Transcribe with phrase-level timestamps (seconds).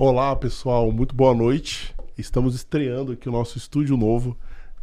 [0.00, 1.92] Olá, pessoal, muito boa noite.
[2.16, 4.36] Estamos estreando aqui o nosso estúdio novo.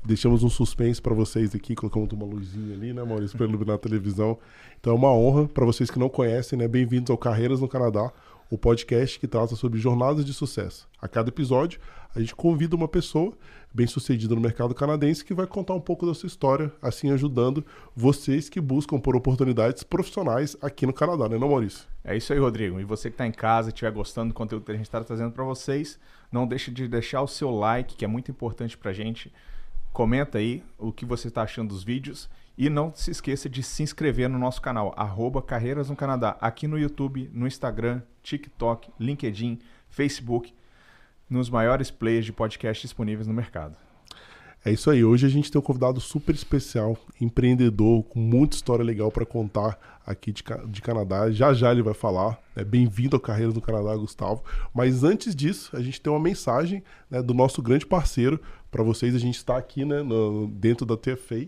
[0.04, 3.80] Deixamos um suspense para vocês aqui, colocamos uma luzinha ali, né, Maurício, para iluminar a
[3.80, 4.38] televisão.
[4.78, 6.68] Então é uma honra para vocês que não conhecem, né?
[6.68, 8.12] Bem-vindos ao Carreiras no Canadá,
[8.50, 10.88] o podcast que trata sobre jornadas de sucesso.
[11.02, 11.80] A cada episódio,
[12.16, 13.34] a gente convida uma pessoa
[13.74, 17.66] bem-sucedida no mercado canadense que vai contar um pouco da sua história, assim ajudando
[17.96, 21.86] vocês que buscam por oportunidades profissionais aqui no Canadá, né, não, Maurício?
[22.04, 22.80] É isso aí, Rodrigo.
[22.80, 25.04] E você que está em casa e estiver gostando do conteúdo que a gente está
[25.04, 26.00] trazendo para vocês,
[26.32, 29.34] não deixe de deixar o seu like, que é muito importante para a gente.
[29.92, 33.84] Comenta aí o que você está achando dos vídeos e não se esqueça de se
[33.84, 39.60] inscrever no nosso canal, arroba Carreiras no Canadá, aqui no YouTube, no Instagram, TikTok, LinkedIn,
[39.90, 40.54] Facebook,
[41.30, 43.76] nos maiores players de podcast disponíveis no mercado.
[44.64, 45.04] É isso aí.
[45.04, 49.78] Hoje a gente tem um convidado super especial, empreendedor, com muita história legal para contar
[50.04, 51.30] aqui de, de, Canadá.
[51.30, 52.40] Já já ele vai falar.
[52.56, 52.64] Né?
[52.64, 54.44] Bem-vindo ao Carreiras do Canadá, Gustavo.
[54.74, 59.14] Mas antes disso, a gente tem uma mensagem né, do nosso grande parceiro para vocês.
[59.14, 61.48] A gente está aqui né, no, dentro da TFA,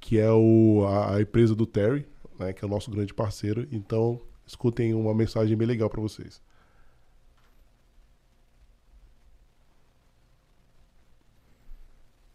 [0.00, 2.06] que é o, a, a empresa do Terry,
[2.38, 3.66] né, que é o nosso grande parceiro.
[3.72, 6.40] Então, escutem uma mensagem bem legal para vocês.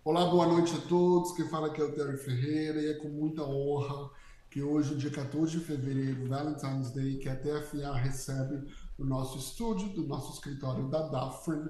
[0.03, 1.31] Olá, boa noite a todos.
[1.31, 4.09] Quem fala aqui é o Terry Ferreira e é com muita honra
[4.49, 9.89] que hoje, dia 14 de fevereiro, Valentine's Day, que a TFA recebe no nosso estúdio,
[9.89, 11.69] do nosso escritório da Dafren,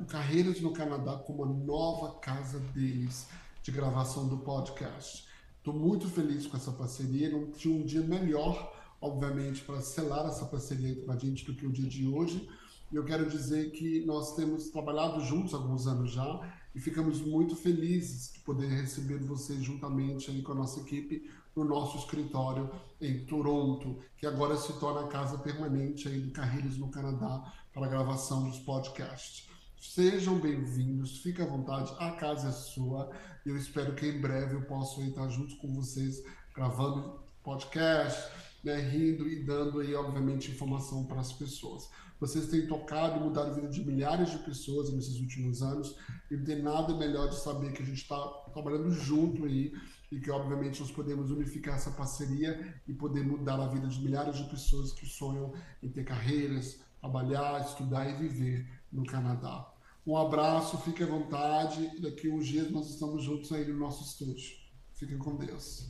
[0.00, 3.28] o Carreiras no Canadá com uma nova casa deles
[3.68, 5.26] de gravação do podcast.
[5.58, 7.30] Estou muito feliz com essa parceria.
[7.30, 11.66] Não tinha um dia melhor, obviamente, para selar essa parceria com a gente do que
[11.66, 12.48] o dia de hoje.
[12.90, 17.20] E eu quero dizer que nós temos trabalhado juntos há alguns anos já e ficamos
[17.20, 22.70] muito felizes de poder receber vocês juntamente aí com a nossa equipe no nosso escritório
[22.98, 27.84] em Toronto, que agora se torna a casa permanente aí do Carreiras no Canadá para
[27.84, 29.47] a gravação dos podcasts.
[29.80, 33.10] Sejam bem-vindos, fique à vontade, a casa é sua
[33.46, 38.30] eu espero que em breve eu possa estar junto com vocês gravando podcast,
[38.64, 41.88] né, rindo e dando aí, obviamente, informação para as pessoas.
[42.18, 45.96] Vocês têm tocado e mudado a vida de milhares de pessoas nesses últimos anos
[46.28, 48.18] e não tem nada melhor de saber que a gente está
[48.52, 49.72] trabalhando junto aí
[50.10, 54.36] e que, obviamente, nós podemos unificar essa parceria e poder mudar a vida de milhares
[54.36, 59.77] de pessoas que sonham em ter carreiras, trabalhar, estudar e viver no Canadá.
[60.06, 62.00] Um abraço, fique à vontade.
[62.00, 64.56] Daqui a uns dias nós estamos juntos aí no nosso estúdio.
[64.94, 65.88] Fiquem com Deus.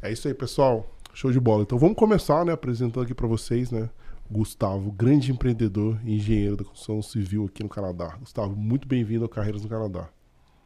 [0.00, 0.88] É isso aí, pessoal.
[1.12, 1.62] Show de bola.
[1.62, 3.90] Então vamos começar, né, apresentando aqui para vocês, né,
[4.30, 8.16] Gustavo, grande empreendedor e engenheiro da construção civil aqui no Canadá.
[8.16, 10.08] Gustavo, muito bem-vindo ao Carreiras no Canadá.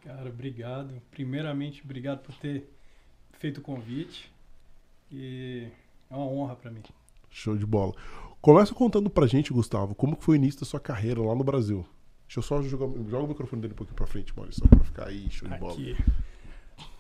[0.05, 1.01] Cara, obrigado.
[1.11, 2.69] Primeiramente, obrigado por ter
[3.39, 4.31] feito o convite
[5.11, 5.69] e
[6.11, 6.83] é uma honra para mim.
[7.31, 7.95] Show de bola.
[8.43, 11.87] Começa contando pra gente, Gustavo, como foi o início da sua carreira lá no Brasil.
[12.27, 15.07] Deixa eu só jogar joga o microfone dele um pouquinho pra frente, Maurício, pra ficar
[15.07, 15.75] aí, show de bola.
[15.75, 15.97] Aqui.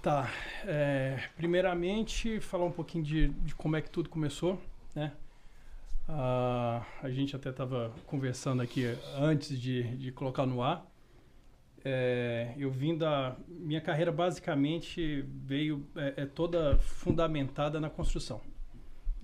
[0.01, 0.31] Tá.
[0.65, 4.57] É, primeiramente, falar um pouquinho de, de, como é que tudo começou,
[4.95, 5.15] né?
[6.09, 8.85] Ah, a gente até estava conversando aqui
[9.17, 10.87] antes de, de colocar no ar.
[11.85, 18.41] É, eu vim da minha carreira basicamente veio é, é, toda fundamentada na construção.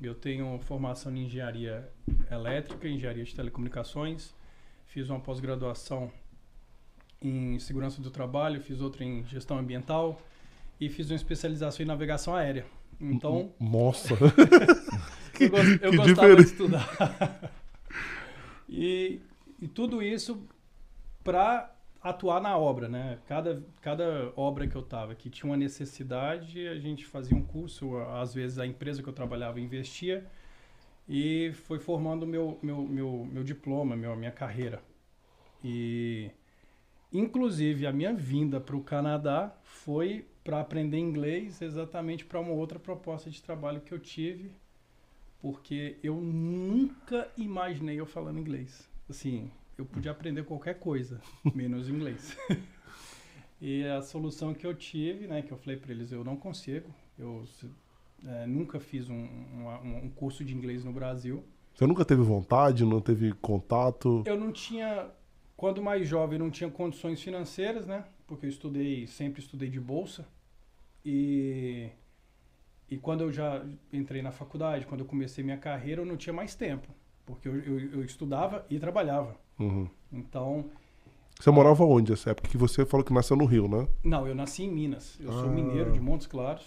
[0.00, 1.88] Eu tenho formação em engenharia
[2.30, 4.34] elétrica, engenharia de telecomunicações,
[4.86, 6.10] fiz uma pós-graduação
[7.20, 10.20] em segurança do trabalho, fiz outra em gestão ambiental,
[10.80, 12.64] e fiz uma especialização em navegação aérea.
[13.00, 13.52] Então.
[13.58, 14.14] Nossa!
[15.40, 16.36] eu, gost, eu gostava diferente.
[16.36, 17.52] de estudar.
[18.68, 19.20] e,
[19.60, 20.46] e tudo isso
[21.24, 23.18] para atuar na obra, né?
[23.26, 27.96] Cada, cada obra que eu tava que tinha uma necessidade, a gente fazia um curso,
[27.98, 30.26] às vezes a empresa que eu trabalhava investia
[31.08, 34.82] e foi formando meu meu, meu, meu diploma, meu, minha carreira.
[35.62, 36.30] E
[37.12, 42.78] inclusive a minha vinda para o Canadá foi para aprender inglês exatamente para uma outra
[42.78, 44.52] proposta de trabalho que eu tive,
[45.40, 48.88] porque eu nunca imaginei eu falando inglês.
[49.08, 51.20] Assim, eu podia aprender qualquer coisa,
[51.54, 52.36] menos inglês.
[53.62, 56.92] e a solução que eu tive, né, que eu falei para eles, eu não consigo,
[57.16, 57.44] eu
[58.26, 61.44] é, nunca fiz um, um, um curso de inglês no Brasil.
[61.72, 64.24] Você nunca teve vontade, não teve contato?
[64.26, 65.08] Eu não tinha,
[65.56, 68.04] quando mais jovem, não tinha condições financeiras, né?
[68.26, 70.26] Porque eu estudei, sempre estudei de bolsa.
[71.04, 71.88] E,
[72.90, 76.32] e quando eu já entrei na faculdade, quando eu comecei minha carreira, eu não tinha
[76.32, 76.88] mais tempo.
[77.28, 79.36] Porque eu, eu, eu estudava e trabalhava.
[79.60, 79.86] Uhum.
[80.10, 80.64] Então.
[81.38, 82.48] Você morava onde nessa época?
[82.48, 83.86] Que você falou que nasceu no Rio, né?
[84.02, 85.18] Não, eu nasci em Minas.
[85.20, 85.34] Eu ah.
[85.34, 86.64] sou mineiro de Montes Claros.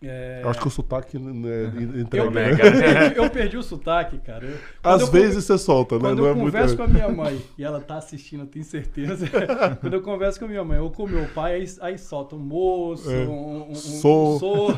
[0.00, 0.40] É...
[0.42, 1.66] Eu acho que o sotaque né,
[2.00, 2.24] entrega.
[2.26, 2.56] Eu, né?
[2.56, 4.46] perdi, eu perdi o sotaque, cara.
[4.46, 6.00] Eu, Às vezes você solta, né?
[6.00, 6.78] Quando Não eu é converso muito...
[6.78, 9.26] com a minha mãe, e ela tá assistindo, eu tenho certeza.
[9.80, 12.40] quando eu converso com a minha mãe ou com meu pai, aí, aí solta um
[12.40, 13.26] moço, é.
[13.28, 14.36] um, um, sou.
[14.36, 14.70] Um sou.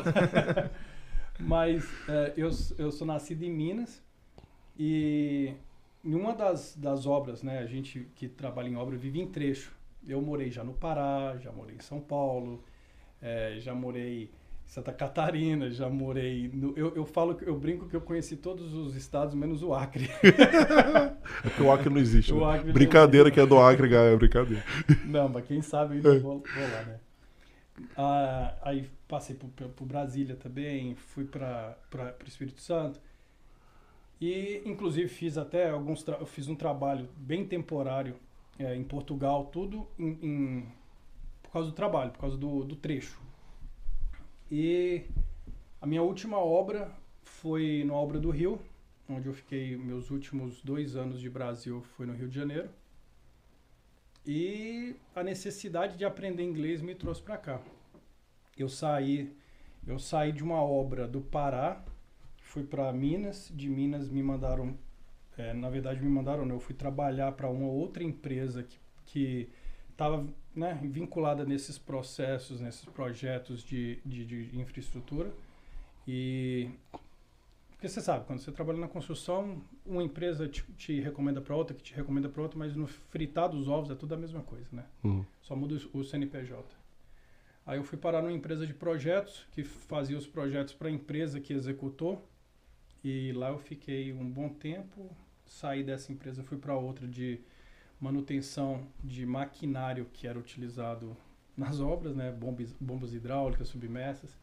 [1.39, 4.04] Mas é, eu, eu sou nascido em Minas
[4.77, 5.53] e
[6.03, 7.59] em uma das, das obras, né?
[7.59, 9.71] A gente que trabalha em obra vive em trecho.
[10.07, 12.63] Eu morei já no Pará, já morei em São Paulo,
[13.19, 14.31] é, já morei
[14.65, 16.49] Santa Catarina, já morei.
[16.53, 20.09] No, eu, eu falo eu brinco que eu conheci todos os estados, menos o Acre.
[20.21, 22.33] é porque o Acre não existe.
[22.33, 22.43] Né?
[22.43, 24.63] Acre brincadeira que é do Acre, é brincadeira.
[25.05, 26.19] Não, mas quem sabe ainda é.
[26.19, 26.99] vou, vou lá, né?
[27.97, 32.99] Ah, aí passei por, por, Brasília também, fui para o Espírito Santo.
[34.19, 36.07] E, inclusive, fiz até alguns.
[36.07, 38.15] Eu fiz um trabalho bem temporário
[38.57, 40.67] é, em Portugal, tudo em, em,
[41.43, 43.19] por causa do trabalho, por causa do, do trecho.
[44.49, 45.03] E
[45.81, 46.91] a minha última obra
[47.23, 48.59] foi na Obra do Rio,
[49.09, 52.69] onde eu fiquei meus últimos dois anos de Brasil foi no Rio de Janeiro.
[54.25, 57.61] E a necessidade de aprender inglês me trouxe para cá.
[58.57, 59.35] Eu saí,
[59.85, 61.83] eu saí de uma obra do Pará,
[62.45, 64.77] fui para Minas, de Minas me mandaram,
[65.37, 69.49] é, na verdade me mandaram, eu fui trabalhar para uma outra empresa que que
[69.91, 75.31] estava né, vinculada nesses processos, nesses projetos de, de, de infraestrutura.
[76.07, 76.69] E
[77.71, 81.75] porque você sabe, quando você trabalha na construção, uma empresa te, te recomenda para outra,
[81.75, 84.67] que te recomenda para outra, mas no fritar dos ovos é tudo a mesma coisa,
[84.71, 84.85] né?
[85.03, 85.25] Uhum.
[85.41, 86.63] Só muda o, o CNPJ.
[87.65, 91.39] Aí eu fui parar numa empresa de projetos, que fazia os projetos para a empresa
[91.39, 92.27] que executou.
[93.07, 95.15] E lá eu fiquei um bom tempo.
[95.45, 97.39] Saí dessa empresa, fui para outra de
[98.01, 101.15] manutenção de maquinário que era utilizado
[101.55, 102.31] nas obras, né?
[102.31, 104.35] Bombas, bombas hidráulicas, submersas.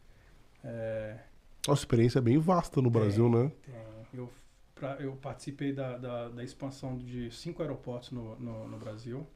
[0.63, 1.19] É...
[1.67, 3.51] Uma experiência bem vasta no tem, Brasil, né?
[3.65, 3.75] Tem.
[4.13, 4.31] Eu,
[4.73, 9.27] pra, eu participei da, da, da, expansão de cinco aeroportos no, no, no Brasil.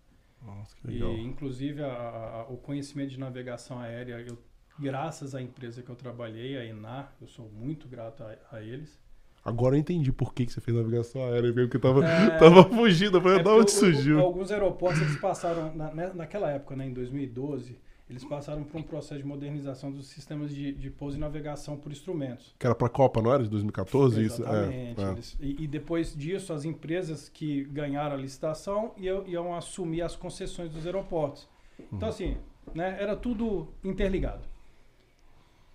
[0.41, 1.11] Nossa, que legal.
[1.11, 4.37] E, inclusive, a, a, o conhecimento de navegação aérea, eu,
[4.79, 9.05] graças à empresa que eu trabalhei, a Enar, eu sou muito grato a, a eles.
[9.47, 13.21] Agora eu entendi por que, que você fez navegação aérea, porque tava, é, tava fugindo,
[13.21, 14.19] foi é da onde surgiu.
[14.19, 17.77] alguns aeroportos eles passaram, na, né, naquela época, né, em 2012,
[18.09, 21.93] eles passaram por um processo de modernização dos sistemas de, de pouso e navegação por
[21.93, 22.53] instrumentos.
[22.59, 23.41] Que era para a Copa, não era?
[23.41, 24.19] De 2014?
[24.19, 24.91] Exatamente.
[24.91, 25.01] Isso?
[25.01, 25.11] É, é.
[25.11, 30.13] Eles, e, e, depois disso, as empresas que ganharam a licitação iam, iam assumir as
[30.13, 31.47] concessões dos aeroportos.
[31.79, 32.13] Então, uhum.
[32.13, 32.37] assim,
[32.75, 34.43] né, era tudo interligado.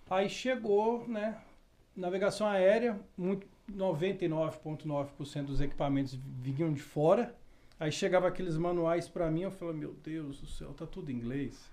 [0.07, 1.37] Aí chegou, né,
[1.95, 7.35] navegação aérea, muito, 99,9% dos equipamentos vinham de fora.
[7.79, 11.15] Aí chegava aqueles manuais para mim, eu falava, meu Deus do céu, tá tudo em
[11.15, 11.69] inglês.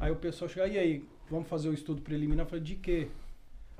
[0.00, 2.46] Aí o pessoal chegava, e aí, vamos fazer o estudo preliminar?
[2.46, 3.08] Eu falei, de quê?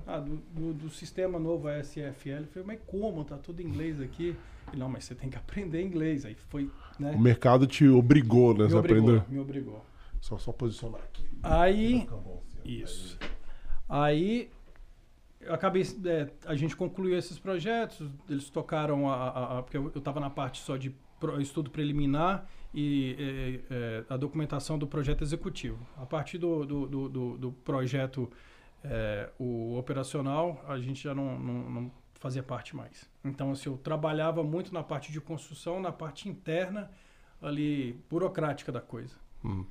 [0.07, 2.29] Ah, do, do, do sistema novo ASFL.
[2.29, 3.25] Eu falei, mas como?
[3.25, 4.37] Tá tudo em inglês aqui.
[4.69, 6.25] Ele, não, mas você tem que aprender inglês.
[6.25, 7.13] Aí foi, né?
[7.13, 8.67] O mercado te obrigou, né?
[8.67, 9.33] Me obrigou, aprender.
[9.33, 9.85] me obrigou.
[10.21, 11.25] Só, só posicionar aqui.
[11.43, 12.07] Aí,
[12.65, 13.19] isso.
[13.89, 14.51] Aí
[15.47, 19.89] eu acabei, é, a gente concluiu esses projetos, eles tocaram a, a, a porque eu
[19.89, 25.23] estava na parte só de pro, estudo preliminar e é, é, a documentação do projeto
[25.23, 25.79] executivo.
[25.97, 28.31] A partir do, do, do, do, do projeto
[28.85, 33.09] é, o operacional, a gente já não, não, não, fazia parte mais.
[33.25, 36.91] Então, assim, eu trabalhava muito na parte de construção, na parte interna,
[37.41, 39.15] ali, burocrática da coisa.
[39.45, 39.65] Hum.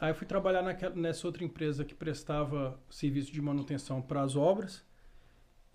[0.00, 4.36] Aí eu fui trabalhar naquela, nessa outra empresa que prestava serviço de manutenção para as
[4.36, 4.84] obras.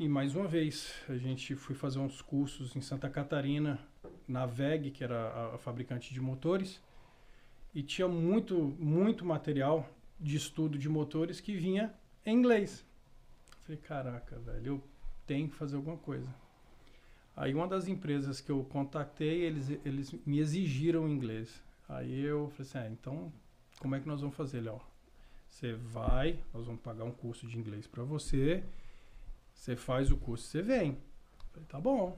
[0.03, 3.79] E mais uma vez, a gente foi fazer uns cursos em Santa Catarina,
[4.27, 6.81] na VEG, que era a, fabricante de motores,
[7.74, 11.93] e tinha muito, muito material de estudo de motores que vinha
[12.25, 12.86] em inglês.
[13.62, 14.83] falei, caraca, velho, eu
[15.25, 16.36] tenho que fazer alguma coisa.
[17.33, 21.63] Aí uma das empresas que eu contatei, eles, eles me exigiram inglês.
[21.88, 23.31] Aí eu falei assim, ah, então
[23.79, 24.81] como é que nós vamos fazer, Léo?
[25.48, 28.65] Você vai, nós vamos pagar um curso de inglês para você
[29.53, 30.98] você faz o curso, você vem.
[31.51, 32.17] Falei, tá bom.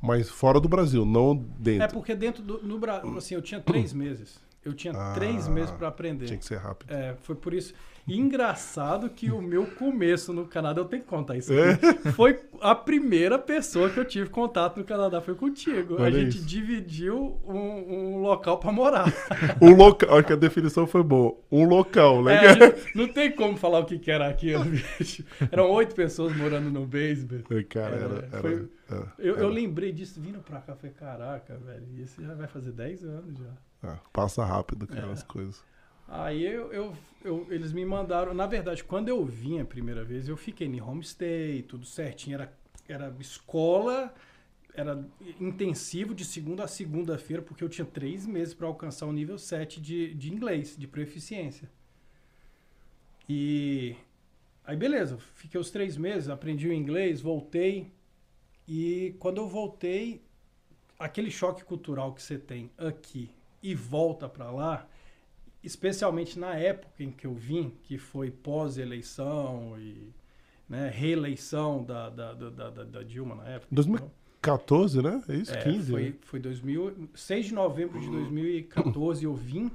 [0.00, 1.82] Mas fora do Brasil, não dentro.
[1.82, 4.38] É porque dentro do no Brasil, assim, eu tinha três meses.
[4.64, 6.26] Eu tinha ah, três meses para aprender.
[6.26, 6.90] Tinha que ser rápido.
[6.90, 7.74] É, foi por isso.
[8.06, 12.12] E engraçado que o meu começo no Canadá, eu tenho que contar isso aqui, é?
[12.12, 15.94] foi a primeira pessoa que eu tive contato no Canadá, foi contigo.
[15.94, 16.46] Olha a gente isso.
[16.46, 19.06] dividiu um, um local para morar.
[19.60, 21.34] um local, acho que a definição foi boa.
[21.50, 22.40] Um local, né?
[22.44, 25.24] É, não tem como falar o que, que era aquilo, bicho.
[25.50, 27.44] Eram oito pessoas morando no basement.
[27.70, 31.86] Cara, era, era, foi, era, eu, eu, lembrei disso vindo pra cá, falei, caraca, velho,
[31.96, 33.50] isso já vai fazer dez anos já.
[33.84, 35.12] É, passa rápido, cara, é.
[35.12, 35.62] as coisas.
[36.08, 38.32] Aí eu, eu, eu, eles me mandaram.
[38.32, 42.34] Na verdade, quando eu vim a primeira vez, eu fiquei em homestay, tudo certinho.
[42.34, 42.52] Era,
[42.88, 44.14] era escola,
[44.74, 45.04] era
[45.40, 49.80] intensivo de segunda a segunda-feira, porque eu tinha três meses para alcançar o nível 7
[49.80, 51.70] de, de inglês, de proficiência.
[53.28, 53.96] E
[54.64, 57.92] aí, beleza, fiquei os três meses, aprendi o inglês, voltei.
[58.68, 60.22] E quando eu voltei,
[60.98, 63.30] aquele choque cultural que você tem aqui
[63.64, 64.86] e volta para lá
[65.64, 70.12] especialmente na época em que eu vim, que foi pós-eleição e
[70.68, 73.68] né, reeleição da, da, da, da, da Dilma na época.
[73.74, 75.22] 2014, né?
[75.26, 75.54] É isso?
[75.54, 75.90] É, 15?
[75.90, 76.14] Foi, né?
[76.20, 79.70] foi 2000, 6 de novembro de 2014 eu vim,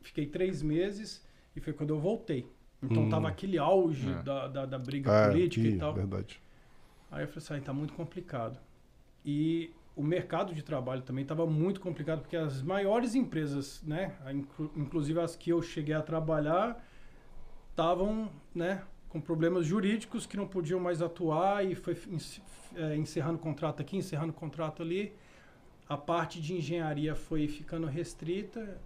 [0.00, 1.24] fiquei três meses
[1.56, 2.46] e foi quando eu voltei.
[2.80, 3.08] Então Hum.
[3.08, 4.22] tava aquele auge É.
[4.22, 5.94] da, da, da briga Ah, política aqui, e tal.
[5.94, 6.40] verdade.
[7.10, 8.58] Aí eu falei assim, ah, tá muito complicado.
[9.24, 14.16] E o mercado de trabalho também estava muito complicado, porque as maiores empresas, né,
[14.74, 16.82] inclusive as que eu cheguei a trabalhar,
[17.70, 21.94] estavam, né, com problemas jurídicos que não podiam mais atuar e foi
[22.74, 25.12] eh, encerrando contrato aqui, encerrando contrato ali.
[25.86, 28.80] A parte de engenharia foi ficando restrita.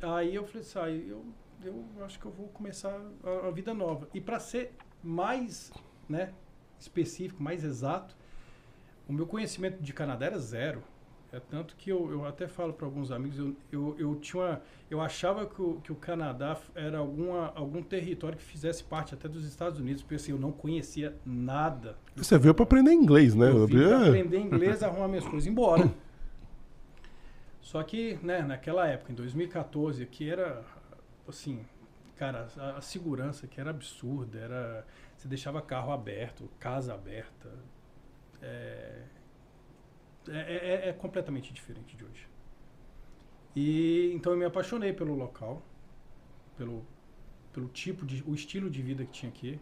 [0.00, 1.22] Aí eu falei assim, ah, eu,
[1.62, 4.08] eu acho que eu vou começar a, a vida nova.
[4.14, 5.70] E para ser mais,
[6.08, 6.32] né,
[6.78, 8.16] específico, mais exato,
[9.08, 10.82] o meu conhecimento de Canadá era zero.
[11.32, 14.62] É tanto que eu, eu até falo para alguns amigos, eu, eu, eu tinha uma,
[14.88, 19.26] eu achava que o, que o Canadá era alguma, algum território que fizesse parte até
[19.28, 21.96] dos Estados Unidos, porque assim, eu não conhecia nada.
[22.14, 23.50] Você veio pra aprender inglês, né?
[23.50, 24.08] Eu vim pra É.
[24.08, 25.90] aprender inglês, arrumar minhas coisas embora.
[27.60, 30.62] Só que, né, naquela época, em 2014, que era,
[31.26, 31.64] assim,
[32.16, 37.50] cara, a, a segurança que era absurda, era, você deixava carro aberto, casa aberta,
[38.44, 39.02] é,
[40.28, 42.28] é, é- é completamente diferente de hoje.
[43.54, 45.62] E então eu me apaixonei pelo local,
[46.56, 46.84] pelo,
[47.52, 49.60] pelo tipo de, o estilo de vida que tinha aqui.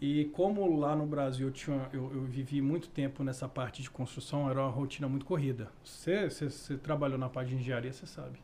[0.00, 3.90] E como lá no Brasil eu, tinha, eu, eu vivi muito tempo nessa parte de
[3.90, 5.72] construção, era uma rotina muito corrida.
[5.82, 8.38] Você, você, trabalhou na parte de engenharia, você sabe.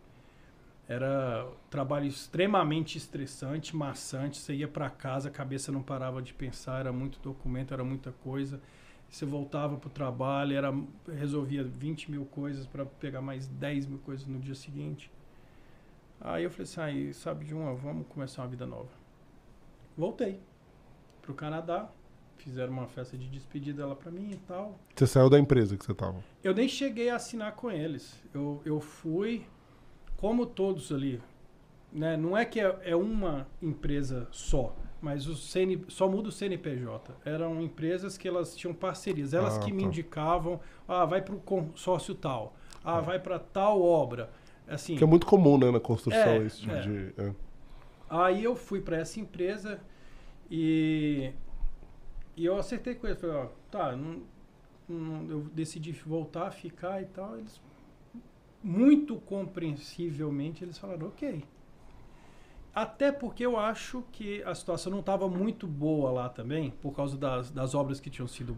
[0.88, 4.38] Era trabalho extremamente estressante, maçante.
[4.38, 8.12] Você ia para casa, a cabeça não parava de pensar, era muito documento, era muita
[8.12, 8.60] coisa.
[9.14, 10.74] Você voltava para o trabalho, era,
[11.16, 15.08] resolvia 20 mil coisas para pegar mais 10 mil coisas no dia seguinte.
[16.20, 18.88] Aí eu falei assim, aí, sabe de uma, vamos começar uma vida nova.
[19.96, 20.40] Voltei
[21.22, 21.88] pro Canadá,
[22.38, 24.76] fizeram uma festa de despedida lá para mim e tal.
[24.96, 26.18] Você saiu da empresa que você tava.
[26.42, 28.20] Eu nem cheguei a assinar com eles.
[28.34, 29.46] Eu, eu fui,
[30.16, 31.22] como todos ali,
[31.92, 32.16] né?
[32.16, 37.14] Não é que é, é uma empresa só, mas o CN, só muda o CNPJ.
[37.26, 39.88] Eram empresas que elas tinham parcerias, elas Ah, que me tá.
[39.88, 40.58] indicavam,
[40.88, 44.30] ah, vai para o consórcio tal, ah, vai para tal obra.
[44.66, 46.80] Assim, Que é muito comum, né, na construção, É, esse tipo é.
[46.80, 47.14] de.
[47.18, 47.34] é.
[48.08, 49.78] Aí eu fui para essa empresa
[50.50, 51.32] e,
[52.34, 53.20] e eu acertei com eles.
[53.20, 54.22] Falei, ó, tá, não,
[54.88, 57.36] não- eu decidi voltar, ficar e tal.
[57.38, 57.60] Eles,
[58.62, 61.44] muito compreensivelmente, eles falaram, ok.
[62.74, 67.16] Até porque eu acho que a situação não estava muito boa lá também, por causa
[67.16, 68.56] das, das obras que tinham sido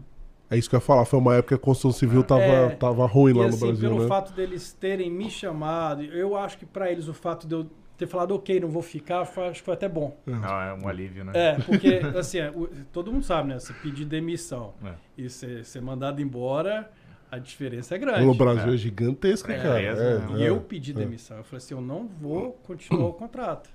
[0.49, 1.05] É isso que eu ia falar.
[1.05, 2.69] Foi uma época que a construção civil tava, É.
[2.69, 4.07] tava ruim lá e no assim, Brasil, pelo né?
[4.07, 8.07] fato deles terem me chamado, eu acho que para eles o fato de eu ter
[8.07, 10.15] falado, ok, não vou ficar, foi- acho que foi até bom.
[10.25, 11.31] Não, é um alívio, né?
[11.35, 13.59] É, porque, assim, é, o- todo mundo sabe, né?
[13.59, 14.93] Você pedir demissão É.
[15.17, 16.89] e ser, ser mandado embora,
[17.29, 18.23] a diferença é grande.
[18.25, 18.77] No Brasil é, É.
[18.77, 19.81] gigantesca, É, cara.
[19.81, 20.93] é, É, E é, eu pedi é.
[20.93, 21.37] demissão.
[21.37, 23.69] Eu falei assim, eu não vou continuar o contrato.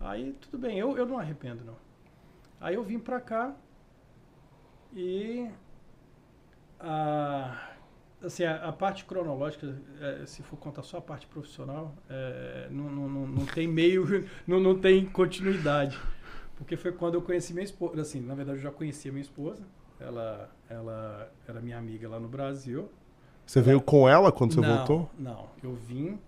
[0.00, 1.76] Aí, tudo bem, eu, eu não arrependo, não.
[2.60, 3.54] Aí eu vim pra cá
[4.94, 5.48] e...
[6.80, 7.70] A,
[8.22, 12.84] assim, a, a parte cronológica, é, se for contar só a parte profissional, é, não,
[12.84, 14.06] não, não, não tem meio,
[14.46, 15.98] não, não tem continuidade.
[16.56, 18.00] Porque foi quando eu conheci minha esposa.
[18.00, 19.62] Assim, na verdade, eu já conhecia minha esposa.
[20.00, 22.90] Ela, ela era minha amiga lá no Brasil.
[23.46, 25.10] Você veio com ela quando você não, voltou?
[25.18, 26.18] Não, eu vim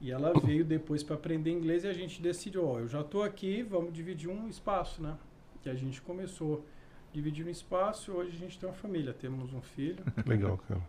[0.00, 3.22] e ela veio depois para aprender inglês e a gente decidiu, ó, eu já tô
[3.22, 5.16] aqui, vamos dividir um espaço, né?
[5.64, 6.64] E a gente começou
[7.12, 10.80] dividindo um espaço, hoje a gente tem uma família, temos um filho Legal, cara.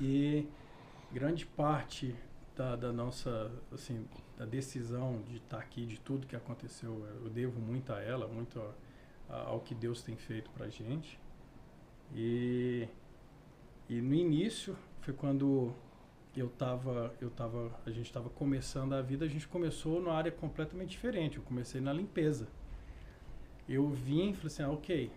[0.00, 0.46] e
[1.12, 2.14] grande parte
[2.56, 4.06] da, da nossa, assim,
[4.38, 8.60] da decisão de estar aqui, de tudo que aconteceu, eu devo muito a ela, muito
[8.60, 8.72] a-
[9.34, 11.18] a- ao que Deus tem feito pra gente.
[12.14, 12.86] E,
[13.88, 15.72] e no início foi quando
[16.36, 20.30] eu tava, eu tava, a gente estava começando a vida, a gente começou numa área
[20.30, 21.38] completamente diferente.
[21.38, 22.48] Eu comecei na limpeza.
[23.68, 25.10] Eu vim e falei assim, ah, ok,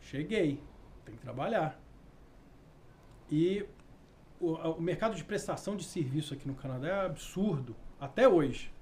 [0.00, 0.60] cheguei,
[1.04, 1.80] tem que trabalhar.
[3.30, 3.64] E
[4.40, 8.72] o, o mercado de prestação de serviço aqui no Canadá é absurdo, até hoje.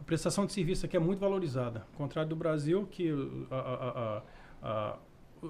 [0.00, 1.80] a prestação de serviço aqui é muito valorizada.
[1.80, 3.10] Ao contrário do Brasil, que
[3.50, 4.22] a, a,
[4.62, 4.98] a,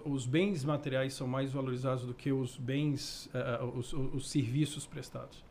[0.05, 5.45] os bens materiais são mais valorizados do que os bens, uh, os, os, serviços prestados.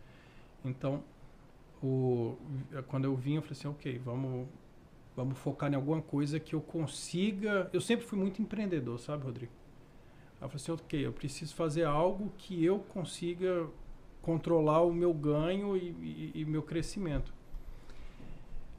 [0.63, 1.03] Então,
[1.82, 2.38] o,
[2.88, 4.48] quando eu vim, eu falei assim, ok, vamos,
[5.15, 7.70] vamos focar em alguma coisa que eu consiga...
[7.74, 9.51] Eu sempre fui muito empreendedor, sabe, Rodrigo?
[10.41, 13.67] Eu falei assim, ok, eu preciso fazer algo que eu consiga
[14.22, 17.34] controlar o meu ganho e, e, e meu crescimento.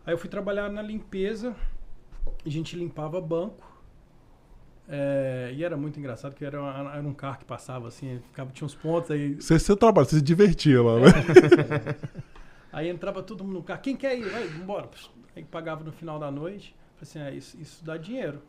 [0.07, 1.57] Aí eu fui trabalhar na limpeza,
[2.45, 3.74] a gente limpava banco.
[4.89, 8.67] É, e era muito engraçado, que era, era, um carro que passava assim, ficava, tinha
[8.67, 9.35] uns pontos aí.
[9.35, 11.09] Você, trabalha, você se divertia lá, né?
[11.11, 12.19] É,
[12.71, 14.29] aí entrava todo mundo no carro, quem quer ir?
[14.29, 14.89] Vai, embora.
[15.35, 16.77] Aí pagava no final da noite.
[16.97, 18.41] Falei assim, ah, isso, isso dá dinheiro.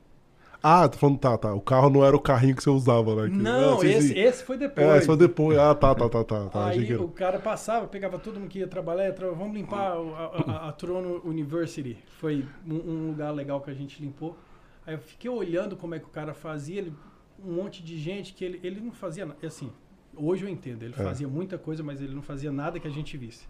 [0.61, 1.53] Ah, tô falando, tá, tá.
[1.53, 3.27] O carro não era o carrinho que você usava, né?
[3.31, 4.87] Não, ah, esse, esse foi depois.
[4.87, 5.57] É, esse foi depois.
[5.57, 6.45] Ah, tá, tá, tá, tá.
[6.49, 6.65] tá.
[6.67, 9.33] Aí o cara passava, pegava todo mundo que ia trabalhar, traba...
[9.33, 11.97] vamos limpar a, a, a, Toronto University.
[12.17, 14.35] Foi um, um, lugar legal que a gente limpou.
[14.85, 16.93] Aí eu fiquei olhando como é que o cara fazia, ele,
[17.43, 19.45] um monte de gente que ele, ele não fazia nada.
[19.45, 19.71] Assim,
[20.15, 21.03] hoje eu entendo, ele é.
[21.03, 23.47] fazia muita coisa, mas ele não fazia nada que a gente visse.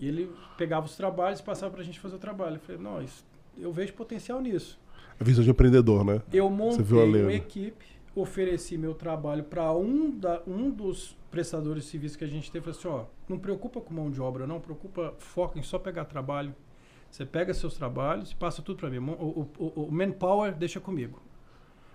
[0.00, 2.56] E ele pegava os trabalhos e passava pra gente fazer o trabalho.
[2.56, 3.24] Eu falei, não, isso,
[3.56, 4.78] eu vejo potencial nisso.
[5.18, 6.20] A visão de empreendedor, né?
[6.32, 12.18] Eu montei uma equipe, ofereci meu trabalho para um, da, um dos prestadores de serviço
[12.18, 12.64] que a gente teve.
[12.64, 14.60] Falei assim, ó, não preocupa com mão de obra, não.
[14.60, 16.54] Preocupa, foca em só pegar trabalho.
[17.14, 18.98] Você pega seus trabalhos e passa tudo para mim.
[18.98, 21.22] O, o, o, manpower deixa comigo.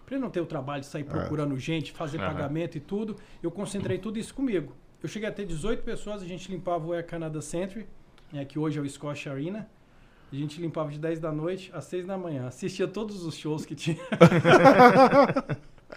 [0.06, 1.04] Para ele não ter o trabalho de sair é.
[1.04, 1.60] procurando é.
[1.60, 2.26] gente, fazer uhum.
[2.26, 4.74] pagamento e tudo, eu concentrei tudo isso comigo.
[5.04, 7.86] Eu cheguei a ter 18 pessoas, a gente limpava o Air Canada Century,
[8.32, 9.70] né, que hoje é o Scotia Arena.
[10.32, 12.48] A gente limpava de 10 da noite às 6 da manhã.
[12.48, 14.00] Assistia todos os shows que tinha.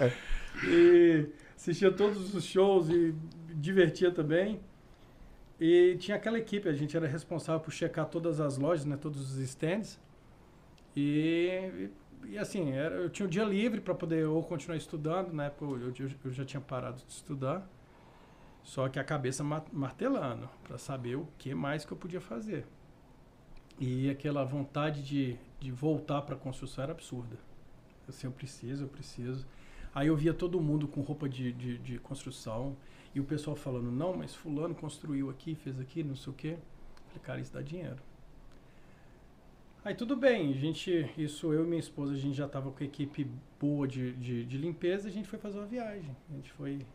[0.00, 0.12] é.
[0.66, 3.14] E assistia todos os shows e
[3.54, 4.60] divertia também.
[5.64, 9.30] E tinha aquela equipe, a gente era responsável por checar todas as lojas, né, todos
[9.30, 9.96] os stands.
[10.96, 11.88] E,
[12.26, 15.64] e assim, era, eu tinha um dia livre para poder ou continuar estudando, na época
[15.64, 17.64] eu, eu, eu, já tinha parado de estudar.
[18.64, 22.66] Só que a cabeça martelando para saber o que mais que eu podia fazer.
[23.78, 27.38] E aquela vontade de, de voltar para a construção era absurda.
[28.08, 29.46] Assim, eu preciso, eu preciso.
[29.94, 32.76] Aí eu via todo mundo com roupa de, de, de, construção
[33.14, 36.56] e o pessoal falando, não, mas fulano construiu aqui, fez aqui, não sei o quê.
[37.08, 37.98] Falei, cara, isso dá dinheiro.
[39.84, 42.82] Aí tudo bem, a gente, isso eu e minha esposa, a gente já estava com
[42.82, 43.28] a equipe
[43.60, 46.16] boa de, de, de, limpeza, a gente foi fazer uma viagem.
[46.30, 46.86] A gente foi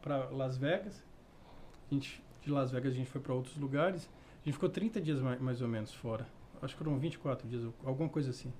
[0.00, 1.04] para Las Vegas,
[1.90, 4.08] a gente, de Las Vegas a gente foi para outros lugares,
[4.42, 6.26] a gente ficou 30 dias mais, mais ou menos fora
[6.62, 8.52] acho que foram 24 dias, alguma coisa assim.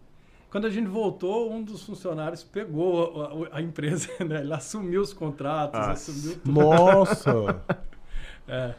[0.50, 4.40] Quando a gente voltou, um dos funcionários pegou a, a, a empresa, né?
[4.40, 6.52] Ele assumiu os contratos, ah, assumiu tudo.
[6.52, 7.62] Nossa!
[8.48, 8.74] é.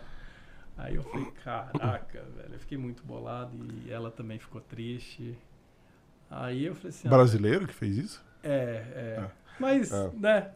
[0.77, 5.36] Aí eu falei, caraca, velho, eu fiquei muito bolado e ela também ficou triste.
[6.30, 7.08] Aí eu falei assim...
[7.08, 8.25] Ah, Brasileiro ah, que fez isso?
[8.43, 9.23] É, é.
[9.23, 9.32] é.
[9.60, 10.12] Mas, é.
[10.13, 10.51] né?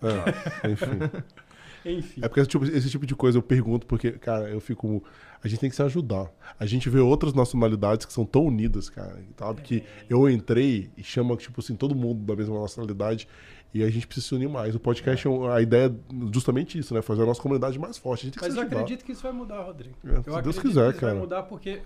[0.64, 0.70] É.
[0.70, 1.00] Enfim.
[1.86, 2.22] Enfim.
[2.24, 5.04] É porque tipo, esse tipo de coisa eu pergunto porque, cara, eu fico.
[5.44, 6.32] A gente tem que se ajudar.
[6.60, 9.20] A gente vê outras nacionalidades que são tão unidas, cara.
[9.38, 9.62] Sabe?
[9.62, 9.64] É.
[9.64, 13.28] Que eu entrei e chama, tipo assim, todo mundo da mesma nacionalidade.
[13.74, 14.76] E a gente precisa se unir mais.
[14.76, 15.32] O podcast, é.
[15.50, 17.02] a ideia é justamente isso, né?
[17.02, 18.22] Fazer a nossa comunidade mais forte.
[18.22, 19.96] A gente tem Mas eu acredito que isso vai mudar, Rodrigo.
[20.06, 21.14] É, eu se Deus quiser, que cara.
[21.14, 21.82] vai mudar porque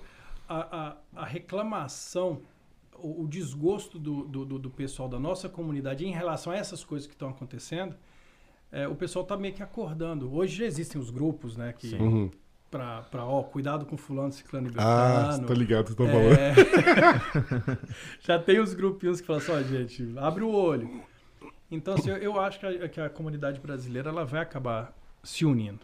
[0.49, 2.41] a, a, a reclamação,
[2.97, 7.07] o, o desgosto do, do, do pessoal da nossa comunidade em relação a essas coisas
[7.07, 7.95] que estão acontecendo
[8.71, 10.33] é, o pessoal está meio que acordando.
[10.33, 11.73] Hoje já existem os grupos, né?
[11.73, 12.29] Que, uhum.
[12.69, 16.53] pra, pra, ó, cuidado com fulano, ciclano e Ah, tá ligado, tá é...
[16.53, 17.79] falando.
[18.19, 21.03] já tem os grupinhos que falam assim, ó, gente, abre o olho.
[21.69, 25.45] Então, assim, eu, eu acho que a, que a, comunidade brasileira ela vai acabar se
[25.45, 25.79] unindo.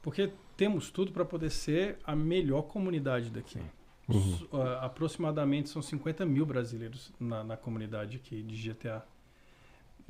[0.00, 3.60] Porque temos tudo para poder ser a melhor comunidade daqui.
[4.08, 4.38] Uhum.
[4.52, 9.02] Uh, aproximadamente são 50 mil brasileiros na, na comunidade aqui de GTA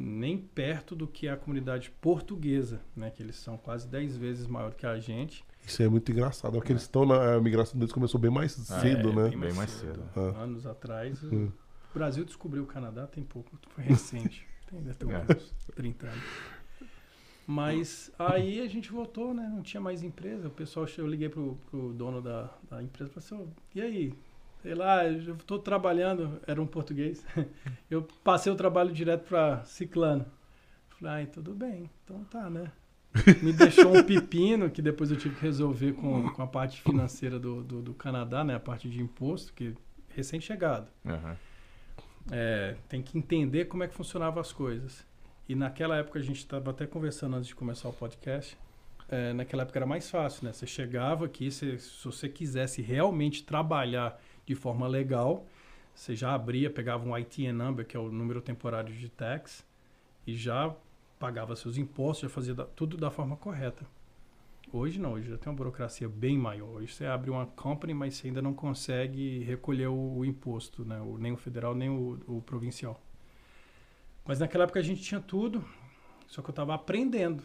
[0.03, 3.11] nem perto do que a comunidade portuguesa, né?
[3.11, 5.45] Que eles são quase 10 vezes maior que a gente.
[5.65, 6.53] Isso é muito engraçado.
[6.53, 6.75] Porque é.
[6.75, 9.29] eles estão na a migração deles começou bem mais ah, cedo, é, né?
[9.29, 10.03] Bem mais, bem mais cedo.
[10.13, 10.37] cedo.
[10.37, 10.43] Ah.
[10.43, 11.23] Anos atrás.
[11.23, 11.51] Hum.
[11.91, 14.47] O Brasil descobriu o Canadá tem pouco, foi recente.
[14.69, 15.37] tem ter é.
[15.37, 16.25] uns 30 anos.
[17.47, 19.49] Mas aí a gente voltou, né?
[19.53, 20.49] Não tinha mais empresa.
[20.49, 24.15] O pessoal, eu liguei pro, pro dono da, da empresa e falei assim, e aí?
[24.63, 27.27] Sei lá, eu estou trabalhando, era um português,
[27.91, 30.25] eu passei o trabalho direto para Ciclano.
[31.01, 32.71] Falei, tudo bem, então tá, né?
[33.43, 37.39] Me deixou um pepino que depois eu tive que resolver com, com a parte financeira
[37.39, 38.55] do, do, do Canadá, né?
[38.55, 39.75] A parte de imposto, que
[40.09, 40.89] recém-chegado.
[41.05, 41.37] Uhum.
[42.31, 45.05] É, tem que entender como é que funcionavam as coisas.
[45.49, 48.57] E naquela época a gente estava até conversando antes de começar o podcast.
[49.09, 50.53] É, naquela época era mais fácil, né?
[50.53, 55.47] Você chegava aqui, se, se você quisesse realmente trabalhar de forma legal.
[55.95, 59.65] Você já abria, pegava um ITN number, que é o número temporário de tax,
[60.27, 60.75] e já
[61.19, 63.87] pagava seus impostos, já fazia da, tudo da forma correta.
[64.73, 66.77] Hoje não, hoje já tem uma burocracia bem maior.
[66.77, 70.99] Hoje você abre uma company, mas você ainda não consegue recolher o, o imposto, né?
[71.01, 72.99] o, nem o federal, nem o, o, provincial.
[74.25, 75.63] Mas naquela época a gente tinha tudo,
[76.27, 77.45] só que eu estava aprendendo.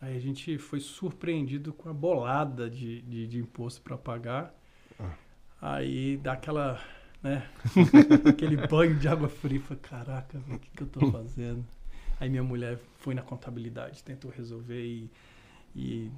[0.00, 4.54] Aí a gente foi surpreendido com a bolada de, de, de imposto para pagar.
[5.62, 6.80] Aí dá aquela,
[7.22, 7.48] né?
[8.28, 9.60] aquele banho de água fria.
[9.60, 11.64] Falei, caraca, o que, que eu estou fazendo?
[12.18, 15.08] Aí minha mulher foi na contabilidade, tentou resolver e,
[15.74, 16.10] e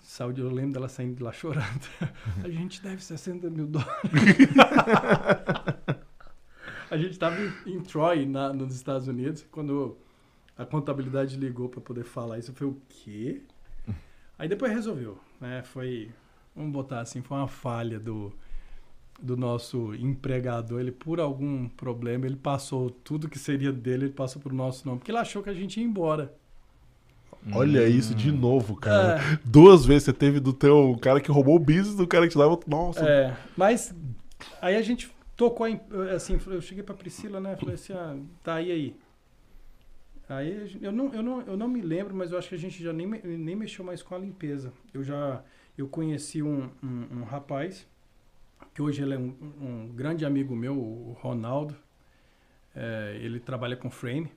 [0.00, 1.88] Saúde, eu lembro dela saindo de lá chorando.
[2.44, 4.02] A gente deve 60 mil dólares.
[6.88, 9.98] a gente estava em, em, Troy, na, nos Estados Unidos, quando
[10.56, 12.52] a contabilidade ligou para poder falar isso.
[12.52, 13.42] Eu falei, o quê?
[14.38, 15.18] Aí depois resolveu.
[15.40, 15.64] Né?
[15.64, 16.08] Foi,
[16.54, 18.32] vamos botar assim, foi uma falha do,
[19.20, 20.80] do nosso empregador.
[20.80, 24.86] Ele, por algum problema, ele passou tudo que seria dele, ele passou para o nosso
[24.86, 26.34] nome, porque ele achou que a gente ia embora.
[27.52, 27.86] Olha hum.
[27.86, 29.20] isso de novo, cara.
[29.20, 29.38] É.
[29.44, 32.38] Duas vezes você teve do teu cara que roubou o business do cara que te
[32.38, 32.58] dava.
[32.66, 33.08] Nossa.
[33.08, 33.94] É, mas
[34.60, 35.80] aí a gente tocou em,
[36.14, 37.56] assim, eu cheguei pra Priscila, né?
[37.56, 38.96] Falei assim, ah, tá aí aí.
[40.28, 42.82] Aí eu não, eu, não, eu não me lembro, mas eu acho que a gente
[42.82, 44.72] já nem, nem mexeu mais com a limpeza.
[44.92, 45.40] Eu já
[45.78, 47.86] eu conheci um, um, um rapaz,
[48.74, 51.76] que hoje ele é um, um, grande amigo meu, o Ronaldo.
[52.74, 54.30] É, ele trabalha com frame.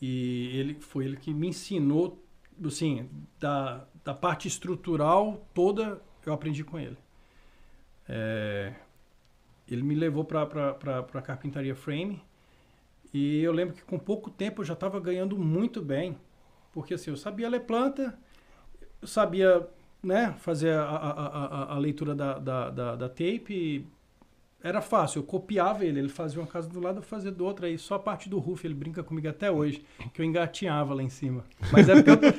[0.00, 2.22] E ele foi ele que me ensinou,
[2.64, 6.96] assim, da, da parte estrutural toda, eu aprendi com ele.
[8.08, 8.74] É,
[9.68, 12.20] ele me levou para a carpintaria frame
[13.12, 16.18] e eu lembro que com pouco tempo eu já estava ganhando muito bem,
[16.72, 18.18] porque assim, eu sabia ler planta,
[19.00, 19.66] eu sabia
[20.04, 23.86] né, fazer a, a, a, a leitura da, da, da, da tape,
[24.64, 27.66] era fácil, eu copiava ele, ele fazia uma casa do lado, eu fazia do outro,
[27.66, 31.02] aí só a parte do roof, ele brinca comigo até hoje, que eu engatinhava lá
[31.02, 31.44] em cima.
[31.70, 32.32] Mas é porque eu,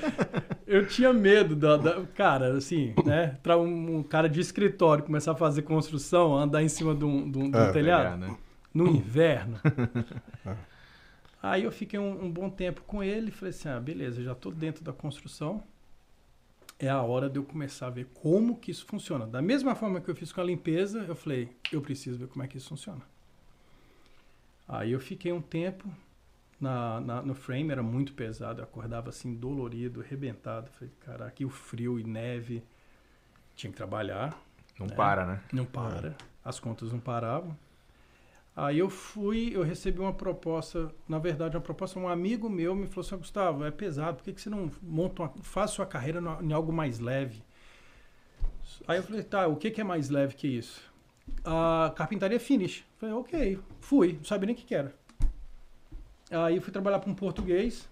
[0.81, 3.37] eu tinha medo da, da, Cara, assim, né?
[3.43, 7.29] Pra um, um, cara de escritório começar a fazer construção, andar em cima de um,
[7.29, 8.35] de um, de um é, telhado, pegar, né?
[8.73, 9.59] no inverno.
[11.43, 14.49] aí eu fiquei um, um bom tempo com ele, falei assim, ah, beleza, já tô
[14.49, 15.61] dentro da construção,
[16.77, 19.25] é a hora de eu começar a ver como que isso funciona.
[19.25, 22.43] Da mesma forma que eu fiz com a limpeza, eu falei, eu preciso ver como
[22.43, 23.01] é que isso funciona.
[24.67, 25.87] Aí eu fiquei um tempo
[26.59, 30.69] na, na, no frame, era muito pesado, eu acordava assim dolorido, arrebentado.
[30.71, 32.63] Falei, cara, aqui o frio e neve,
[33.55, 34.37] tinha que trabalhar.
[34.79, 34.95] Não né?
[34.95, 35.41] para, né?
[35.53, 36.15] Não para, é.
[36.43, 37.57] as contas não paravam.
[38.55, 42.87] Aí eu fui, eu recebi uma proposta, na verdade, uma proposta, um amigo meu me
[42.87, 46.21] falou assim, Gustavo, é pesado, por que, que você não monta uma, faz sua carreira
[46.21, 47.43] no, em algo mais leve?
[48.87, 50.81] Aí eu falei, tá, o que, que é mais leve que isso?
[51.43, 52.85] A carpintaria finish.
[52.97, 54.93] falei, ok, fui, não sabia nem o que, que era.
[56.31, 57.89] Aí eu fui trabalhar para um português,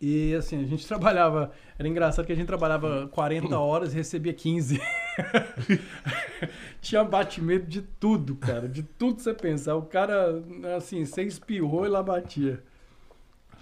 [0.00, 1.52] e assim, a gente trabalhava.
[1.78, 4.80] Era engraçado que a gente trabalhava 40 horas e recebia 15.
[6.80, 8.68] Tinha batimento de tudo, cara.
[8.68, 9.74] De tudo que você pensar.
[9.76, 10.42] O cara,
[10.76, 12.62] assim, você espirrou e lá batia.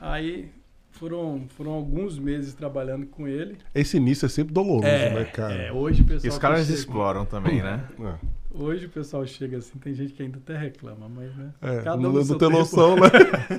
[0.00, 0.50] Aí
[0.96, 3.56] foram, foram alguns meses trabalhando com ele.
[3.74, 5.54] Esse início é sempre doloroso, é, né, cara?
[5.54, 6.26] É, hoje o pessoal.
[6.26, 7.86] E os caras exploram também, né?
[8.00, 8.36] É.
[8.58, 11.52] Hoje o pessoal chega assim, tem gente que ainda até reclama, mas né?
[11.60, 13.10] É, cada um não, tem noção, né?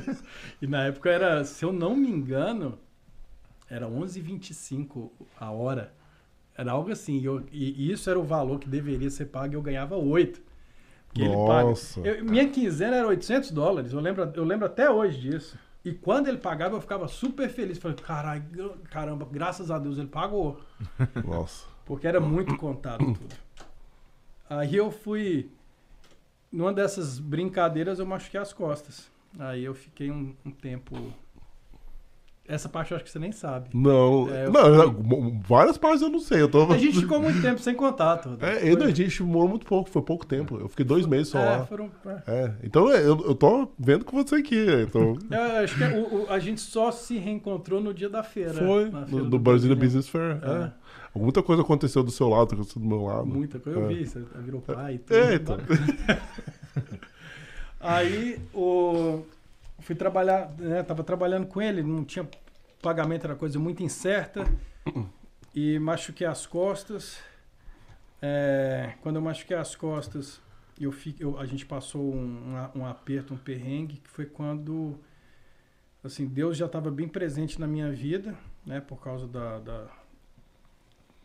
[0.59, 2.79] e na época era, se eu não me engano,
[3.69, 5.93] era 11,25 a hora.
[6.57, 7.23] Era algo assim.
[7.23, 10.41] Eu, e isso era o valor que deveria ser pago e eu ganhava 8.
[11.15, 11.99] Nossa.
[11.99, 12.19] Ele paga.
[12.19, 13.93] Eu, minha quinzena era 800 dólares.
[13.93, 15.57] Eu lembro, eu lembro até hoje disso.
[15.85, 17.77] E quando ele pagava, eu ficava super feliz.
[17.77, 18.43] Falei, caralho,
[18.89, 20.59] caramba, graças a Deus ele pagou.
[21.23, 21.65] Nossa.
[21.85, 23.35] Porque era muito contado tudo.
[24.49, 25.51] Aí eu fui.
[26.51, 29.11] Numa dessas brincadeiras, eu machuquei as costas.
[29.37, 30.95] Aí eu fiquei um, um tempo
[32.47, 33.69] essa parte eu acho que você nem sabe.
[33.73, 35.39] Não, é, não fui...
[35.47, 36.41] várias partes eu não sei.
[36.41, 36.71] Eu tô...
[36.71, 38.37] A gente ficou muito tempo sem contato.
[38.41, 40.57] É, eu, a gente morou muito pouco, foi pouco tempo.
[40.57, 41.65] Eu fiquei dois meses só é, lá.
[41.65, 42.21] Foram, é.
[42.27, 42.53] é.
[42.63, 44.65] Então é, eu, eu tô vendo com você aqui.
[44.81, 45.17] Então...
[45.29, 48.53] Eu acho que o, o, a gente só se reencontrou no dia da feira.
[48.53, 50.39] Foi, feira no, do, do Brasília Business Fair.
[50.43, 50.71] É.
[51.17, 53.25] Muita coisa aconteceu do seu lado, aconteceu do meu lado.
[53.25, 55.17] Muita coisa, eu vi, você virou pai e tudo.
[55.17, 55.57] É, então.
[57.79, 59.23] Aí o
[59.87, 62.27] fui trabalhar, né, tava trabalhando com ele, não tinha
[62.81, 64.43] pagamento era coisa muito incerta
[65.55, 67.17] e machuquei as costas.
[68.21, 70.41] É, quando eu machuquei as costas,
[70.77, 74.99] eu, fiquei, eu a gente passou um, um, um, aperto, um perrengue, que foi quando
[76.03, 79.87] assim Deus já estava bem presente na minha vida, né, por causa da, da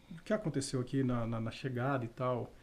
[0.08, 2.54] do que aconteceu aqui na, na, na chegada e tal.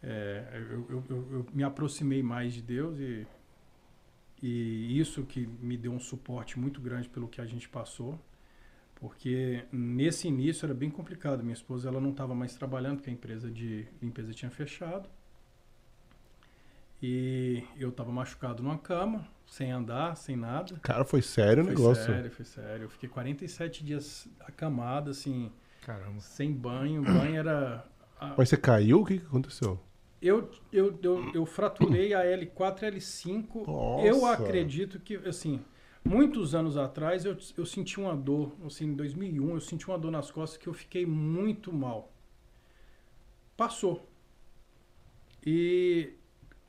[0.00, 3.26] é, eu, eu, eu, eu, me aproximei mais de Deus e,
[4.42, 8.18] e isso que me deu um suporte muito grande pelo que a gente passou.
[8.96, 11.42] Porque nesse início era bem complicado.
[11.42, 15.08] Minha esposa ela não estava mais trabalhando porque a empresa de limpeza tinha fechado.
[17.02, 20.78] E eu estava machucado numa cama, sem andar, sem nada.
[20.80, 22.02] Cara, foi sério o negócio.
[22.02, 22.82] Foi sério, foi sério.
[22.84, 26.20] Eu fiquei 47 dias acamado, assim, Caramba.
[26.20, 27.02] sem banho.
[27.02, 27.84] Banho era.
[28.38, 29.02] Mas você caiu?
[29.02, 29.78] O que aconteceu?
[30.24, 33.66] Eu, eu, eu, eu fraturei a L4 e L5.
[33.66, 34.06] Nossa.
[34.06, 35.60] Eu acredito que, assim,
[36.02, 40.10] muitos anos atrás eu, eu senti uma dor, assim, em 2001, eu senti uma dor
[40.10, 42.10] nas costas que eu fiquei muito mal.
[43.54, 44.08] Passou.
[45.44, 46.14] E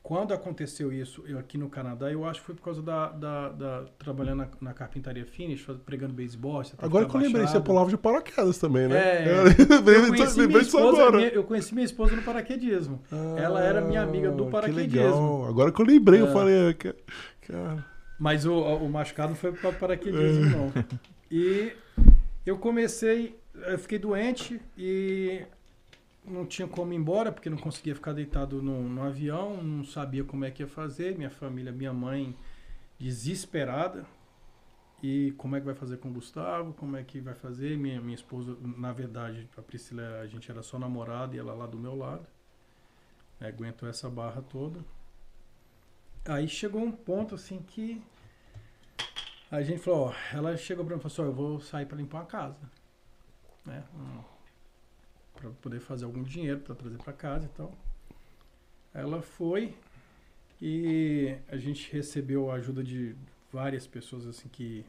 [0.08, 3.08] quando aconteceu isso eu aqui no Canadá, eu acho que foi por causa da.
[3.08, 6.62] da, da trabalhando na, na, carpintaria finish, pregando beisebol.
[6.62, 8.96] que Agora que eu lembrei, você pulava de paraquedas também, né?
[8.96, 11.16] É, Eu Eu conheci, minha esposa, agora.
[11.16, 13.02] minha- eu conheci minha esposa no paraquedismo.
[13.36, 15.00] Ela era minha amiga do Ah, que paraquedismo.
[15.02, 15.44] legal.
[15.48, 16.32] Agora que eu lembrei, eu É.
[16.32, 16.94] falei, ah, ca-
[17.40, 17.84] cara.
[18.16, 20.72] Mas o, o machucado não foi do paraquedismo, não.
[21.32, 21.72] E
[22.46, 25.42] eu comecei, eu fiquei doente e
[26.26, 30.24] não tinha como ir embora, porque não conseguia ficar deitado no, no avião, não sabia
[30.24, 31.16] como é que ia fazer.
[31.16, 32.36] Minha família, minha mãe
[32.98, 34.06] desesperada.
[35.02, 36.72] E como é que vai fazer com o Gustavo?
[36.74, 37.76] Como é que vai fazer?
[37.76, 41.66] Minha, minha esposa, na verdade, a Priscila, a gente era só namorada e ela lá
[41.66, 42.26] do meu lado.
[43.38, 44.80] né, aguentou essa barra toda.
[46.24, 48.02] Aí chegou um ponto assim que
[49.50, 51.86] a gente falou, ó, ela chegou pra mim e falou assim, ó, eu vou sair
[51.86, 52.70] pra limpar a casa.
[53.64, 53.84] Né?
[55.36, 57.76] Pra poder fazer algum dinheiro pra trazer pra casa e tal.
[58.92, 59.74] Ela foi
[60.60, 63.14] e a gente recebeu a ajuda de
[63.52, 64.84] várias pessoas assim que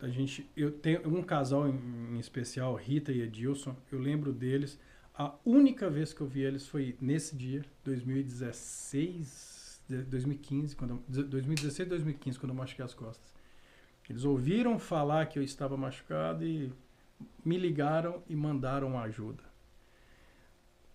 [0.00, 4.78] a gente eu tenho um casal em, em especial, Rita e Edilson, eu lembro deles.
[5.18, 11.24] A única vez que eu vi eles foi nesse dia, 2016, de- 2015, quando eu,
[11.24, 13.34] 2016, 2015, quando eu machuquei as costas.
[14.08, 16.70] Eles ouviram falar que eu estava machucado e
[17.44, 19.42] me ligaram e mandaram ajuda.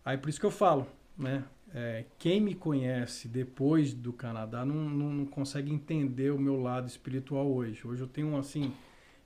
[0.03, 1.43] Aí por isso que eu falo, né?
[1.73, 6.87] É, quem me conhece depois do Canadá não, não, não consegue entender o meu lado
[6.87, 7.87] espiritual hoje.
[7.87, 8.73] Hoje eu tenho assim,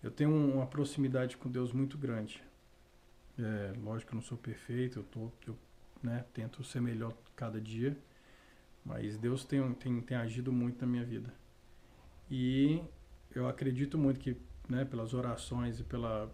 [0.03, 2.43] eu tenho uma proximidade com Deus muito grande.
[3.39, 5.57] É, lógico que eu não sou perfeito, eu, tô, eu
[6.03, 7.97] né, tento ser melhor cada dia,
[8.85, 11.33] mas Deus tem, tem, tem agido muito na minha vida.
[12.29, 12.81] E
[13.33, 14.37] eu acredito muito que,
[14.69, 16.31] né, pelas orações e pela,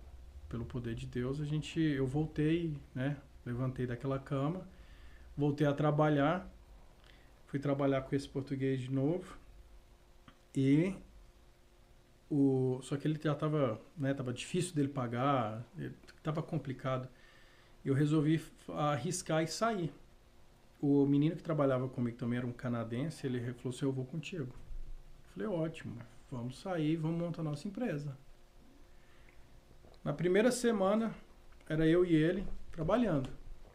[0.51, 4.67] pelo poder de Deus, a gente, eu voltei, né, levantei daquela cama,
[5.35, 6.45] voltei a trabalhar,
[7.47, 9.37] fui trabalhar com esse português de novo
[10.53, 10.93] e
[12.29, 15.65] o só que ele já estava, né, tava difícil dele pagar,
[16.17, 17.07] estava complicado.
[17.83, 19.91] Eu resolvi arriscar e sair.
[20.79, 24.53] O menino que trabalhava comigo também era um canadense, ele falou assim, eu vou contigo.
[24.53, 25.97] Eu falei, ótimo,
[26.29, 28.17] vamos sair, vamos montar nossa empresa.
[30.03, 31.13] Na primeira semana,
[31.69, 33.29] era eu e ele trabalhando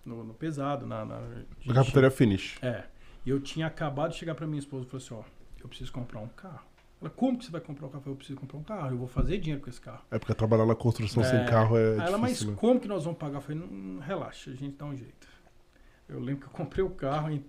[0.04, 2.58] no, no pesado, na, na A gente- carpintaria finish.
[2.62, 2.84] é.
[3.24, 5.22] E eu tinha acabado de chegar pra minha esposa e falei assim, ó,
[5.60, 6.64] eu preciso comprar um carro.
[7.00, 8.02] Ela, como que você vai comprar um carro?
[8.06, 10.04] Eu preciso comprar um carro, eu vou fazer dinheiro com esse carro.
[10.12, 11.44] É porque trabalhar na construção sem É.
[11.44, 12.54] carro é Aí ela, mas né?
[12.56, 13.38] como que nós vamos pagar?
[13.38, 15.28] Eu falei, não, relaxa, a gente dá um jeito.
[16.08, 17.44] Eu lembro que eu comprei o carro e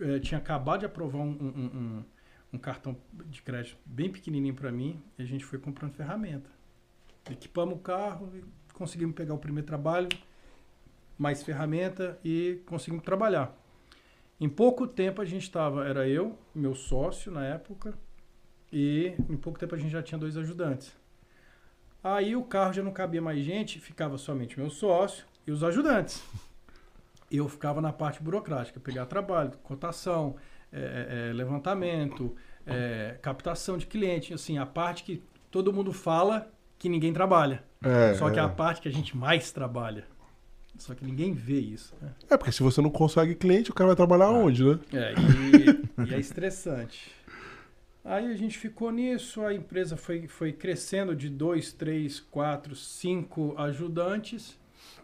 [0.00, 2.04] eh, tinha acabado de aprovar um, um- um-
[2.52, 6.48] um- cartão de crédito bem pequenininho pra mim e a gente foi comprando ferramenta.
[7.30, 8.30] Equipamos o carro
[8.78, 10.08] conseguimos pegar o primeiro trabalho,
[11.18, 13.52] mais ferramenta e conseguimos trabalhar.
[14.40, 17.92] Em pouco tempo a gente estava, era eu, meu sócio na época,
[18.72, 20.96] e em pouco tempo a gente já tinha dois ajudantes.
[22.04, 26.22] Aí o carro já não cabia mais gente, ficava somente meu sócio e os ajudantes.
[27.28, 30.36] Eu ficava na parte burocrática, pegar trabalho, cotação,
[30.72, 36.88] eh, eh, levantamento, eh, captação de cliente, assim, a parte que todo mundo fala que
[36.88, 37.62] ninguém trabalha.
[37.82, 38.44] É, Só que é é.
[38.44, 40.04] a parte que a gente mais trabalha.
[40.78, 42.12] Só que ninguém vê isso, né?
[42.30, 44.78] É, porque se você não consegue cliente, o cara vai trabalhar onde, né?
[44.92, 47.10] É, e, e é estressante.
[48.04, 53.54] Aí a gente ficou nisso, a empresa foi, foi crescendo de dois, três, quatro, cinco
[53.58, 54.56] ajudantes.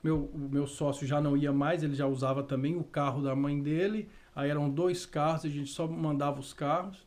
[0.02, 3.34] Meu, o meu sócio já não ia mais, ele já usava também o carro da
[3.34, 4.08] mãe dele.
[4.34, 7.04] Aí eram dois carros, a gente só mandava os carros.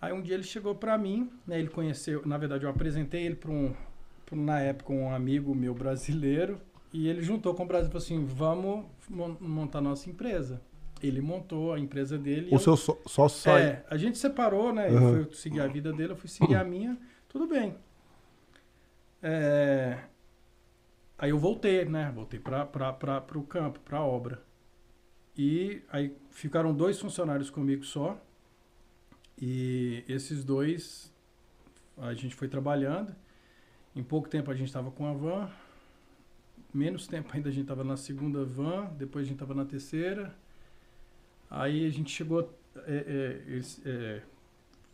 [0.00, 3.34] Aí um dia ele chegou para mim, né, ele conheceu, na verdade eu apresentei ele
[3.34, 3.74] para um,
[4.24, 6.60] pra na época, um amigo meu brasileiro.
[6.92, 10.60] E ele juntou com o Brasil e falou assim: vamos mon- montar nossa empresa.
[11.02, 12.48] Ele montou a empresa dele.
[12.50, 13.62] O eu- seu só, só sai.
[13.62, 14.88] é, a gente separou, né?
[14.88, 15.16] Uhum.
[15.18, 16.96] Eu fui seguir a vida dele, eu fui seguir a minha,
[17.28, 17.74] tudo bem.
[19.22, 19.98] É,
[21.18, 22.12] Aí eu voltei, né?
[22.14, 22.62] Voltei para
[23.34, 24.40] o campo, para a obra.
[25.36, 28.20] E aí ficaram dois funcionários comigo só.
[29.40, 31.12] E esses dois
[31.96, 33.14] a gente foi trabalhando.
[33.94, 35.50] Em pouco tempo a gente estava com a van.
[36.72, 38.86] Menos tempo ainda a gente estava na segunda van.
[38.96, 40.34] Depois a gente estava na terceira.
[41.50, 42.52] Aí a gente chegou.
[42.86, 44.22] É, é, é,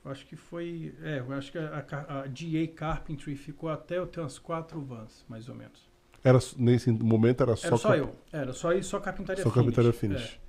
[0.05, 0.95] acho que foi.
[1.03, 5.25] É, acho que a, a, a GA Carpentry ficou até eu ter umas quatro vans,
[5.29, 5.89] mais ou menos.
[6.23, 7.67] Era, nesse momento era só.
[7.67, 8.17] Era só eu.
[8.33, 9.65] Era só só carpintaria só finish.
[9.65, 10.41] carpintaria finish.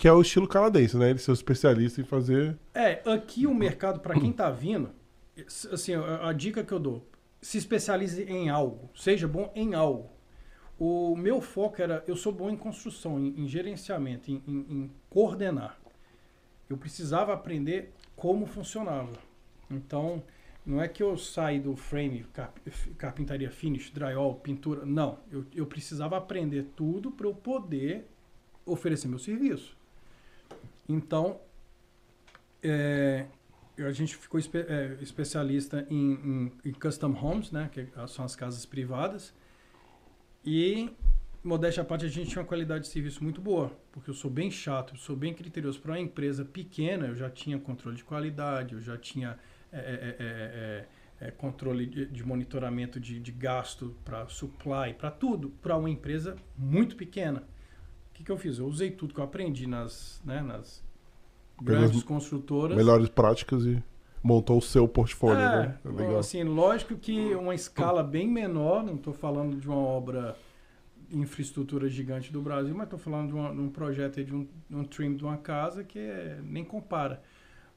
[0.00, 1.10] Que é o estilo canadense, né?
[1.10, 2.56] Ele ser especialista em fazer.
[2.72, 4.88] É, aqui o mercado, para quem tá vindo,
[5.70, 7.06] assim, a, a, dica que eu dou,
[7.42, 10.10] se especialize em algo, seja bom em algo.
[10.78, 14.90] O meu foco era, eu sou bom em construção, em, em gerenciamento, em, em, em
[15.10, 15.78] coordenar.
[16.66, 19.12] Eu precisava aprender como funcionava.
[19.70, 20.22] Então,
[20.64, 22.24] não é que eu saí do frame,
[22.96, 24.86] carpintaria finish, drywall, pintura.
[24.86, 25.18] Não.
[25.30, 28.06] Eu, eu precisava aprender tudo para eu poder
[28.64, 29.78] oferecer meu serviço.
[30.88, 31.40] Então,
[32.62, 33.26] é,
[33.78, 38.34] a gente ficou espe é, especialista em, em, em, custom homes, né, que são as
[38.34, 39.34] casas privadas.
[40.44, 40.90] E,
[41.42, 44.30] modéstia à parte, a gente tinha uma qualidade de serviço muito boa, porque eu sou
[44.30, 45.80] bem chato, eu sou bem criterioso.
[45.80, 49.38] Para uma empresa pequena, eu já tinha controle de qualidade, eu já tinha
[49.72, 50.86] é é, é,
[51.20, 55.88] é, é, controle de, de, monitoramento de, de gasto para supply, para tudo, para uma
[55.88, 57.44] empresa muito pequena.
[58.20, 58.58] Que, que eu fiz?
[58.58, 60.84] Eu usei tudo que eu aprendi nas, né, nas
[61.60, 62.76] grandes construtoras.
[62.76, 63.82] Melhores práticas e
[64.22, 65.78] montou o seu portfólio, né?
[65.82, 66.18] É legal.
[66.18, 70.36] Assim, lógico que uma escala bem menor, não estou falando de uma obra
[71.10, 74.76] infraestrutura gigante do Brasil, mas estou falando de, uma, de, um projeto de um, de
[74.76, 77.22] um trim de uma casa que é, nem compara.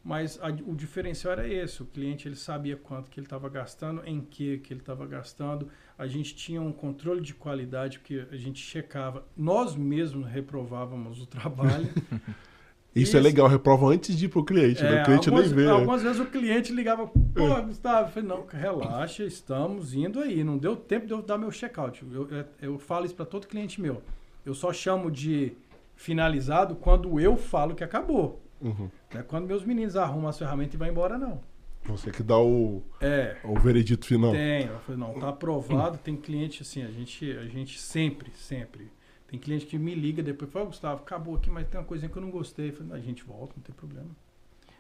[0.04, 4.06] Mas a, o diferencial era esse, o cliente ele sabia quanto que ele estava gastando,
[4.06, 5.70] em que que ele estava gastando.
[5.98, 9.26] A gente tinha um controle de qualidade que a gente checava.
[9.38, 11.90] Nós mesmos reprovávamos o trabalho.
[12.96, 15.02] Isso, é legal, reprova antes de ir para o cliente, é, né?
[15.02, 15.70] O cliente algumas, nem vê.
[15.72, 17.62] Algumas vezes o cliente ligava, pô, é.
[17.62, 20.44] Gustavo, eu falei, não, relaxa, estamos indo aí.
[20.44, 22.06] Não deu tempo de eu dar meu check-out.
[22.12, 24.04] Eu, eu, eu falo isso para todo cliente meu.
[24.46, 25.54] Eu só chamo de
[25.96, 28.42] finalizado quando eu falo que acabou.
[28.62, 28.90] Uhum.
[29.12, 31.42] Não é quando meus meninos arrumam as ferramentas e vão embora, não.
[31.86, 34.32] Você que dá o, é, o veredito final.
[34.32, 38.90] Tem, eu falei, não, tá aprovado, tem cliente assim, a gente, a gente sempre, sempre.
[39.28, 42.18] Tem cliente que me liga depois, fala, Gustavo, acabou aqui, mas tem uma coisinha que
[42.18, 42.70] eu não gostei.
[42.70, 44.10] Eu falei, a gente volta, não tem problema.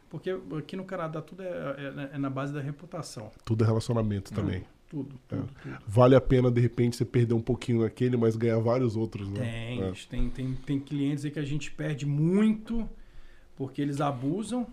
[0.09, 3.31] Porque aqui no Canadá tudo é, é, é na base da reputação.
[3.43, 4.63] Tudo é relacionamento hum, também.
[4.87, 5.61] Tudo, tudo, é.
[5.61, 9.27] tudo, Vale a pena, de repente, você perder um pouquinho naquele, mas ganhar vários outros,
[9.27, 9.39] né?
[9.39, 9.93] Tem, é.
[10.07, 12.87] tem, tem, tem clientes aí que a gente perde muito
[13.55, 14.67] porque eles abusam,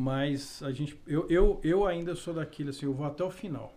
[0.00, 3.74] mas a gente, eu, eu, eu ainda sou daquele assim, eu vou até o final.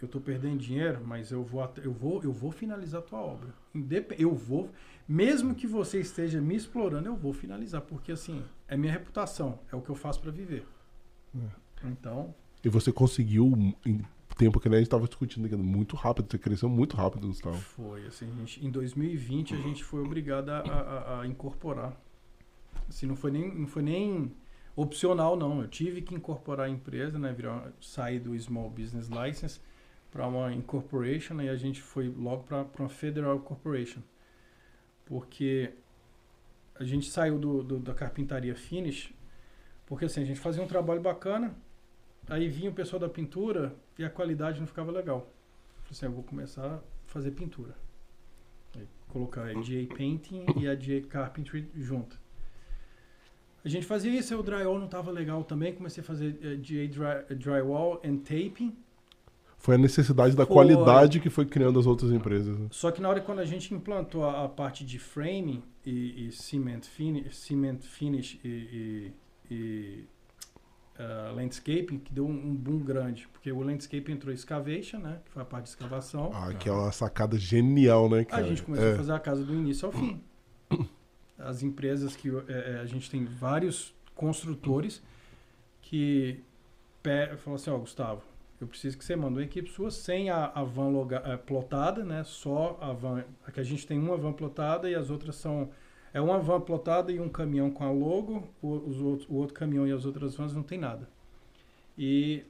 [0.00, 3.20] Eu estou perdendo dinheiro, mas eu vou, até, eu vou, eu vou finalizar a tua
[3.20, 3.54] obra.
[3.72, 4.68] Indep eu vou,
[5.06, 9.76] mesmo que você esteja me explorando, eu vou finalizar, porque assim é minha reputação, é
[9.76, 10.66] o que eu faço para viver.
[11.36, 11.86] É.
[11.86, 12.34] Então.
[12.64, 14.04] E você conseguiu em
[14.36, 17.58] tempo que a gente estava discutindo muito rápido, você cresceu muito rápido, Gustavo.
[17.58, 21.96] Foi assim, gente, em 2020 a gente foi obrigado a, a, a incorporar
[22.88, 24.32] Assim, não foi nem, não foi nem
[24.74, 25.60] opcional, não.
[25.60, 27.32] Eu tive que incorporar a empresa, né?
[27.32, 29.60] Virar, sair do Small Business License
[30.10, 34.02] para uma incorporation e a gente foi logo para uma Federal Corporation.
[35.06, 35.72] Porque
[36.74, 39.12] a gente saiu do, do, da carpintaria finish,
[39.86, 41.54] porque assim, a gente fazia um trabalho bacana,
[42.28, 45.30] aí vinha o pessoal da pintura e a qualidade não ficava legal.
[45.82, 47.74] Falei assim, eu vou começar a fazer pintura.
[48.76, 52.21] Aí, colocar a GA Painting e a GA Carpentry junto.
[53.64, 57.36] A gente fazia isso, o drywall não estava legal também, comecei a fazer uh, dry,
[57.36, 58.76] drywall and taping.
[59.56, 60.54] Foi a necessidade da foi.
[60.54, 62.58] qualidade que foi criando as outras empresas.
[62.58, 62.66] Né?
[62.72, 66.32] Só que na hora quando a gente implantou a, a parte de framing e, e
[66.32, 70.04] cement, finish, cement finish e, e, e
[70.98, 73.28] uh, landscaping, que deu um, um, boom grande.
[73.32, 75.20] Porque o landscape entrou excavation, né?
[75.24, 76.30] Que foi a parte de escavação.
[76.34, 78.44] Ah, que é uma sacada genial, né, cara?
[78.44, 78.92] A gente começou é.
[78.94, 80.20] a fazer a casa do início ao fim.
[81.44, 85.02] as empresas que é, é, a gente tem vários construtores
[85.80, 86.40] que
[87.38, 88.22] falam assim, ó, oh, Gustavo,
[88.60, 92.04] eu preciso que você mande uma equipe sua sem a, a van loga, é, plotada,
[92.04, 92.22] né?
[92.22, 93.24] Só a van.
[93.44, 95.70] Aqui a gente tem uma van plotada e as outras são.
[96.14, 99.86] É uma van plotada e um caminhão com a logo, o, os o outro caminhão
[99.86, 101.08] e as outras vans não tem nada.
[101.98, 102.44] E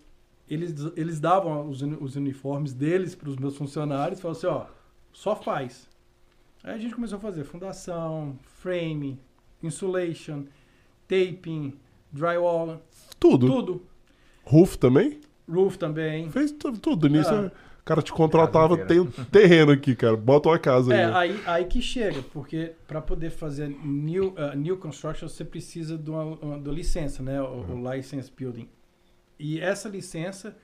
[0.49, 4.67] eles, eles davam os, os uniformes deles para os meus funcionários falavam assim, ó,
[5.13, 5.89] só faz.
[6.65, 9.19] Aí a gente começou a fazer fundação, frame,
[9.63, 10.45] insulation,
[11.09, 11.75] taping,
[12.13, 12.81] drywall.
[13.19, 13.47] Tudo.
[13.47, 13.87] Tudo.
[14.45, 15.21] Roof também?
[15.49, 16.31] Roof também.
[16.31, 17.33] Fez tudo, tudo nisso.
[17.33, 17.51] Ah.
[17.81, 20.17] O cara te contratava, tem um terreno aqui, cara.
[20.17, 21.33] Bota uma casa É, aí.
[21.33, 26.09] aí, aí que chega, porque para poder fazer new, uh, new construction você precisa de
[26.09, 27.43] uma, uma- de licença, né?
[27.43, 28.69] O, o license building.
[29.37, 30.57] E essa licença,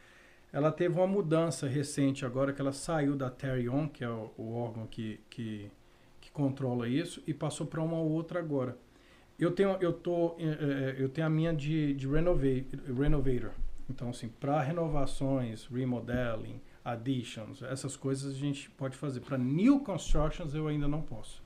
[0.52, 4.54] ela teve uma mudança recente agora que ela saiu da Terion, que é o, o
[4.54, 5.68] órgão que, que
[6.42, 8.78] controla isso, e passou para uma outra agora.
[9.38, 12.66] Eu tenho, eu tô, eh, eh, eu tenho a minha de, de renovate,
[12.96, 13.50] renovator.
[13.90, 19.20] Então, assim, para renovações, remodeling, additions, essas coisas a gente pode fazer.
[19.20, 21.42] Para new constructions eu ainda não posso.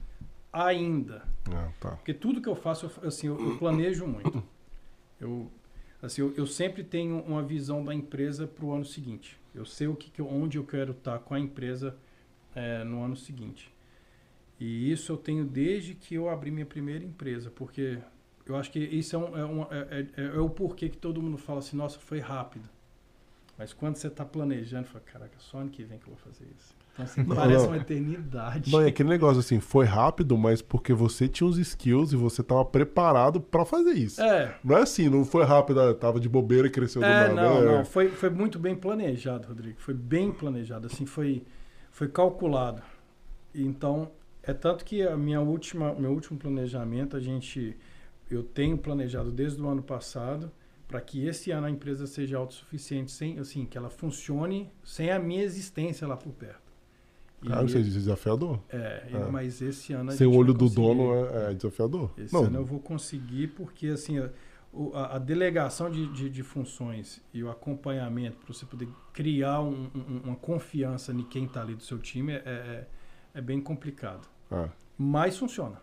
[0.52, 1.22] Ainda.
[1.50, 1.90] Ah, tá.
[1.92, 4.42] Porque tudo que eu faço, eu, assim, eu, eu planejo muito.
[5.20, 5.50] Eu,
[6.02, 9.38] assim, eu, eu sempre tenho uma visão da empresa para o ano seguinte.
[9.54, 11.96] Eu sei o que, que eu- onde eu quero estar com a empresa
[12.54, 13.71] eh, no ano seguinte.
[14.64, 17.98] E isso eu tenho desde que eu abri minha primeira empresa, porque
[18.46, 21.20] eu acho que isso é, um, é, uma- é- é- é o porquê que todo
[21.20, 22.68] mundo fala assim, nossa, foi rápido.
[23.58, 26.44] Mas quando você está planejando, fala, caraca, só ano que vem que eu vou fazer
[26.58, 26.74] isso.
[26.92, 27.70] Então, assim, Não, parece não.
[27.72, 28.70] uma eternidade.
[28.70, 32.40] Não, é aquele negócio assim, foi rápido, mas porque você tinha os skills e você
[32.42, 34.20] tava preparado pra fazer isso.
[34.22, 37.28] É, Não é assim, não foi rápido, ah, tava de bobeira e cresceu do É,
[37.28, 37.34] nada.
[37.34, 37.64] não, é.
[37.78, 37.84] não.
[37.84, 39.80] Foi, foi muito bem planejado, Rodrigo.
[39.80, 41.42] Foi bem planejado, assim, foi,
[41.90, 42.80] foi calculado.
[43.54, 44.10] Então,
[44.42, 47.76] é tanto que a minha última, meu último planejamento, a gente,
[48.30, 50.50] eu tenho planejado desde o ano passado
[50.88, 55.18] para que esse ano a empresa seja autossuficiente, sem, assim, que ela funcione sem a
[55.18, 56.60] minha existência lá por perto.
[57.46, 58.60] Cara, isso é desafiador.
[58.68, 59.18] é, É.
[59.30, 62.12] mas esse ano a Sem o olho do dono é, é desafiador.
[62.16, 64.30] Esse não, ano eu vou conseguir porque assim a,
[64.94, 69.90] a- a delegação de, de, de funções e o acompanhamento para você poder criar um-
[69.94, 72.88] um- uma confiança em quem está ali do seu time é, é,
[73.34, 74.28] é bem complicado.
[74.52, 75.80] É, Mas funciona.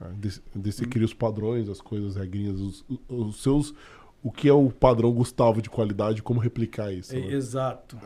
[0.00, 0.88] é, desse, desse Hum.
[0.88, 3.74] cria os padrões, as coisas, as regrinhas, os, os seus.
[4.22, 7.14] O que é o padrão Gustavo de qualidade, como replicar isso.
[7.14, 7.32] É, né?
[7.32, 7.96] exato.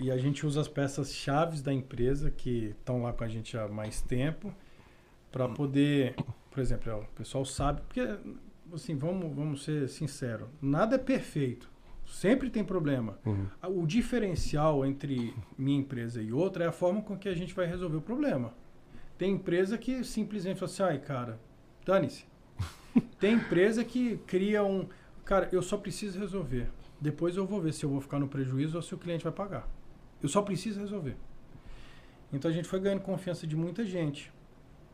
[0.00, 3.56] E a gente usa as peças chaves da empresa que estão lá com a gente
[3.56, 4.52] há mais tempo
[5.30, 6.16] para poder,
[6.50, 8.00] por exemplo, ó, o pessoal sabe, porque
[8.72, 11.70] assim, vamos, vamos ser sinceros, nada é perfeito.
[12.06, 13.18] Sempre tem problema.
[13.24, 13.46] Uhum.
[13.82, 17.66] O diferencial entre minha empresa e outra é a forma com que a gente vai
[17.66, 18.52] resolver o problema.
[19.18, 21.40] Tem empresa que simplesmente fala assim, ai, cara,
[21.84, 22.24] dane-se.
[23.18, 24.88] Tem empresa que cria um.
[25.24, 26.70] Cara, eu só preciso resolver.
[27.00, 29.32] Depois eu vou ver se eu vou ficar no prejuízo ou se o cliente vai
[29.32, 29.68] pagar.
[30.22, 31.16] Eu só preciso resolver.
[32.32, 34.32] Então a gente foi ganhando confiança de muita gente.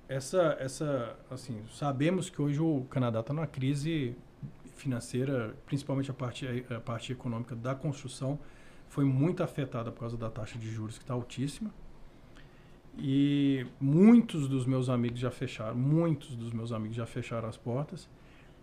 [0.09, 4.17] Essa, essa, assim, sabemos que hoje o Canadá está numa crise
[4.77, 8.39] financeira, principalmente a parte, a parte econômica da construção,
[8.89, 11.73] foi muito afetada por causa da taxa de juros que está altíssima.
[12.99, 18.09] E muitos dos meus amigos já fecharam, muitos dos meus amigos já fecharam as portas.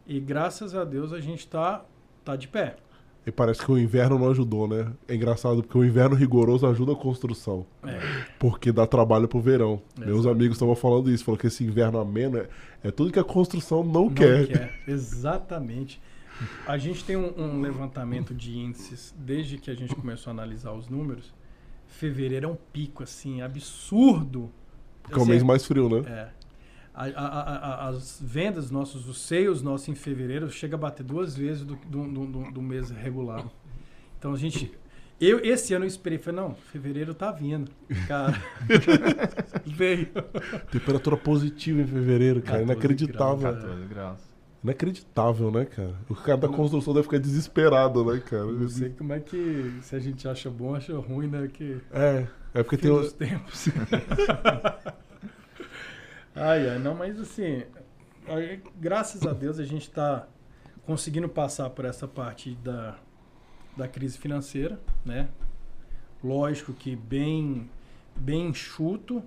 [0.08, 1.84] E graças a Deus a gente está
[2.24, 2.78] tá de pé.
[3.26, 4.92] E parece que o inverno não ajudou, né?
[5.08, 7.68] É engraçado, porque o inverno rigoroso ajuda a construção.
[7.84, 8.00] É.
[8.40, 9.80] Porque dá trabalho pro verão.
[9.96, 10.30] Meus Exato.
[10.30, 12.50] amigos estavam falando isso, falou que esse inverno ameno é,
[12.84, 14.48] é tudo que a construção não, Não quer.
[14.48, 14.74] quer.
[14.88, 16.02] Exatamente.
[16.66, 20.72] A gente tem um, um levantamento de índices desde que a gente começou a analisar
[20.72, 21.32] os números.
[21.92, 24.52] Fevereiro é um pico, assim, absurdo.
[25.04, 26.10] Porque é o mês mais frio, né?
[26.10, 26.30] É.
[26.94, 31.36] A- a- a- as vendas nossos, os sales nossos em fevereiro chega a bater duas
[31.38, 33.46] vezes do, do, do- do- do mês regular.
[34.18, 34.72] Então a gente.
[35.20, 37.72] Eu, esse ano eu esperei, falei, não, fevereiro tá vindo.
[38.08, 38.34] Cara,
[39.66, 40.08] veio.
[40.72, 42.60] Temperatura positiva em fevereiro, cara.
[42.60, 43.38] 14 Inacreditável.
[43.38, 44.20] graus, 14 graus.
[44.64, 45.96] Inacreditável, né, cara?
[46.08, 48.46] O cara da construção deve ficar desesperado, né, cara?
[48.46, 49.80] Não sei como é que.
[49.82, 51.48] Se a gente acha bom, acha ruim, né?
[51.48, 51.82] Que.
[51.92, 52.92] É, é porque Fim tem.
[52.92, 53.70] dos tempos.
[56.36, 57.64] ai, ai, não, mas assim,
[58.80, 60.28] graças a Deus a gente está
[60.86, 62.98] conseguindo passar por essa parte da,
[63.76, 65.30] da crise financeira, né?
[66.24, 67.70] Lógico que bem,
[68.16, 69.24] bem enxuto,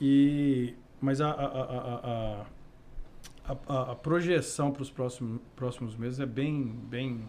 [0.00, 2.46] e, mas a, a, a, a,
[3.46, 7.28] a, a- a projeção para os próximos, próximos meses é bem, bem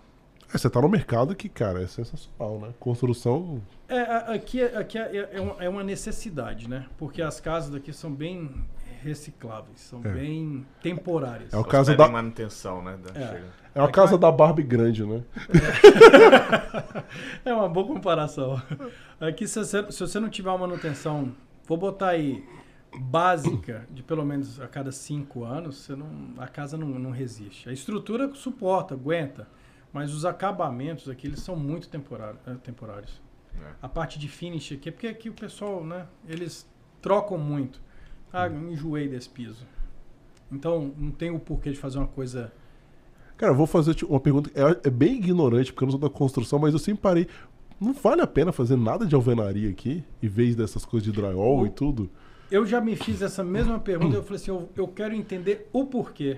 [0.54, 2.74] É, você tá no mercado que, cara, é sensacional, né?
[2.80, 3.62] Construção.
[3.88, 6.86] É, a- aqui, é- aqui é, é uma, é uma necessidade, né?
[6.98, 8.64] Porque as casas daqui são bem
[9.02, 10.10] recicláveis, são É.
[10.14, 11.54] bem temporárias.
[11.54, 12.98] É o caso da- manutenção, né?
[12.98, 13.44] da- É.
[13.76, 15.24] É Aqui casa vai- da Barbie grande, né?
[17.46, 18.62] É uma boa comparação.
[19.20, 21.34] Aqui, se você, se você não tiver uma manutenção,
[21.68, 22.44] vou botar aí,
[23.00, 27.68] básica, de pelo menos a cada cinco anos, você não, a casa não, não resiste.
[27.70, 29.48] A estrutura suporta, aguenta,
[29.92, 32.40] mas os acabamentos aqui, eles são muito temporários.
[32.48, 33.22] eh, temporários.
[33.56, 33.72] É.
[33.82, 36.68] A parte de finish aqui, é porque aqui o pessoal, né, eles
[37.02, 37.82] trocam muito.
[38.32, 38.72] Ah, Hum.
[38.72, 39.66] enjoei desse piso.
[40.52, 42.52] Então, não tem o porquê de fazer uma coisa...
[43.38, 44.50] Cara, eu vou fazer tipo, uma pergunta.
[44.56, 47.28] É, é bem ignorante, porque eu não sou da construção, mas eu sempre parei.
[47.80, 51.66] Não vale a pena fazer nada de alvenaria aqui, em vez dessas coisas de drywall
[51.66, 52.10] e tudo?
[52.54, 55.86] Eu já me fiz essa mesma pergunta, eu falei assim, eu, eu quero entender o
[55.88, 56.38] porquê.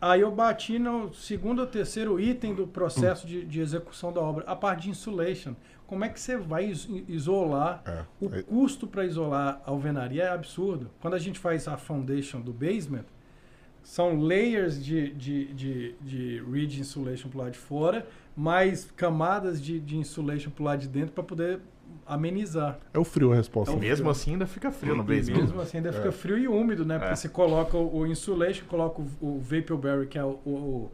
[0.00, 4.42] Aí eu bati no segundo ou terceiro item do processo de, de execução da obra,
[4.46, 5.52] a parte de insulation.
[5.86, 7.82] Como é que você vai is- isolar?
[7.86, 10.90] É, O custo para isolar a alvenaria é absurdo.
[11.00, 13.04] Quando a gente faz a foundation do basement,
[13.82, 19.78] são layers de, de, de, de ridge insulation pro lado de fora, mais camadas de,
[19.78, 21.60] de insulation pro lado de dentro para poder
[22.06, 22.78] amenizar.
[22.92, 23.74] É o frio a resposta.
[23.74, 25.36] É Mesmo assim, ainda fica frio no E basement.
[25.40, 26.12] mesmo assim ainda fica É.
[26.12, 26.98] frio e úmido, né?
[26.98, 27.16] Porque É.
[27.16, 30.30] você coloca o, insulation, coloca o, o Vaporberry, que é o...
[30.44, 30.90] o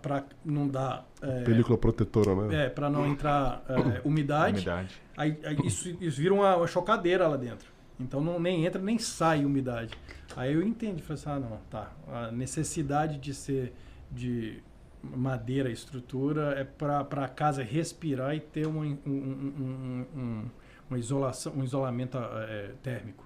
[0.00, 1.06] para não dar...
[1.20, 2.64] É, Película protetora, né?
[2.64, 4.56] é, para não entrar é, umidade.
[4.60, 5.02] Umidade.
[5.14, 7.68] Aí, aí isso, isso vira uma, uma chocadeira lá dentro.
[8.00, 9.92] Então não, nem entra nem sai umidade.
[10.34, 11.92] Aí eu entendo, falei assim, ah não, tá.
[12.10, 13.74] A necessidade de ser
[14.10, 14.62] de
[15.02, 20.44] madeira, estrutura, é para a casa respirar e ter um, um- um- um-
[20.90, 23.24] uma isolação, um isolamento é, térmico.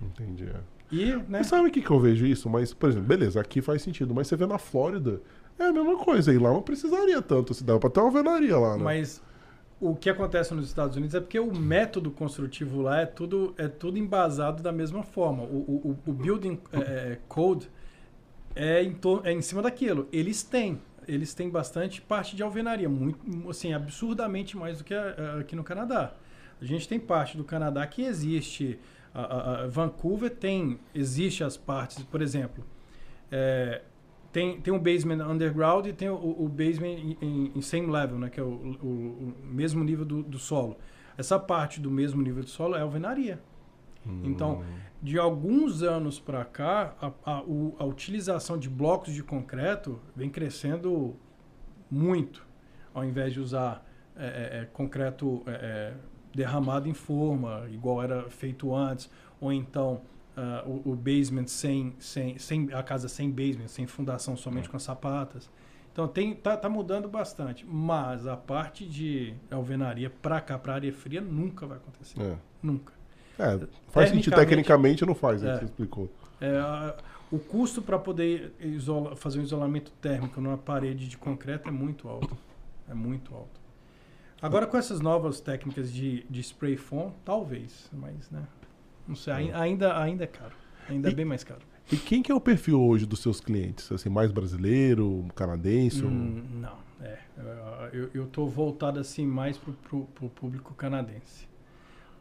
[0.00, 0.44] Entendi.
[0.44, 0.60] é.
[0.92, 1.24] E, né?
[1.28, 2.48] Mas sabe o que, que eu vejo isso?
[2.48, 5.20] Mas, por exemplo, beleza, aqui faz sentido, mas você vê na Flórida,
[5.58, 6.32] é a mesma coisa.
[6.32, 8.84] E lá não precisaria tanto, se dá pra ter uma alvenaria lá, né?
[8.84, 9.22] Mas
[9.80, 13.66] o que acontece nos Estados Unidos é porque o método construtivo lá é tudo, é
[13.66, 15.42] tudo embasado da mesma forma.
[15.44, 17.68] O, o, o building é, é, code
[18.54, 20.06] é em, é em cima daquilo.
[20.12, 20.80] Eles têm.
[21.06, 24.94] Eles têm bastante parte de alvenaria, muito, assim, absurdamente mais do que
[25.40, 26.14] aqui no Canadá.
[26.60, 28.78] A gente tem parte do Canadá que existe.
[29.12, 32.64] A, Vancouver tem, existe as partes, por exemplo,
[33.30, 33.82] é,
[34.32, 38.18] tem, tem um basement underground e tem o, o basement em, em- em same level,
[38.18, 38.46] né, que é o,
[38.82, 40.76] o- o mesmo nível do, do solo.
[41.16, 43.40] Essa parte do mesmo nível do solo é alvenaria.
[44.22, 44.62] Então,
[45.02, 47.42] de alguns anos para cá, a, a-
[47.78, 51.16] a utilização de blocos de concreto vem crescendo
[51.90, 52.46] muito,
[52.92, 53.84] ao invés de usar
[54.16, 55.94] é, é, é, concreto é, é,
[56.34, 60.02] derramado em forma, igual era feito antes, ou então
[60.36, 64.76] ah, o, o basement sem, sem, sem a casa sem basement, sem fundação, somente com
[64.76, 65.50] as sapatas.
[65.92, 70.92] Então tem tá, tá mudando bastante, mas a parte de alvenaria para cá, para área
[70.92, 72.36] fria, nunca vai acontecer, É.
[72.62, 72.92] nunca.
[73.38, 73.58] É,
[73.90, 74.34] faz sentido.
[74.36, 75.58] Tecnicamente- não faz, é, É.
[75.58, 76.10] você explicou.
[76.40, 76.94] É,
[77.32, 82.08] o custo para poder isola- fazer um isolamento térmico numa parede de concreto é muito
[82.08, 82.36] alto.
[82.88, 83.60] É muito alto.
[84.42, 88.42] Agora com essas novas técnicas de, de spray foam, talvez, mas né,
[89.08, 90.52] não sei, ai- ainda, ainda é caro.
[90.88, 91.60] Ainda é E- bem mais caro.
[91.90, 93.90] E quem que é o perfil hoje dos seus clientes?
[93.90, 96.02] Assim, mais brasileiro, canadense?
[96.04, 97.18] ou- Hum, não, é.
[97.92, 101.46] Eu, eu tô voltado assim mais pro, pro, pro público canadense.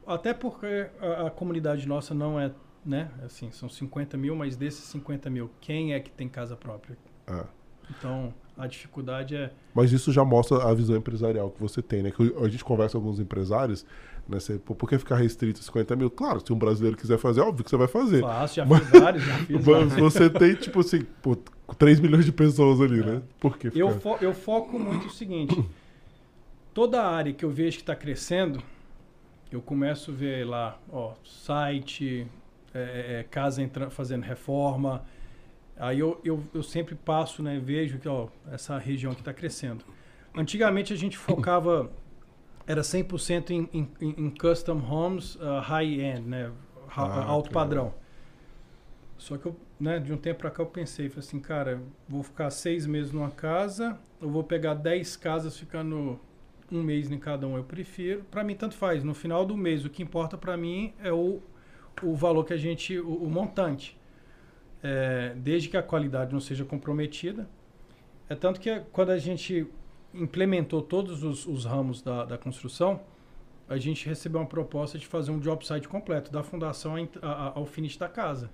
[0.05, 2.51] Até porque a, a comunidade nossa não é,
[2.85, 3.09] né?
[3.25, 6.97] Assim, são 50 mil, mas desses 50 mil, quem é que tem casa própria?
[7.27, 7.45] Ah.
[7.89, 9.51] Então, a dificuldade é.
[9.73, 12.11] Mas isso já mostra a visão empresarial que você tem, né?
[12.11, 13.85] Que a gente conversa com alguns empresários,
[14.27, 14.39] né?
[14.39, 16.09] Você, por que ficar restrito a 50 mil?
[16.09, 18.21] Claro, se um brasileiro quiser fazer, óbvio que você vai fazer.
[18.21, 21.35] Fácil, já Mas- fiz vários, já fiz Mas você tem, tipo assim, pô,
[21.77, 23.21] 3 milhões de pessoas ali, né?
[23.39, 23.99] Por que Eu, ficar?
[23.99, 25.61] fo- eu foco muito o seguinte:
[26.73, 28.61] toda área que eu vejo que está crescendo,
[29.55, 32.27] eu começo a ver lá, ó, site,
[32.73, 35.03] é, é, casa entra- fazendo reforma.
[35.77, 39.85] Aí eu, eu, eu sempre passo, né, vejo que ó, essa região que está crescendo.
[40.35, 41.91] Antigamente a gente focava,
[42.67, 46.51] era 100% em, em, em custom homes uh, high-end, né,
[46.95, 47.93] Ah, alto padrão.
[49.17, 52.23] Só que eu, né, de um tempo para cá eu pensei, falei assim, cara, vou
[52.23, 56.19] ficar seis meses numa casa, eu vou pegar dez casas ficando
[56.71, 57.57] um mês em cada um.
[57.57, 59.03] Eu prefiro, para mim tanto faz.
[59.03, 61.41] No final do mês, o que importa para mim é o,
[62.01, 63.97] o valor que a gente, o, o montante.
[64.81, 67.47] É, desde que a qualidade não seja comprometida.
[68.27, 69.67] É tanto que quando a gente
[70.13, 73.01] implementou todos os, os ramos da, da construção,
[73.67, 77.97] a gente recebeu uma proposta de fazer um job site completo, da fundação ao finish
[77.97, 78.49] da casa.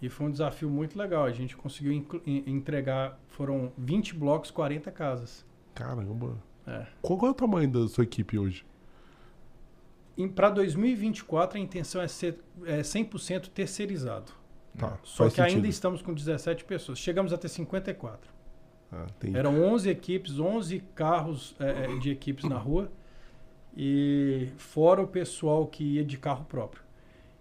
[0.00, 1.24] E foi um desafio muito legal.
[1.24, 5.46] A gente conseguiu entregar, foram 20 blocos, 40 casas.
[5.74, 6.36] Caramba.
[6.66, 6.86] É.
[7.02, 8.64] Qual, qual é o tamanho da sua equipe hoje?
[10.34, 14.32] Para 2024, a intenção é ser é 100% terceirizado.
[14.78, 15.70] Tá, Só que ainda sentido.
[15.70, 16.98] estamos com 17 pessoas.
[16.98, 18.32] Chegamos a ter 54.
[18.92, 19.06] Ah.
[19.32, 22.90] Eram 11 equipes, 11 carros é, é, de equipes na rua.
[23.76, 26.82] E fora o pessoal que ia de carro próprio.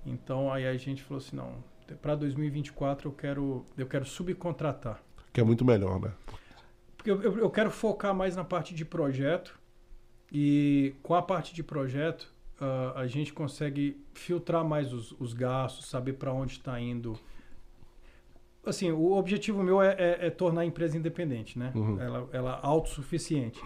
[0.05, 1.63] Então aí a gente falou assim, não,
[2.01, 5.01] para 2024 eu quero, eu quero subcontratar.
[5.31, 6.11] Que é muito melhor, né?
[7.03, 9.59] Porque eu, eu- eu quero focar mais na parte de projeto.
[10.31, 15.85] E com a parte de projeto, ah, a gente consegue filtrar mais os, os gastos,
[15.87, 17.19] saber para onde está indo.
[18.65, 21.73] Assim, o objetivo meu é, é- é tornar a empresa independente, né?
[21.75, 21.99] Uhum.
[21.99, 23.59] Ela, ela autossuficiente.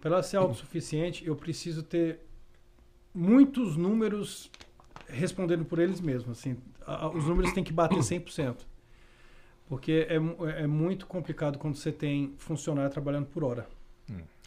[0.00, 2.20] para ela ser autossuficiente, eu preciso ter
[3.12, 4.50] muitos números
[5.08, 6.38] respondendo por eles mesmos.
[6.38, 8.56] Assim, a, os números têm que bater 100%.
[9.74, 10.16] Porque é,
[10.62, 13.66] é muito complicado quando você tem funcionário trabalhando por hora.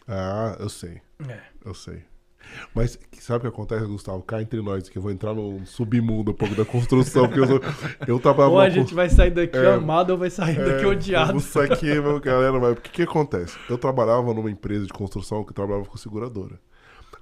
[0.06, 1.02] Ah, eu sei.
[1.28, 1.38] É.
[1.62, 2.02] Eu sei.
[2.74, 4.22] Mas sabe o que acontece, Gustavo?
[4.22, 7.46] Cá entre nós, que eu vou entrar no submundo um pouco da construção, porque eu,
[7.46, 7.60] sou,
[8.06, 8.54] eu trabalhava...
[8.54, 9.74] Ou a gente vai sair daqui É.
[9.74, 11.36] amado ou vai sair daqui odiado.
[11.36, 13.54] Isso aqui, meu galera, mas o que que acontece?
[13.68, 16.58] Eu trabalhava numa empresa de construção que trabalhava com seguradora.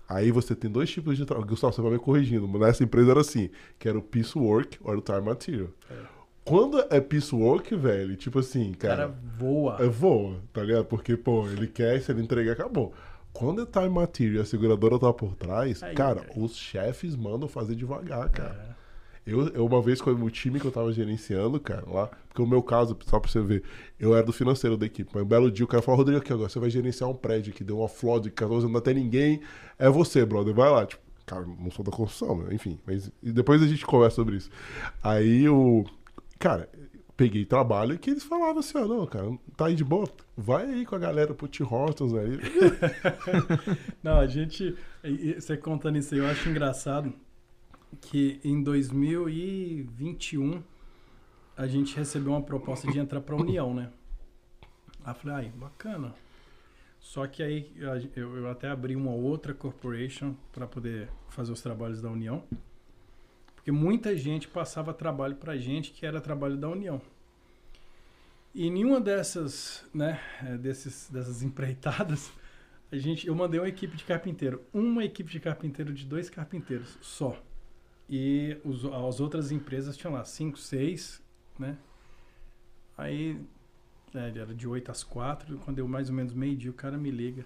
[0.08, 1.48] Aí você tem dois tipos de trabalho.
[1.48, 3.50] Gustavo, você vai me corrigindo, mas nessa empresa era assim,
[3.80, 5.70] que era o piecework ou o time material.
[6.46, 9.76] Quando é piecework, velho, tipo assim, O cara cara, voa.
[9.80, 10.84] é voa, tá ligado?
[10.84, 12.94] Porque, pô, ele quer, se ele entregar, acabou.
[13.32, 16.42] Quando é time material e a seguradora tá por trás, Aí, cara, velho.
[16.44, 18.66] os chefes mandam fazer devagar, cara.
[18.72, 18.76] É.
[19.26, 22.46] Eu, eu, uma vez, com o time que eu tava gerenciando, cara, lá, porque o
[22.46, 23.64] meu caso, só pra você ver,
[23.98, 26.32] eu era do financeiro da equipe, mas um belo dia o cara falou, Rodrigo, aqui
[26.32, 28.94] agora, você vai gerenciar um prédio que deu uma flor de 14 anos, não tem
[28.94, 29.40] ninguém,
[29.80, 30.86] é você, brother, vai lá.
[30.86, 32.54] Tipo, cara, não sou da construção, né?
[32.54, 34.48] enfim, mas e depois a gente conversa sobre isso.
[35.02, 35.84] Aí o.
[36.38, 36.68] Cara,
[37.16, 39.26] peguei trabalho que eles falavam assim, ó, não, cara,
[39.56, 41.62] tá aí de boa, vai aí com a galera pro T.
[41.62, 42.38] Hortons aí.
[44.02, 44.76] Não, a gente.
[45.34, 47.12] Você contando isso aí, eu acho engraçado
[48.00, 50.62] que em 2021
[51.56, 53.90] a gente recebeu uma proposta de entrar para a União, né?
[55.02, 56.14] Aí eu falei, ai, bacana.
[57.00, 62.02] Só que aí eu, eu até abri uma outra corporation para poder fazer os trabalhos
[62.02, 62.42] da União.
[63.66, 67.02] Porque muita gente passava trabalho pra gente que era trabalho da União.
[68.54, 72.30] E nenhuma dessas, né, eh, desses, dessas empreitadas,
[72.92, 74.62] a gente, eu mandei uma equipe de carpinteiro.
[74.72, 77.42] Uma equipe de carpinteiro de dois carpinteiros só.
[78.08, 81.20] E os, as outras empresas tinham lá cinco, seis,
[81.58, 81.76] né?
[82.96, 83.36] Aí,
[84.14, 87.10] é, era de 8 às 4, quando deu mais ou menos meio-dia, o cara me
[87.10, 87.44] liga.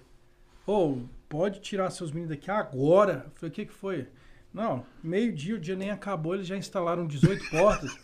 [0.67, 3.23] Ô, pode tirar seus meninos daqui agora?
[3.25, 4.07] Eu falei, o que que foi?
[4.53, 7.97] Não, meio-dia, o dia nem acabou, eles já instalaram 18 portas.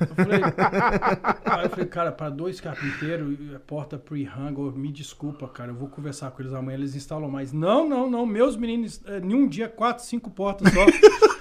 [0.00, 0.40] Eu falei,
[1.44, 6.30] aí eu falei, cara, para dois carpinteiros, porta pre-hang, me desculpa, cara, eu vou conversar
[6.30, 7.52] com eles amanhã, eles instalam mais.
[7.52, 10.84] Não, não, não, meus meninos, é, em um dia, quatro, cinco portas só.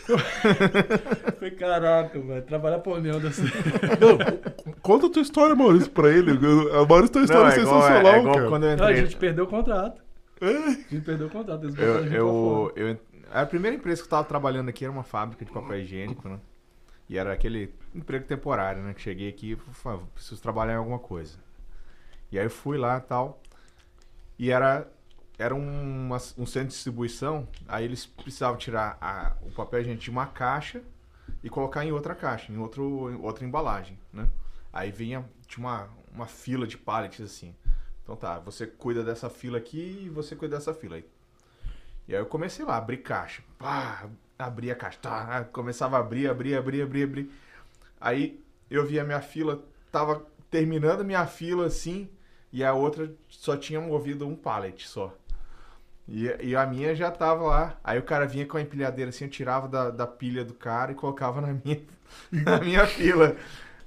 [0.10, 0.18] Eu
[1.40, 3.42] falei, caraca, velho, trabalhar pra União dessa.
[3.44, 6.32] Não, conta a tua história, Maurício, pra ele.
[6.32, 8.50] A Maurício tem uma história Não, é igual, sensacional, é igual cara.
[8.50, 9.06] quando eu Não, a entrei.
[9.06, 10.04] gente perdeu o contrato.
[10.42, 10.48] É.
[10.58, 12.98] A gente perdeu o contrato, eles botaram a Eu, eu, eu,
[13.42, 16.40] a primeira empresa que eu tava trabalhando aqui era uma fábrica de papel higiênico, né?
[17.10, 18.94] E era aquele emprego temporário, né?
[18.94, 21.38] Que cheguei aqui e falei, "Ah, preciso trabalhar em alguma coisa.
[22.32, 23.42] E aí fui lá e tal.
[24.38, 24.88] E era,
[25.38, 27.48] era uma- um centro de distribuição.
[27.68, 30.82] Aí eles precisavam tirar a- o papel higiênico de uma caixa
[31.44, 34.28] e colocar em outra caixa, em, outro, em outra embalagem, né?
[34.72, 37.56] Aí vinha, tinha uma, uma fila de pallets assim.
[38.04, 41.06] Então tá, você cuida dessa fila aqui e você cuida dessa fila aí.
[42.08, 43.42] E aí eu comecei lá, abrir caixa.
[43.58, 44.06] Pá,
[44.38, 45.00] abri a caixa.
[45.02, 47.32] Tá, começava a abrir, abrir, abrir, abrir, abrir.
[48.00, 52.10] Aí eu vi a minha fila, tava terminando a minha fila assim,
[52.52, 55.16] e a outra só tinha movido um pallet só.
[56.08, 57.80] E, e a minha já tava lá.
[57.84, 60.92] Aí o cara vinha com a empilhadeira assim, eu tirava da, da pilha do cara
[60.92, 61.82] e colocava na minha,
[62.32, 63.36] na minha fila.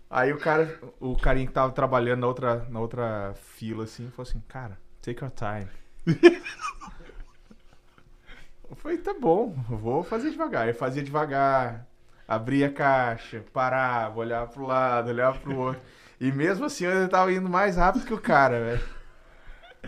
[0.08, 4.28] Aí o cara, o carinha que tava trabalhando na outra, na outra fila assim, falou
[4.28, 5.68] assim, cara, take your time.
[8.68, 10.66] Eu falei, tá bom, vou fazer devagar.
[10.68, 11.86] Eu fazia devagar,
[12.26, 15.80] abria a caixa, parava, olhava pro lado, olhava pro outro.
[16.20, 18.96] E mesmo assim eu ainda tava indo mais rápido que o cara, velho.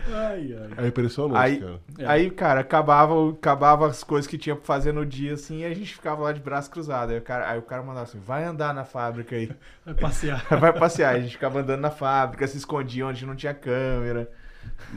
[0.07, 0.85] Ai, ai.
[0.85, 1.79] É impressionante, Aí- cara.
[1.97, 2.05] É.
[2.05, 5.73] Aí, cara, acabava, acabava as coisas que tinha pra fazer no dia, assim, e a
[5.73, 7.11] gente ficava lá de braço cruzado.
[7.11, 9.51] Aí o cara, aí o cara mandava assim, vai andar na fábrica aí.
[9.85, 10.45] Vai passear.
[10.57, 11.15] Vai passear.
[11.15, 14.29] A gente ficava andando na fábrica, se escondia onde não tinha câmera.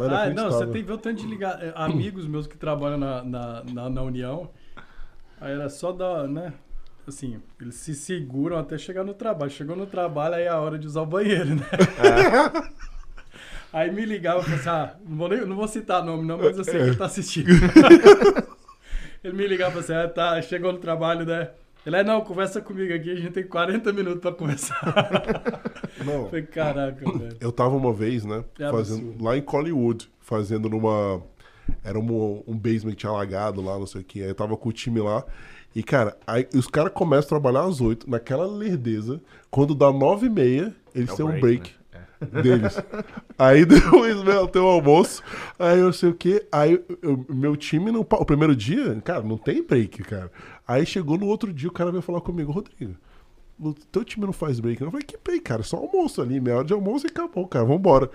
[0.08, 1.62] Ah, não, você tem que ver o tanto de ligar.
[1.62, 4.50] é, Amigos meus que trabalham na, na, na, na União,
[5.40, 6.52] aí era só dar, né?
[7.06, 9.50] Assim, eles se seguram até chegar no trabalho.
[9.50, 11.62] Chegou no trabalho, aí é a hora de usar o banheiro, né?
[13.72, 16.36] Aí me ligava e falava assim, ah, não vou, nem- não vou citar nome não,
[16.36, 17.48] mas eu sei que ele tá assistindo.
[19.24, 21.50] ele me ligava e falava assim, ah, tá, chegou no trabalho, né?
[21.84, 24.80] Ele, é, não, conversa comigo aqui, a gente tem 40 minutos pra conversar.
[26.04, 26.12] Não.
[26.22, 27.36] Eu Falei, caraca, velho.
[27.40, 28.44] Eu tava uma vez, né?
[28.58, 31.22] É fazendo, lá em Collywood, fazendo numa.
[31.84, 34.20] Era um, um basement alagado lá, não sei o que.
[34.22, 35.24] Aí eu tava com o time lá.
[35.74, 39.20] E, cara, aí os caras começam a trabalhar às 8, naquela lerdeza.
[39.50, 42.42] Quando dá 9 e meia, eles É têm um break, break né?
[42.42, 42.78] deles.
[43.38, 45.22] aí depois, né, tem o almoço.
[45.58, 46.44] Aí eu sei o que.
[46.52, 50.30] Aí eu- meu time, não, o primeiro dia, cara, não tem break, cara.
[50.66, 52.96] Aí chegou no outro dia, o cara veio falar comigo, Rodrigo.
[53.58, 54.88] O teu time não faz break, não?
[54.88, 55.62] Eu falei, que break, cara?
[55.62, 57.64] Só almoço ali, meia hora de almoço e acabou, cara.
[57.64, 58.10] Vambora.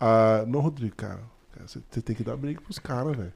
[0.00, 1.20] Ah, não, Rodrigo, cara.
[1.66, 3.32] você tem que dar break pros caras, velho.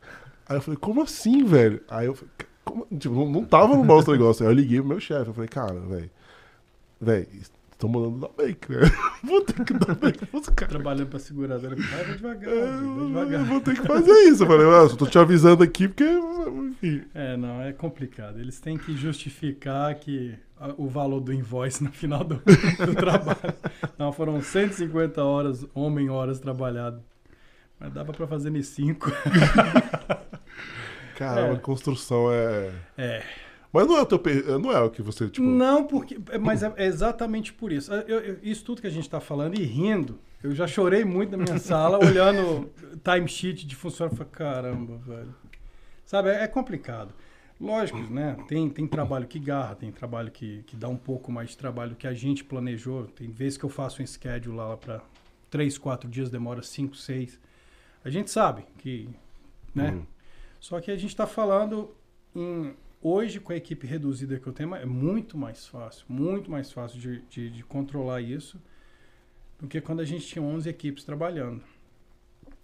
[0.49, 1.83] Aí eu falei, como assim, velho?
[1.89, 2.31] Aí eu falei,
[2.65, 2.87] como?
[2.99, 4.45] Tipo, não, não tava no nosso negócio.
[4.45, 6.11] Aí eu liguei pro meu chefe, eu falei, cara, velho,
[7.01, 7.29] velho,
[7.77, 8.79] estão mandando dar break, né?
[9.23, 10.69] Vou ter que dar break pros caras.
[10.75, 11.77] Trabalhando pra seguradora.
[11.77, 13.45] Vai, vai devagar, É, vai devagar.
[13.45, 14.43] vou ter que fazer isso.
[14.43, 17.03] Eu falei, ah, só tô te avisando aqui porque, enfim.
[17.15, 18.39] É, não, é complicado.
[18.41, 20.35] Eles têm que justificar que
[20.79, 23.39] o valor do invoice no final do, do trabalho.
[23.99, 27.03] Não, foram 150 horas, homem horas trabalhado.
[27.79, 29.13] Mas dava pra fazer em 5.
[31.17, 31.59] Caramba, É.
[31.59, 32.71] construção é.
[32.97, 33.23] É.
[33.77, 34.19] Mas não é o teu.
[34.19, 35.47] pe- Não é o que você, tipo.
[35.47, 36.19] Não, porque.
[36.31, 37.93] é, Mas é exatamente por isso.
[37.93, 40.19] Eu- eu- isso tudo que a gente tá falando e rindo.
[40.43, 42.71] Eu já chorei muito na minha sala, olhando
[43.05, 44.17] timesheet de funcionário.
[44.17, 45.35] Falei, caramba, velho.
[46.05, 47.13] Sabe, é, é complicado.
[47.61, 48.37] Lógico, né?
[48.47, 51.97] Tem, tem trabalho que garra, tem trabalho que, que dá um pouco mais de trabalho
[51.97, 53.07] que a gente planejou.
[53.07, 55.01] Tem vezes que eu faço um schedule lá para
[55.51, 57.41] três, quatro dias, demora cinco, seis.
[58.05, 59.09] A gente sabe que,
[59.75, 59.91] né?
[59.93, 60.03] Uhum.
[60.61, 61.91] Só que a gente está falando
[62.35, 62.75] em
[63.07, 66.99] hoje com a equipe reduzida que eu tenho, é muito mais fácil, muito mais fácil
[66.99, 68.61] de, de, de controlar isso
[69.61, 71.63] do que quando a gente tinha 11 equipes trabalhando.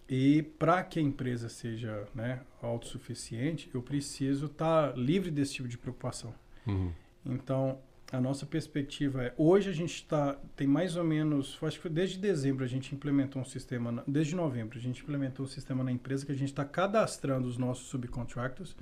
[0.09, 5.78] E para que a empresa seja né, autossuficiente, eu preciso estar livre desse tipo de
[5.78, 6.34] preocupação.
[6.66, 6.93] Uhum.
[7.24, 7.78] Então,
[8.11, 12.18] a nossa perspectiva é, hoje a gente está, tem mais ou menos, acho que desde
[12.18, 16.26] dezembro a gente implementou um sistema, desde novembro a gente implementou um sistema na empresa
[16.26, 18.76] que a gente está cadastrando os nossos subcontractors.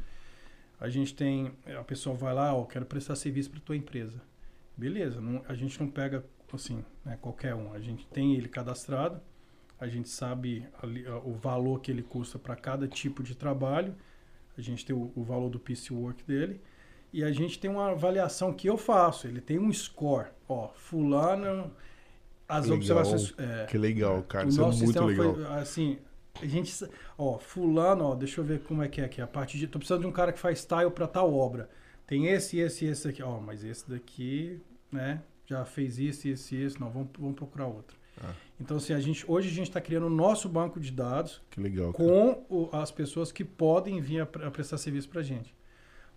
[0.81, 4.21] A gente tem, a pessoa vai lá, ó, quero prestar serviço para tua empresa.
[4.77, 7.73] Beleza, não- a gente não pega assim, né, qualquer um.
[7.73, 9.21] A gente tem ele cadastrado,
[9.79, 13.95] a gente sabe ali, o valor que ele custa para cada tipo de trabalho,
[14.57, 16.61] a gente tem o, o valor do piece work dele
[17.13, 19.27] e a gente tem uma avaliação que eu faço.
[19.27, 20.29] Ele tem um score.
[20.49, 21.71] Ó, fulano,
[22.49, 22.77] as Legal.
[22.79, 23.35] observações.
[23.39, 24.47] é, Que legal, cara.
[24.47, 25.35] o Isso é muito legal.
[25.35, 25.99] foi assim.
[26.41, 26.73] A gente,
[27.19, 29.21] ó, fulano, ó, deixa eu ver como é que é aqui.
[29.21, 31.69] A parte de, tô precisando de um cara que faz tile para tal obra.
[32.07, 33.23] Tem esse, esse, esse aqui.
[33.23, 34.61] Ó, mas esse daqui,
[34.91, 36.81] né, já fez isso, isso, e isso.
[36.81, 37.99] Não, vamos, vamos procurar outro.
[38.23, 38.33] Ah.
[38.61, 41.61] Então, assim, a gente, hoje a gente está criando o nosso banco de dados Que
[41.61, 41.93] legal.
[41.93, 45.55] com o- as pessoas que podem vir a, a prestar serviço para gente.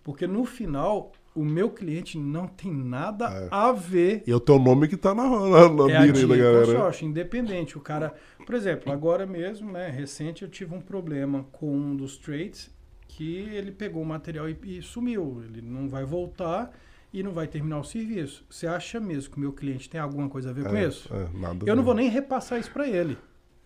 [0.02, 3.48] Porque no final, o meu cliente não tem nada É.
[3.50, 6.18] a ver E é o teu nome que tá na, na, na é a mira
[6.18, 6.66] aí da galera.
[6.66, 7.76] consórcio, independente.
[7.76, 8.14] O cara,
[8.46, 12.70] por exemplo, agora mesmo, né, recente, eu tive um problema com um dos trades
[13.08, 15.42] que ele pegou o material e, e sumiu.
[15.44, 16.72] Ele não vai voltar
[17.12, 18.44] e não vai terminar o serviço.
[18.50, 21.08] Você acha mesmo que o meu cliente tem alguma coisa a ver com É, isso?
[21.14, 21.86] é, nada Eu não ver.
[21.86, 23.16] vou nem repassar isso para ele.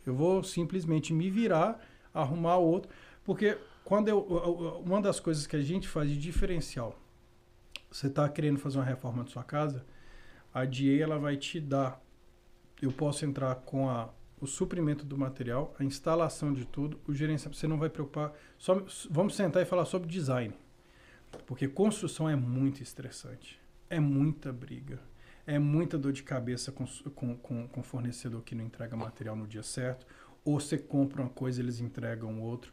[0.07, 1.81] Eu vou simplesmente me virar,
[2.15, 2.91] arrumar outro,
[3.25, 4.19] porque quando eu
[4.85, 6.99] uma das coisas que a gente faz de diferencial,
[7.91, 9.85] você está querendo fazer uma reforma de sua casa,
[10.53, 12.01] a DA ela vai te dar,
[12.81, 14.11] eu posso entrar com a,
[14.41, 18.83] o suprimento do material, a instalação de tudo, o gerenciamento, você não vai preocupar, só,
[19.11, 20.55] vamos sentar e falar sobre design,
[21.47, 23.61] porque construção é muito estressante,
[23.91, 25.01] é muita briga,
[25.47, 26.85] é muita dor de cabeça com,
[27.15, 30.07] com, com, com fornecedor que não entrega material no dia certo,
[30.45, 32.73] ou você compra uma coisa eles entregam outro.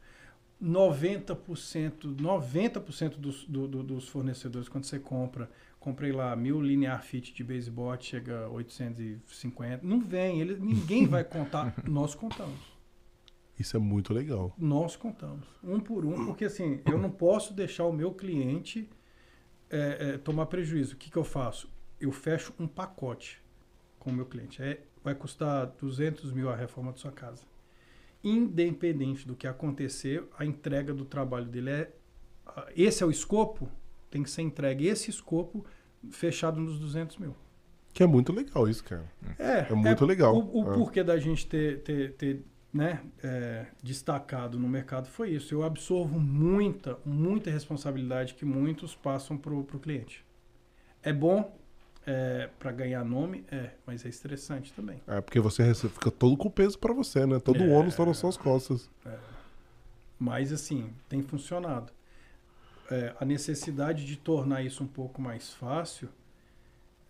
[0.66, 5.50] 90%, 90% dos, do, do, dos fornecedores, quando você compra,
[5.80, 11.76] comprei lá mil linear fit de baseball, chega 850, não vem, ele, ninguém vai contar,
[11.88, 12.76] nós contamos.
[13.60, 14.54] Isso é muito legal.
[14.58, 18.90] Nós contamos, um por um, porque assim, eu não posso deixar o meu cliente
[19.70, 20.96] é, é, tomar prejuízo.
[20.96, 21.70] O que, que eu faço?
[22.02, 23.42] Eu fecho um pacote
[24.00, 24.62] com o meu cliente.
[24.62, 27.44] É, vai custar 200 mil a reforma da sua casa.
[28.28, 31.92] Independente do que acontecer, a entrega do trabalho dele é.
[32.76, 33.70] Esse é o escopo,
[34.10, 35.66] tem que ser entregue esse escopo
[36.10, 37.36] fechado nos 200 mil.
[37.94, 39.06] Que é muito legal isso, cara.
[39.38, 40.36] É, É muito legal.
[40.36, 40.74] O, o É.
[40.74, 45.54] porquê da gente ter, ter, ter né, é, destacado no mercado foi isso.
[45.54, 50.26] Eu absorvo muita, muita responsabilidade que muitos passam para o cliente.
[51.02, 51.56] É bom
[52.60, 55.02] para ganhar nome, é, mas é estressante também.
[55.08, 57.40] É porque você fica todo com peso pra você, né?
[57.40, 57.74] Todo o É.
[57.78, 58.90] ônus tá nas suas costas.
[60.20, 61.92] Mas assim, tem funcionado.
[62.92, 66.08] É, a necessidade de tornar isso um pouco mais fácil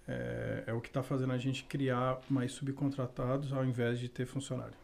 [0.07, 4.25] é, é o que está fazendo a gente criar mais subcontratados ao invés de ter
[4.25, 4.75] funcionário.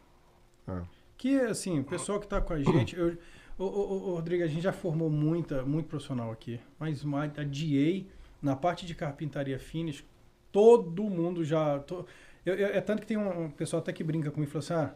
[0.68, 0.82] É.
[1.16, 2.96] Que, assim, o pessoal que está com a gente...
[2.96, 3.16] Eu,
[3.56, 6.60] ô, ô, ô, Rodrigo, a gente já formou muita, muito profissional aqui.
[6.78, 8.04] Mas a DA,
[8.42, 10.04] na parte de carpintaria finish,
[10.50, 11.78] todo mundo já...
[11.80, 12.04] to-
[12.44, 14.82] eu- eu- é tanto que tem um, um pessoal até que brinca comigo e fala
[14.84, 14.94] assim,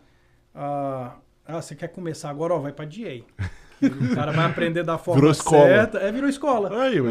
[0.54, 1.16] ah, ah,
[1.46, 2.54] ah, você quer começar agora?
[2.54, 3.22] Ó, vai para DA.
[3.82, 5.66] O cara vai aprender da forma Virou escola.
[5.66, 5.98] certa.
[5.98, 6.82] É, virou escola.
[6.82, 7.02] Aí, É.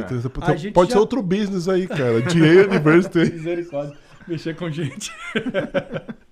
[0.72, 2.20] pode já- ser outro business aí, cara.
[2.22, 3.20] DA University.
[3.34, 3.98] Misericórdia.
[4.28, 5.12] Mexer com gente.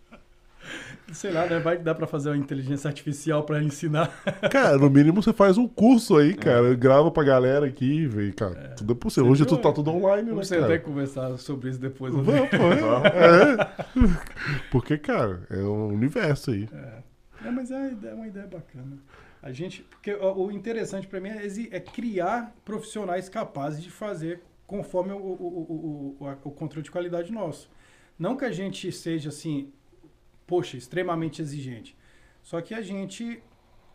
[1.14, 1.60] Sei lá, né?
[1.60, 4.12] Vai dar pra fazer uma inteligência artificial pra ensinar.
[4.52, 6.72] Cara, no mínimo você faz um curso aí, cara.
[6.72, 6.76] É.
[6.76, 8.60] Grava pra galera aqui, vem, cara.
[8.60, 8.68] É.
[8.76, 9.30] Tudo é possível.
[9.30, 10.68] Hoje tu tá tudo online, Vamos né, cara?
[10.68, 12.14] Vamos até conversar sobre isso depois.
[12.14, 12.58] Vamos, pô.
[13.14, 14.68] É.
[14.72, 16.68] Porque, cara, é um universo aí.
[16.74, 18.98] É, é mas é, é uma ideia bacana.
[19.42, 25.12] A gente, porque o interessante para mim é, é, criar profissionais capazes de fazer conforme
[25.12, 27.70] o, o, o, o, controle de qualidade nosso.
[28.18, 29.70] Não que a gente seja assim,
[30.54, 31.98] poxa, extremamente exigente.
[32.44, 33.42] Só que a gente,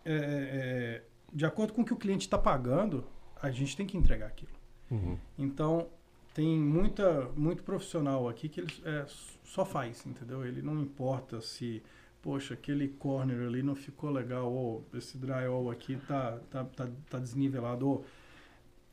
[0.05, 1.03] é, é,
[1.33, 3.07] de acordo com o que o cliente está pagando,
[3.41, 4.51] a gente tem que entregar aquilo.
[4.91, 5.17] Uhum.
[5.39, 5.89] Então,
[6.35, 9.07] tem muita, muito profissional aqui que ele é,
[9.45, 10.45] só faz, entendeu?
[10.45, 11.81] Ele não importa se
[12.21, 17.19] poxa, aquele corner ali não ficou legal, ou esse drywall aqui tá, tá, tá, tá
[17.21, 18.05] desnivelado, ou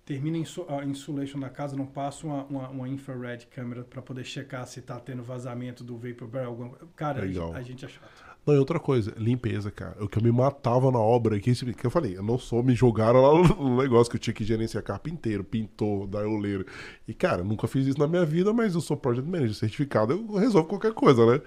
[0.05, 4.65] termina a insulation da casa, não passa uma, uma, uma infrared câmera para poder checar
[4.67, 6.49] se tá tendo vazamento do vapor barrel.
[6.49, 6.77] Alguma...
[6.95, 7.53] Cara, legal.
[7.53, 8.23] A, gente é chato.
[8.45, 9.95] Não, e outra coisa, limpeza, cara.
[9.99, 12.75] O que eu me matava na obra aqui, que eu falei, eu não sou, me
[12.75, 16.63] jogaram lá no negócio que eu tinha que gerenciar carpinteiro, pintor, daioleiro.
[17.07, 20.35] E, cara, nunca fiz isso na minha vida, mas eu sou project manager certificado, eu
[20.35, 21.41] resolvo qualquer coisa, né?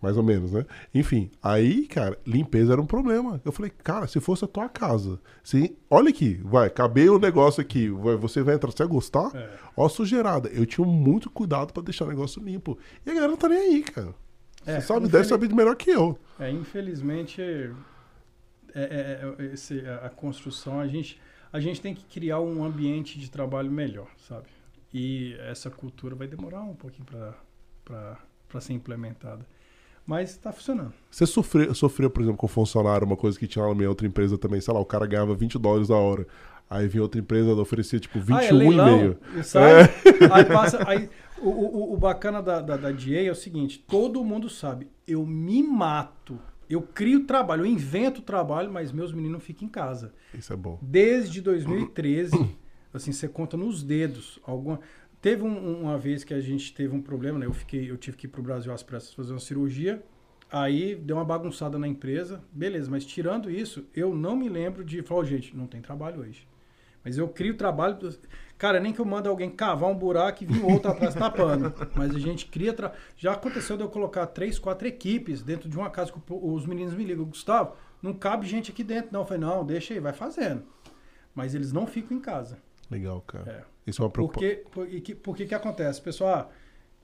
[0.00, 0.64] Mais ou menos, né?
[0.94, 3.40] Enfim, aí, cara, limpeza era um problema.
[3.44, 7.60] Eu falei, cara, se fosse a tua casa, se, olha aqui, vai, cabei o negócio
[7.60, 9.30] aqui, vai, você vai entrar, você vai gostar?
[9.34, 9.50] É.
[9.76, 10.48] Ó, sujeirada.
[10.48, 12.78] Eu tinha muito cuidado para deixar o negócio limpo.
[13.04, 14.14] E a galera não tá nem aí, cara.
[14.66, 15.12] É, você sabe, infeliz...
[15.12, 16.18] deve saber melhor que eu.
[16.38, 17.70] É, infelizmente, é,
[18.74, 21.20] é, é, esse, a construção, a gente,
[21.52, 24.46] a gente tem que criar um ambiente de trabalho melhor, sabe?
[24.92, 27.06] E essa cultura vai demorar um pouquinho
[27.84, 29.46] para ser implementada.
[30.10, 30.92] Mas está funcionando.
[31.08, 34.04] Você sofreu, sofreu, por exemplo, com funcionário, uma coisa que tinha lá na minha outra
[34.04, 36.26] empresa também, sei lá, o cara ganhava 20 dólares a hora.
[36.68, 39.16] Aí vinha outra empresa, oferecia tipo 21,5.
[39.22, 39.88] Ah, é sai, é.
[40.34, 40.88] Aí passa.
[40.88, 41.08] Aí,
[41.38, 45.24] o, o, o bacana da, da, da DA é o seguinte: todo mundo sabe, eu
[45.24, 46.36] me mato.
[46.68, 50.12] Eu crio trabalho, eu invento trabalho, mas meus meninos ficam em casa.
[50.34, 50.76] Isso é bom.
[50.82, 52.56] Desde 2013,
[52.92, 54.40] assim, você conta nos dedos.
[54.44, 54.80] Alguma,
[55.20, 57.46] Teve um, uma vez que a gente teve um problema, né?
[57.46, 60.02] Eu, fiquei, eu tive que ir para o Brasil às pressas fazer uma cirurgia.
[60.50, 62.42] Aí deu uma bagunçada na empresa.
[62.50, 66.20] Beleza, mas tirando isso, eu não me lembro de falar, oh, gente, não tem trabalho
[66.20, 66.48] hoje.
[67.04, 67.98] Mas eu crio trabalho.
[68.58, 71.72] Cara, nem que eu mando alguém cavar um buraco e vir outro atrás tapando.
[71.94, 72.72] Mas a gente cria.
[72.72, 72.92] Tra...
[73.16, 76.94] Já aconteceu de eu colocar três, quatro equipes dentro de uma casa que os meninos
[76.94, 79.20] me ligam, Gustavo, não cabe gente aqui dentro, não.
[79.20, 80.62] Eu falei, não, deixa aí, vai fazendo.
[81.34, 82.58] Mas eles não ficam em casa.
[82.90, 83.50] Legal, cara.
[83.50, 83.69] É.
[83.86, 84.48] Isso é uma preocupação.
[84.70, 86.00] Porque, por, que, acontece?
[86.00, 86.52] Pessoal,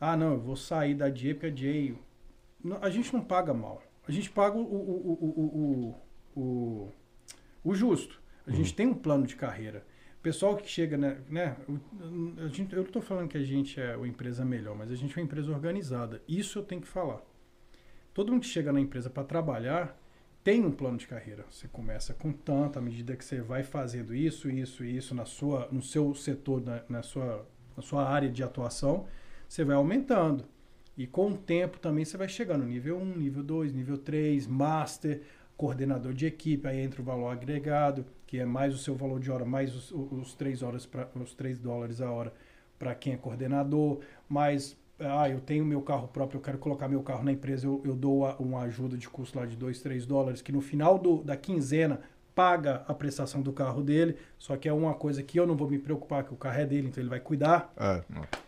[0.00, 2.78] ah, ah, não, eu vou sair da DA porque a DA...
[2.80, 3.82] a gente não paga mal.
[4.06, 5.96] A gente paga o, o,
[6.36, 6.92] o, o,
[7.64, 8.20] o, justo.
[8.46, 8.56] A uhum.
[8.56, 9.84] gente tem um plano de carreira.
[10.22, 11.18] Pessoal que chega, né?
[11.28, 11.56] né
[12.38, 14.94] a gente, eu não estou falando que a gente é uma empresa melhor, mas a
[14.94, 16.22] gente é uma empresa organizada.
[16.28, 17.20] Isso eu tenho que falar.
[18.12, 19.96] Todo mundo que chega na empresa para trabalhar,
[20.46, 21.44] tem um plano de carreira.
[21.50, 25.66] Você começa com tanto, à medida que você vai fazendo isso, isso, isso na sua,
[25.72, 27.44] no seu setor, na, na, sua,
[27.76, 29.08] na sua área de atuação,
[29.48, 30.44] você vai aumentando.
[30.96, 35.20] E com o tempo também você vai chegando nível 1, nível 2, nível 3, master,
[35.56, 39.32] coordenador de equipe, aí entra o valor agregado, que é mais o seu valor de
[39.32, 42.32] hora, mais os, os 3 horas pra, os 3 dólares a hora
[42.78, 47.02] para quem é coordenador, mais ah, eu tenho meu carro próprio, eu quero colocar meu
[47.02, 50.06] carro na empresa, eu, eu dou a, uma ajuda de custo lá de 2, 3
[50.06, 52.00] dólares, que no final do, da quinzena
[52.34, 55.68] paga a prestação do carro dele, só que é uma coisa que eu não vou
[55.68, 57.72] me preocupar, que o carro é dele, então ele vai cuidar.
[57.76, 58.02] É.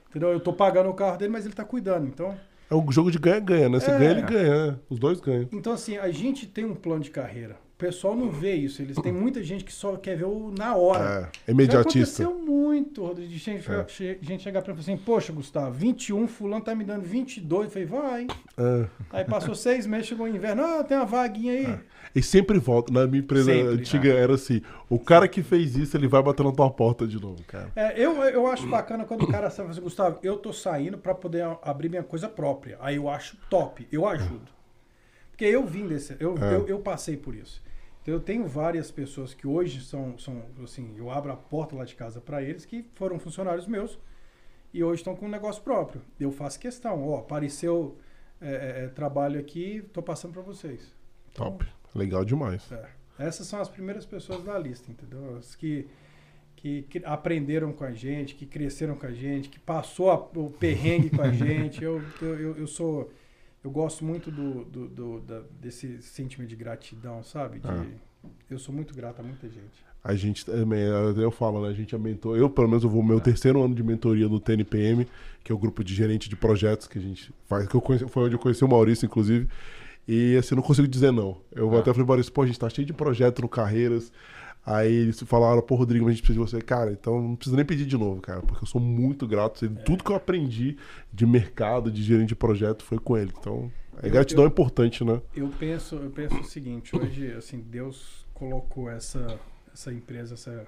[0.08, 0.30] Entendeu?
[0.30, 2.34] Eu tô pagando o carro dele, mas ele tá cuidando, então...
[2.70, 3.80] É um jogo de ganha-ganha, né?
[3.80, 3.98] Você é.
[3.98, 4.78] ganha, ele ganha, né?
[4.90, 5.48] Os dois ganham.
[5.52, 8.82] Então, assim, a gente tem um plano de carreira pessoal não vê isso.
[8.82, 11.30] Eles têm muita gente que só quer ver o na hora.
[11.46, 12.24] É, imediatista.
[12.24, 14.18] Já aconteceu muito de gente, é.
[14.20, 17.66] gente chegar pra mim assim, poxa, Gustavo, 21, fulano tá me dando 22.
[17.66, 18.26] Eu falei, vai.
[18.58, 18.86] É.
[19.10, 21.66] Aí passou seis meses, chegou o inverno, ah, tem uma vaguinha aí.
[21.66, 21.80] É.
[22.14, 22.92] E sempre volta.
[22.92, 24.16] Na minha empresa sempre, antiga é.
[24.16, 27.42] era assim, o cara que fez isso, ele vai bater na tua porta de novo,
[27.44, 27.70] cara.
[27.76, 31.14] É, eu, eu acho bacana quando o cara fala assim, Gustavo, eu tô saindo pra
[31.14, 32.76] poder abrir minha coisa própria.
[32.80, 34.50] Aí eu acho top, eu ajudo.
[35.30, 36.56] Porque eu vim desse, eu, é.
[36.56, 37.62] eu, eu passei por isso.
[38.08, 41.84] Então eu tenho várias pessoas que hoje são, são assim, eu abro a porta lá
[41.84, 43.98] de casa para eles que foram funcionários meus
[44.72, 46.00] e hoje estão com um negócio próprio.
[46.18, 47.98] Eu faço questão, ó, apareceu
[48.40, 50.90] é, é, é trabalho aqui, tô passando para vocês.
[51.30, 52.72] Então, Top, legal demais.
[52.72, 52.88] É,
[53.18, 55.36] essas são as primeiras pessoas da lista, entendeu?
[55.36, 55.86] As que,
[56.56, 60.48] que, que aprenderam com a gente, que cresceram com a gente, que passou a, o
[60.48, 61.84] perrengue com a gente.
[61.84, 63.12] Eu, eu, eu, eu sou
[63.68, 67.60] eu gosto muito do, do, do da, desse sentimento de gratidão, sabe?
[67.60, 67.84] De, ah.
[68.50, 69.86] Eu sou muito grato a muita gente.
[70.02, 71.68] A gente também, eu falo, né?
[71.68, 72.38] A gente é mentor.
[72.38, 73.20] Eu, pelo menos, eu vou meu é.
[73.20, 75.06] terceiro ano de mentoria do TNPM,
[75.44, 78.08] que é o grupo de gerente de projetos que a gente faz, que eu conheci,
[78.08, 79.46] foi onde eu conheci o Maurício, inclusive.
[80.06, 81.36] E assim, não consigo dizer não.
[81.52, 81.80] Eu ah.
[81.80, 84.10] até falei, Maurício, pô, a gente tá cheio de projeto no Carreiras.
[84.64, 86.60] Aí eles falaram, pô, Rodrigo, a gente precisa de você.
[86.60, 89.64] Cara, então não precisa nem pedir de novo, cara, porque eu sou muito grato.
[89.64, 89.68] É.
[89.68, 90.76] Tudo que eu aprendi
[91.12, 93.32] de mercado, de gerente de projeto, foi com ele.
[93.38, 95.22] Então, a gratidão eu, é importante, né?
[95.34, 99.40] Eu penso, eu penso o seguinte, hoje, assim, Deus colocou essa,
[99.72, 100.66] essa empresa, essa,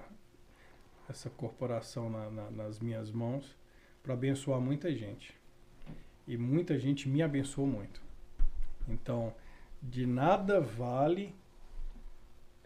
[1.07, 3.55] essa corporação na, na, nas minhas mãos
[4.01, 5.33] para abençoar muita gente.
[6.27, 8.01] E muita gente me abençoou muito.
[8.87, 9.33] Então,
[9.81, 11.33] de nada vale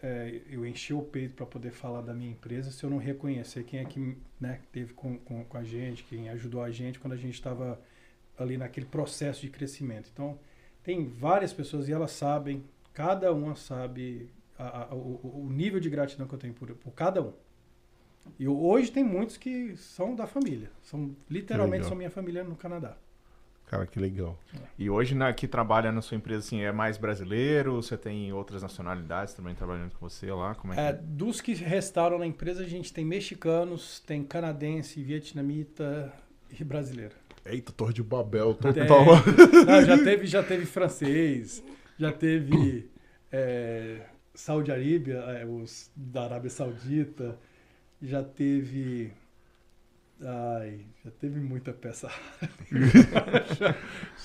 [0.06, 3.64] é, eu encher o peito para poder falar da minha empresa se eu não reconhecer
[3.64, 7.14] quem é que né, teve com, com, com a gente, quem ajudou a gente quando
[7.14, 7.80] a gente estava
[8.38, 10.08] ali naquele processo de crescimento.
[10.12, 10.38] Então,
[10.84, 15.90] tem várias pessoas e elas sabem, cada uma sabe a, a, o, o, nível de
[15.90, 17.32] gratidão que eu tenho por, por cada um.
[18.38, 22.96] E hoje tem muitos que são da família, são literalmente são minha família no Canadá.
[23.66, 24.38] Cara, que legal.
[24.78, 27.74] E hoje na, que trabalha na sua empresa, assim, é mais brasileiro?
[27.82, 30.54] Você tem outras nacionalidades também trabalhando com você lá?
[30.54, 31.02] Como é, é que...
[31.02, 36.12] dos que restaram na empresa, a gente tem mexicanos, tem canadense, vietnamita
[36.58, 37.14] e brasileiro.
[37.44, 39.04] Eita, Torre de Babel, total.
[39.66, 41.62] Não, já teve, já teve francês,
[41.98, 42.88] já teve
[43.32, 44.00] é,
[44.32, 47.36] Saudi Arábia, é, os da Arábia Saudita,
[48.00, 49.12] já teve
[50.22, 52.10] Ai, já teve muita peça.
[52.70, 53.74] já,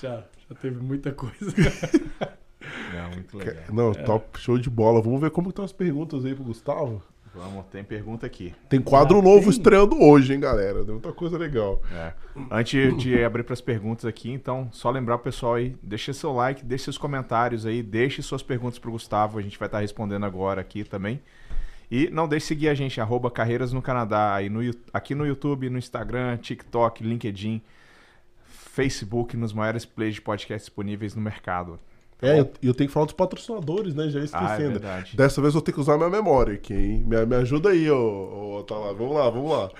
[0.00, 1.52] já, já, teve muita coisa.
[2.94, 3.64] Não, muito legal.
[3.72, 3.94] Não, é.
[3.94, 5.02] top, show de bola.
[5.02, 7.02] Vamos ver como estão as perguntas aí pro Gustavo.
[7.34, 8.54] Vamos, tem pergunta aqui.
[8.68, 9.50] Tem quadro Já novo tem?
[9.50, 10.84] estreando hoje, hein, galera?
[10.84, 11.80] Tem muita coisa legal.
[11.90, 12.12] É.
[12.50, 16.30] Antes de abrir para as perguntas aqui, então, só lembrar o pessoal aí, deixa seu
[16.32, 20.26] like, deixe seus comentários aí, deixe suas perguntas pro Gustavo, a gente vai estar respondendo
[20.26, 21.22] agora aqui também.
[21.92, 24.62] E não deixe de seguir a gente, arroba Carreiras no Canadá, aí no,
[24.94, 27.60] aqui no YouTube, no Instagram, TikTok, LinkedIn,
[28.46, 31.78] Facebook, nos maiores plays de podcast disponíveis no mercado.
[32.16, 34.08] Tá é, eu, eu, tenho que falar dos patrocinadores, né?
[34.08, 34.80] Já esquecendo.
[34.82, 37.04] Ah, é Dessa vez eu vou ter que usar minha memória aqui, hein?
[37.06, 38.94] Me, me ajuda aí, ô, ô, tá lá.
[38.94, 39.70] Vamos lá, vamos lá.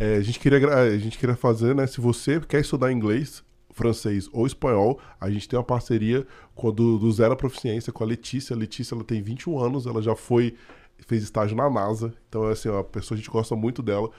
[0.00, 1.86] É, a, gente queria, a gente queria fazer, né?
[1.86, 6.98] Se você quer estudar inglês, francês ou espanhol, a gente tem uma parceria com do,
[6.98, 8.56] do Zero Proficiência com a Letícia.
[8.56, 10.56] A Letícia ela tem 21 anos, ela já foi
[11.06, 12.12] fez estágio na NASA.
[12.28, 14.10] Então, assim, é uma pessoa, a gente gosta muito dela.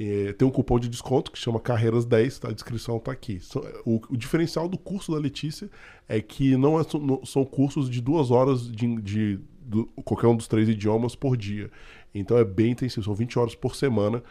[0.00, 2.48] É, tem um cupom de desconto que chama Carreiras10, tá?
[2.48, 3.40] a descrição está aqui.
[3.84, 5.70] O, o, diferencial do curso da Letícia
[6.08, 10.36] é que não, é, não são cursos de duas horas de, de, de, qualquer um
[10.36, 11.70] dos três idiomas por dia.
[12.14, 14.22] Então é bem intensivo, são 20 horas por semana.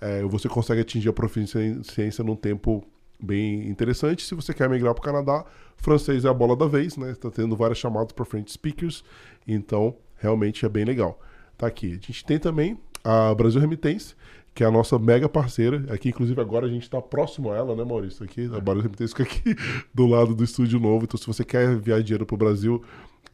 [0.00, 2.84] É, você consegue atingir a proficiência num tempo
[3.18, 4.22] bem interessante.
[4.22, 5.44] Se você quer migrar para o Canadá,
[5.76, 7.12] francês é a bola da vez, né?
[7.12, 9.04] Está tendo várias chamadas para French speakers,
[9.46, 11.18] então realmente é bem legal.
[11.56, 11.88] Tá aqui.
[12.02, 14.16] A gente tem também a Brasil Remitência,
[14.54, 15.84] que é a nossa mega parceira.
[15.92, 18.24] Aqui, inclusive, agora a gente está próximo a ela, né, Maurício?
[18.24, 19.56] Aqui, a Brasil Remitência fica aqui
[19.92, 21.04] do lado do estúdio novo.
[21.04, 22.82] Então, se você quer enviar dinheiro para o Brasil,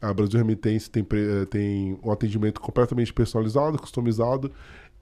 [0.01, 4.51] a Brasil Remitência tem, eh, tem um atendimento completamente personalizado, customizado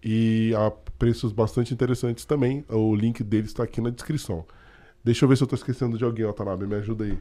[0.03, 2.65] e a preços bastante interessantes também.
[2.70, 4.45] O link deles está aqui na descrição.
[5.04, 7.18] Deixa eu ver se eu tô esquecendo de alguém, Watanabe, me ajuda aí.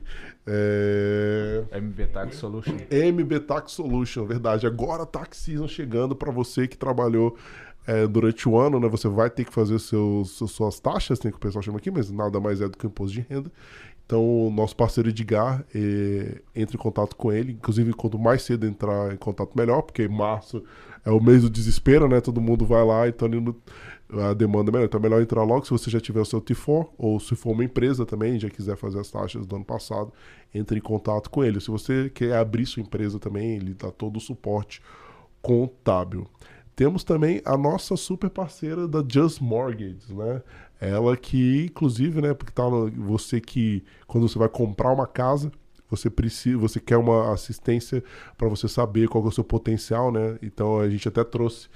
[0.46, 1.64] É...
[1.80, 2.76] MB Tax Solution.
[2.90, 4.66] MB Tax Solution, verdade.
[4.66, 7.36] Agora Tax Season chegando para você que trabalhou
[7.86, 8.88] é, durante o ano, né?
[8.88, 12.10] Você vai ter que fazer seus, suas taxas, tem que o pessoal chama aqui, mas
[12.10, 13.50] nada mais é do que o imposto de renda.
[14.04, 17.52] Então, o nosso parceiro Edgar, é, entre em contato com ele.
[17.52, 20.62] Inclusive, quanto mais cedo entrar em contato, melhor, porque março
[21.04, 22.20] é o mês do desespero, né?
[22.20, 23.54] Todo mundo vai lá, então ele
[24.10, 24.86] a demanda é melhor.
[24.86, 27.50] Então é melhor entrar logo se você já tiver o seu T4 ou se for
[27.52, 30.12] uma empresa também já quiser fazer as taxas do ano passado,
[30.54, 31.60] entre em contato com ele.
[31.60, 34.82] Se você quer abrir sua empresa também, ele dá todo o suporte
[35.42, 36.26] contábil.
[36.74, 40.42] Temos também a nossa super parceira da Just Mortgage, né?
[40.80, 42.62] Ela que, inclusive, né, porque tá
[42.96, 45.50] você que quando você vai comprar uma casa,
[45.90, 48.02] você precisa, você quer uma assistência
[48.36, 50.38] para você saber qual é o seu potencial, né?
[50.42, 51.68] Então a gente até trouxe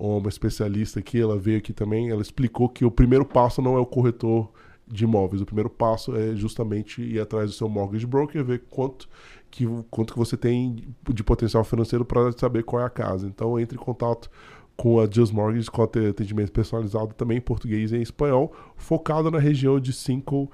[0.00, 3.80] uma especialista aqui, ela veio aqui também, ela explicou que o primeiro passo não é
[3.80, 4.50] o corretor
[4.86, 9.08] de imóveis, o primeiro passo é justamente ir atrás do seu mortgage broker, ver quanto
[9.50, 13.26] que, quanto que você tem de potencial financeiro para saber qual é a casa.
[13.26, 14.30] Então entre em contato
[14.76, 19.38] com a Just Mortgage, com atendimento personalizado também em português e em espanhol, focado na
[19.38, 20.50] região de Cinco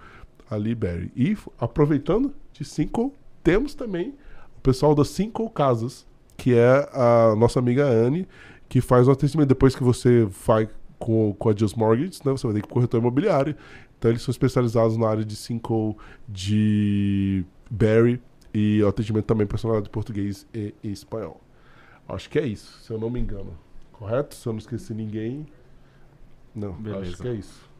[0.51, 1.13] Barry.
[1.15, 4.15] E aproveitando de Cinco, temos também
[4.59, 6.05] o pessoal da Cinco Casas,
[6.37, 8.27] que é a nossa amiga Anne,
[8.69, 9.49] que faz o atendimento.
[9.49, 12.73] Depois que você vai com, com a Just Mortgage, né, você vai ter que ir
[12.73, 13.57] corretor imobiliário.
[13.99, 15.97] Então eles são especializados na área de Cinco,
[16.29, 18.21] de Barry
[18.53, 21.41] e atendimento também personalizado de português e, e, espanhol.
[22.09, 23.57] Acho que é isso, se eu não me engano.
[23.93, 24.35] Correto?
[24.35, 25.47] Se eu não esqueci ninguém.
[26.55, 27.11] Não, Beleza.
[27.11, 27.71] acho que é isso.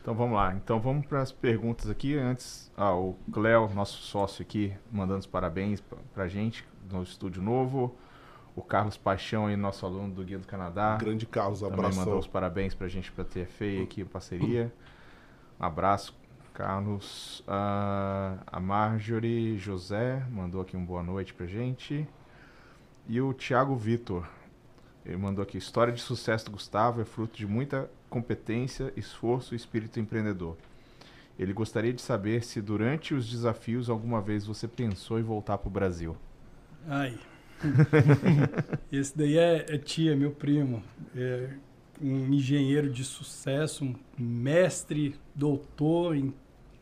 [0.00, 0.54] Então vamos lá.
[0.54, 2.16] Então vamos para as perguntas aqui.
[2.16, 5.82] Antes, ah, o Cléo, nosso sócio aqui, mandando os parabéns
[6.14, 7.94] para a gente no estúdio novo.
[8.58, 10.96] O Carlos Paixão, aí, nosso aluno do Guia do Canadá.
[10.96, 11.98] Grande Carlos, Também abraço.
[12.00, 14.72] mandou os parabéns para a gente para ter feio aqui a parceria.
[15.60, 16.12] Um abraço,
[16.52, 17.40] Carlos.
[17.46, 22.04] Ah, a Marjorie José mandou aqui um boa noite para gente.
[23.08, 24.28] E o Thiago Vitor.
[25.06, 29.56] Ele mandou aqui: história de sucesso do Gustavo é fruto de muita competência, esforço e
[29.56, 30.56] espírito empreendedor.
[31.38, 35.68] Ele gostaria de saber se durante os desafios alguma vez você pensou em voltar para
[35.68, 36.16] o Brasil.
[36.88, 37.16] Ai.
[38.92, 40.82] Esse daí é, é tia, meu primo.
[41.16, 41.48] É
[42.00, 46.16] um engenheiro de sucesso, um mestre, doutor.
[46.16, 46.32] Em,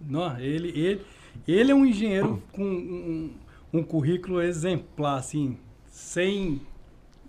[0.01, 1.03] não, ele, ele,
[1.47, 3.35] ele é um engenheiro com um,
[3.73, 6.61] um currículo exemplar, assim, sem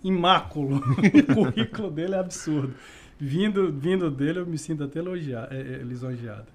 [0.02, 0.76] imáculo.
[1.30, 2.74] o currículo dele é absurdo.
[3.18, 6.46] Vindo, vindo dele, eu me sinto até elogiado, é, é, lisonjeado.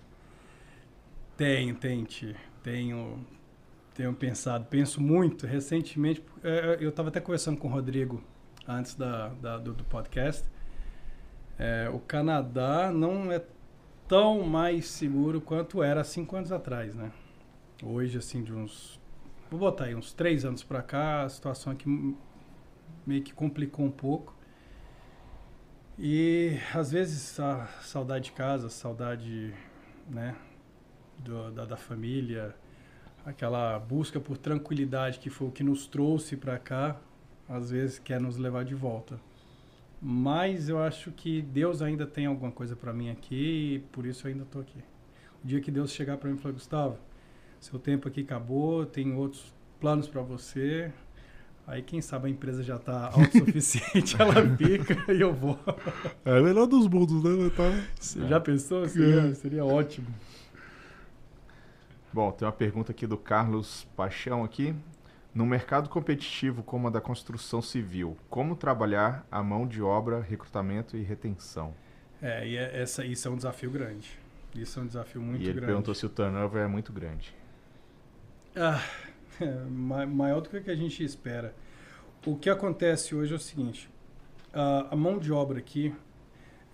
[1.36, 1.76] Tenho,
[2.06, 2.36] tia.
[2.62, 3.20] Tenho,
[3.94, 5.46] tenho pensado, penso muito.
[5.46, 8.24] Recentemente, é, eu estava até conversando com o Rodrigo
[8.68, 10.48] antes da, da do, do, podcast.
[11.58, 13.44] É, o Canadá não é
[14.08, 17.12] tão mais seguro quanto era cinco anos atrás, né?
[17.84, 19.00] Hoje, assim, de uns.
[19.50, 22.16] Vou botar aí, uns três anos para cá, a situação aqui
[23.06, 24.36] meio que complicou um pouco.
[25.98, 29.54] E às vezes a saudade de casa, a saudade,
[30.10, 30.36] né,
[31.20, 32.56] do, da, da família,
[33.26, 36.98] aquela busca por tranquilidade que foi o que nos trouxe para cá,
[37.48, 39.20] às vezes quer nos levar de volta.
[40.02, 44.28] Mas eu acho que Deus ainda tem alguma coisa para mim aqui e por isso
[44.28, 44.80] eu ainda estou aqui.
[45.44, 46.98] O dia que Deus chegar para mim e falar, Gustavo,
[47.60, 50.92] seu tempo aqui acabou, tem outros planos para você.
[51.66, 55.58] Aí quem sabe a empresa já está autossuficiente, ela fica e eu vou.
[56.26, 57.50] É melhor dos mundos, né?
[57.56, 57.64] Tá...
[57.64, 58.28] É.
[58.28, 58.86] já pensou?
[58.90, 60.08] Seria, seria ótimo.
[62.14, 64.76] Bom, tem uma pergunta aqui do Carlos Paixão aqui.
[65.34, 70.96] No mercado competitivo como a da construção civil, como trabalhar a mão de obra, recrutamento
[70.96, 71.74] e retenção?
[72.22, 74.12] É, e é, essa, isso é um desafio grande.
[74.54, 75.46] Isso é um desafio muito grande.
[75.46, 75.72] E ele grande.
[75.72, 77.34] perguntou se o turnover é muito grande.
[78.56, 78.80] Ah,
[79.42, 81.56] é, maior do que a gente espera.
[82.28, 83.90] O que acontece hoje é o seguinte:
[84.54, 85.92] a, a mão de obra aqui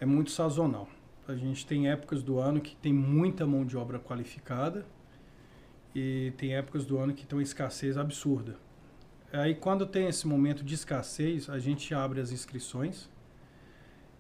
[0.02, 0.90] é muito sazonal.
[1.26, 4.86] A gente tem épocas do ano que tem muita mão de obra qualificada
[5.94, 8.56] e tem épocas do ano que tem uma escassez absurda.
[9.32, 13.10] Aí quando tem esse momento de escassez, a gente abre as inscrições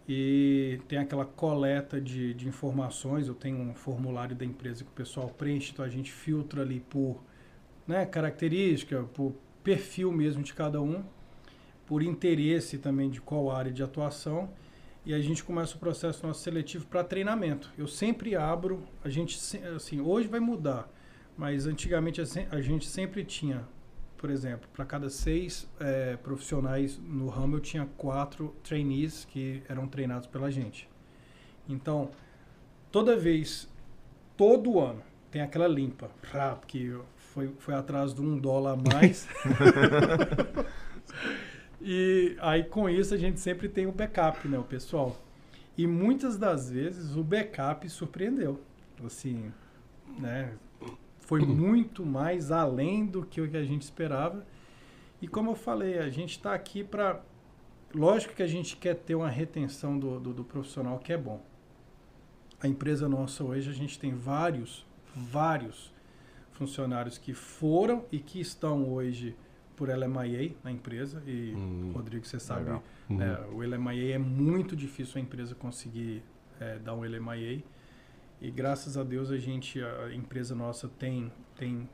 [0.07, 3.27] e tem aquela coleta de, de informações.
[3.27, 6.79] Eu tenho um formulário da empresa que o pessoal preenche, então a gente filtra ali
[6.79, 7.23] por
[7.87, 11.03] né, característica, por perfil mesmo de cada um,
[11.85, 14.49] por interesse também de qual área de atuação.
[15.05, 17.71] E a gente começa o processo nosso seletivo para treinamento.
[17.77, 19.39] Eu sempre abro, a gente
[19.75, 20.91] assim, hoje vai mudar
[21.39, 22.19] mas antigamente
[22.51, 23.65] a gente sempre tinha,
[24.17, 29.87] por exemplo, para cada seis é, profissionais no ramo, eu tinha quatro trainees que eram
[29.87, 30.89] treinados pela gente.
[31.65, 32.11] Então,
[32.91, 33.69] toda vez,
[34.35, 36.11] todo ano, tem aquela limpa,
[36.59, 39.25] porque foi, foi atrás de um dólar a mais.
[41.81, 45.15] e aí, com isso, a gente sempre tem o backup, né, o pessoal.
[45.77, 48.59] E muitas das vezes o backup surpreendeu.
[49.01, 49.53] Assim,
[50.19, 50.51] né?
[51.29, 54.43] Foi muito mais além do que o que a gente esperava.
[55.21, 57.21] E como eu falei, a gente está aqui para.
[57.93, 61.39] Lógico que a gente quer ter uma retenção do, do, do, profissional que é bom.
[62.59, 64.83] A empresa nossa hoje, a gente tem vários,
[65.15, 65.93] vários
[66.51, 69.35] funcionários que foram e que estão hoje
[69.75, 71.21] por LMIA na empresa.
[71.27, 72.71] E, hum, Rodrigo, você sabe,
[73.07, 76.23] né, o LMIA é muito difícil a empresa conseguir
[76.59, 77.61] é, dar um LMIA.
[78.41, 81.89] E graças a Deus a gente, a empresa nossa tem, tem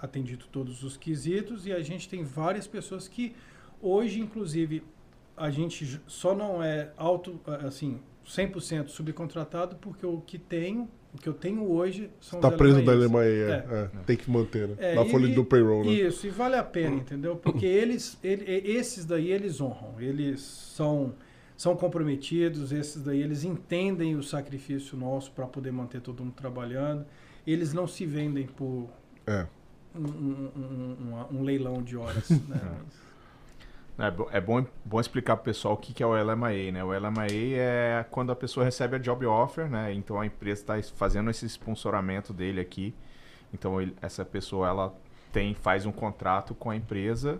[0.00, 3.34] atendido todos os quesitos e a gente tem várias pessoas que
[3.80, 4.82] hoje, inclusive,
[5.36, 11.28] a gente só não é auto, assim, 100% subcontratado porque o que tenho, o que
[11.28, 13.90] eu tenho hoje são Está preso da Alemanha, é, é.
[13.94, 14.76] é, tem que manter, né?
[14.78, 15.90] É, Na folha do payroll, né?
[15.90, 17.36] Isso, e vale a pena, entendeu?
[17.36, 21.14] Porque eles, ele, esses daí eles honram, eles são
[21.62, 27.06] são comprometidos, esses daí eles entendem o sacrifício nosso para poder manter todo mundo trabalhando.
[27.46, 28.88] Eles não se vendem por
[29.24, 29.46] é.
[29.94, 32.28] um, um, um, um, leilão de horas.
[32.48, 34.10] Né?
[34.32, 36.72] É, é bom, bom explicar para o pessoal o que, que é o LMA.
[36.72, 36.82] Né?
[36.82, 39.94] O LMA é quando a pessoa recebe a job offer, né?
[39.94, 42.92] então a empresa está fazendo esse sponsoramento dele aqui.
[43.54, 44.94] Então ele, essa pessoa ela
[45.30, 47.38] tem, faz um contrato com a empresa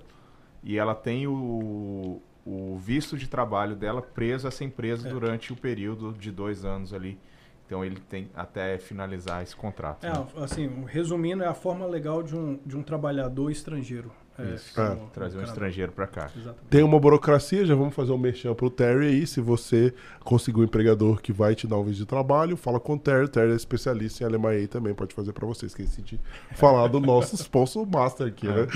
[0.62, 5.10] e ela tem o, o visto de trabalho dela preso a essa empresa é.
[5.10, 7.18] durante o período de dois anos ali.
[7.66, 10.04] Então ele tem até finalizar esse contrato.
[10.04, 10.26] É, né?
[10.36, 14.12] assim, resumindo, é a forma legal de um, de um trabalhador estrangeiro.
[14.38, 14.78] É, Isso.
[14.80, 14.94] É.
[14.94, 16.30] no- Trazer no um estrangeiro para cá.
[16.34, 16.68] Exatamente.
[16.68, 19.26] Tem uma burocracia, já vamos fazer um merchan pro Terry aí.
[19.26, 19.94] Se você
[20.24, 23.24] conseguir um empregador que vai te dar um visto de trabalho, fala com o Terry.
[23.24, 25.72] O Terry é especialista em Alemanha também, pode fazer pra vocês.
[25.72, 26.20] Esqueci de
[26.54, 28.66] falar do nosso sponsor master aqui, né?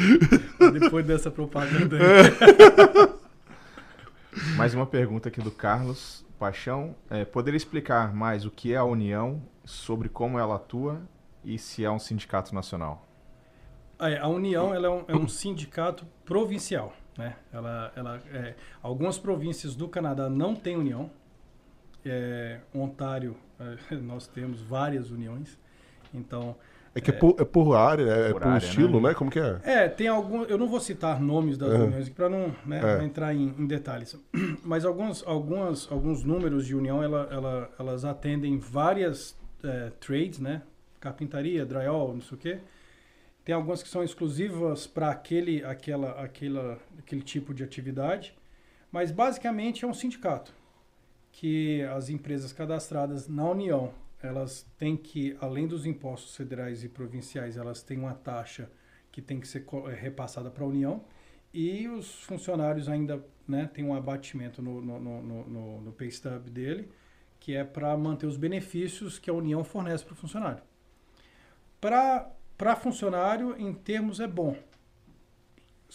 [0.78, 3.06] Depois dessa propaganda aí.
[4.56, 6.94] Mais uma pergunta aqui do Carlos Paixão.
[7.08, 11.00] É, poderia explicar mais o que é a União, sobre como ela atua
[11.42, 13.06] e se é um sindicato nacional?
[13.98, 16.92] É, A União ela é, um, é um sindicato provincial.
[17.16, 17.34] Né?
[17.50, 21.10] Ela, ela, é, algumas províncias do Canadá não têm união.
[22.04, 23.36] É, Ontário,
[23.90, 25.58] é, nós temos várias uniões.
[26.12, 26.56] Então,
[26.96, 29.08] É que é, por, é por área, é, Por por, área, estilo, né?
[29.10, 29.14] né?
[29.14, 29.60] Como que é?
[29.64, 30.44] É, tem algum.
[30.44, 31.76] Eu não vou citar nomes das É.
[31.76, 33.04] uniões para não, né, É.
[33.04, 34.18] entrar em, em detalhes.
[34.64, 40.62] Mas alguns, algumas, alguns números de união ela, ela, elas atendem várias é, trades, né?
[40.98, 42.58] Carpintaria, drywall, não sei o quê.
[43.44, 48.34] Tem algumas que são exclusivas para aquele, aquela, aquela, aquele tipo de atividade.
[48.90, 50.50] Mas basicamente é um sindicato
[51.30, 53.92] que as empresas cadastradas na União
[54.26, 58.70] elas têm que, além dos impostos federais e provinciais, elas têm uma taxa
[59.12, 61.04] que tem que ser eh, repassada para a União
[61.54, 66.10] e os funcionários ainda né, têm um abatimento no, no, no, no, no- no pay
[66.10, 66.90] stub dele,
[67.40, 70.62] que é para manter os benefícios que a União fornece para o funcionário.
[71.80, 74.56] Para funcionário, em termos, é bom.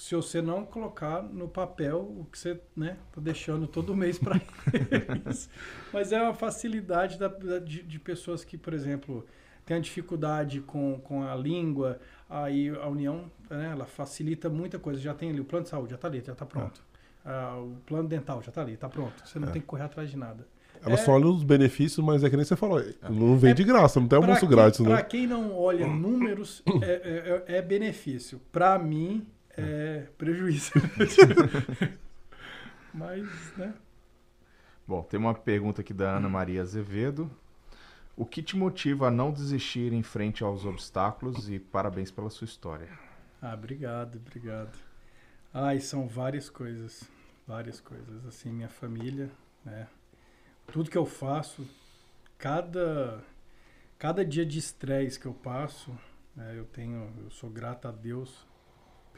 [0.02, 4.42] Se você não colocar no papel o que você né, tá deixando todo mês para
[4.74, 5.48] eles.
[5.94, 9.24] Mas é uma facilidade da, da- de, de pessoas que, por exemplo,
[9.64, 15.00] têm a dificuldade com, com a língua, aí a União, né, ela facilita muita coisa.
[15.00, 16.82] Já tem ali o plano de saúde, já está ali, já está pronto.
[17.24, 19.14] Ah, o plano dental já está ali, está pronto.
[19.24, 19.52] Você não É.
[19.52, 20.48] tem que correr atrás de nada.
[20.84, 20.98] Ela É.
[20.98, 22.84] só olha os benefícios, mas é que nem você falou.
[23.08, 25.04] Não vem de graça, não tem almoço quem- grátis, Pra né?
[25.04, 28.42] quem não olha números, é, é- é benefício.
[28.52, 29.28] Para mim,
[29.62, 30.72] é prejuízo.
[32.94, 33.26] Mas,
[33.58, 33.74] né?
[34.88, 37.32] Bom, tem uma pergunta aqui da Ana Maria Azevedo.
[38.18, 42.46] O que te motiva a não desistir em frente aos obstáculos e parabéns pela sua
[42.46, 42.90] história?
[43.42, 44.78] Ah, obrigado, obrigado.
[45.54, 47.04] Ai, são várias coisas,
[47.48, 48.26] várias coisas.
[48.26, 49.32] Assim, minha família,
[49.64, 49.88] né?
[50.72, 51.66] Tudo que eu faço,
[52.38, 53.24] cada
[53.98, 55.96] cada dia de estresse que eu passo,
[56.36, 58.48] né, eu tenho, eu sou grato a Deus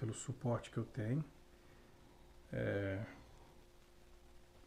[0.04, 1.24] pelo suporte que eu tenho.
[2.52, 3.00] É,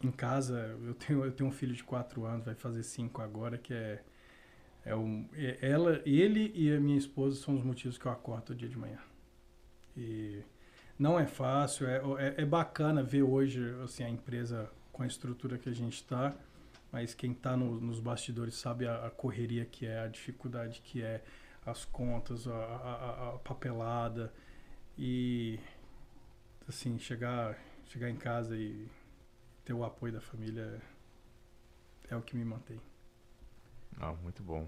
[0.03, 3.57] em casa, eu tenho eu tenho um filho de quatro anos, vai fazer cinco agora,
[3.57, 4.01] que é
[4.85, 8.43] é um, é- ela, ele e a minha esposa são os motivos que eu acordo
[8.45, 8.99] todo dia de manhã.
[9.97, 10.41] E
[10.99, 11.97] não é fácil, é,
[12.37, 16.35] é, é bacana ver hoje assim, a empresa com a estrutura que a gente está,
[16.91, 21.01] mas quem está no, nos bastidores sabe a, a correria que é, a dificuldade que
[21.03, 21.23] é,
[21.65, 24.33] as contas, a, a- a papelada
[24.97, 25.59] e
[26.67, 28.87] assim chegar chegar em casa e
[29.63, 30.81] ter o apoio da família
[32.09, 32.79] é o que me mantém.
[33.99, 34.67] Ah, muito bom.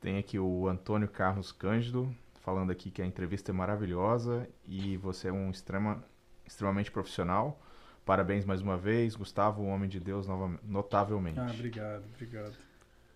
[0.00, 5.28] Tem aqui o Antônio Carlos Cândido falando aqui que a entrevista é maravilhosa e você
[5.28, 6.04] é um extrema,
[6.46, 7.60] extremamente profissional.
[8.04, 10.26] Parabéns mais uma vez, Gustavo, um homem de Deus,
[10.62, 11.38] notavelmente.
[11.38, 12.56] Ah, obrigado, obrigado.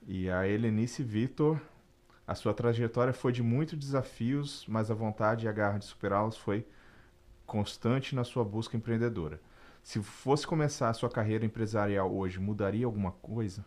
[0.06, 1.60] E a Helenice Vitor,
[2.26, 6.36] a sua trajetória foi de muitos desafios, mas a vontade e a garra de superá-los
[6.36, 6.66] foi
[7.46, 9.40] constante na sua busca empreendedora.
[9.82, 13.64] Se fosse começar a sua carreira empresarial hoje, mudaria alguma coisa?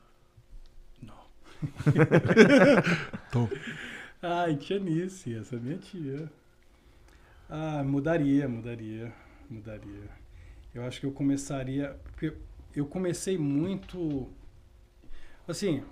[4.22, 6.30] Ai, tia Nice, essa é minha tia.
[7.50, 9.14] Ah, mudaria, mudaria,
[9.50, 10.10] mudaria.
[10.74, 11.98] Eu acho que eu começaria.
[12.04, 12.34] Porque
[12.76, 14.28] eu comecei muito.
[15.48, 15.84] Assim,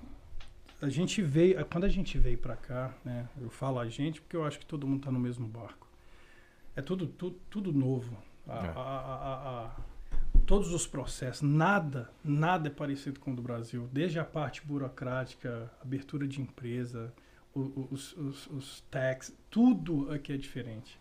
[0.85, 1.65] a gente veio.
[1.65, 3.27] Quando a gente veio pra cá, né?
[3.41, 5.87] Eu falo a gente porque eu acho que todo mundo tá no mesmo barco.
[6.75, 8.17] É tudo, tudo, tudo novo.
[8.47, 8.69] A- É.
[8.75, 9.75] a- a-
[10.45, 13.89] todos os processos, nada, nada é parecido com o do Brasil.
[13.91, 17.11] Desde a parte burocrática, abertura de empresa,
[17.53, 20.99] os, os, os tax, tudo aqui é diferente.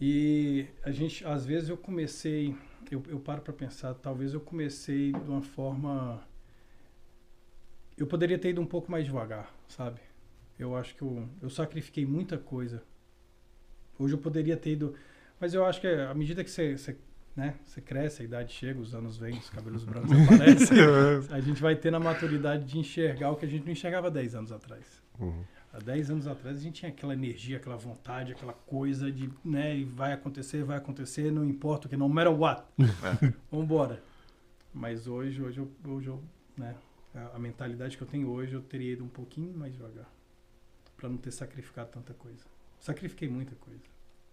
[0.00, 2.54] E a gente, às vezes eu comecei,
[2.90, 6.22] eu, eu paro para pensar, talvez eu comecei de uma forma.
[7.98, 10.00] Eu poderia ter ido um pouco mais devagar, sabe?
[10.58, 12.82] Eu acho que eu, eu sacrifiquei muita coisa.
[13.98, 14.94] Hoje eu poderia ter ido.
[15.40, 16.96] Mas eu acho que à medida que você, você,
[17.34, 20.78] né, você cresce, a idade chega, os anos vêm, os cabelos brancos aparecem.
[21.30, 24.34] A gente vai ter a maturidade de enxergar o que a gente não enxergava 10
[24.36, 25.02] anos atrás.
[25.18, 25.42] Uhum.
[25.72, 29.76] Há 10 anos atrás a gente tinha aquela energia, aquela vontade, aquela coisa de, né,
[29.76, 32.64] e vai acontecer, vai acontecer, não importa o que, no matter what.
[32.78, 33.32] É.
[33.50, 34.00] Vambora.
[34.72, 36.22] Mas hoje, hoje eu, hoje eu,
[36.56, 36.74] né,
[37.14, 40.08] a, a mentalidade que eu tenho hoje, eu teria ido um pouquinho mais devagar.
[40.96, 42.44] Pra não ter sacrificado tanta coisa.
[42.80, 43.80] Sacrifiquei muita coisa.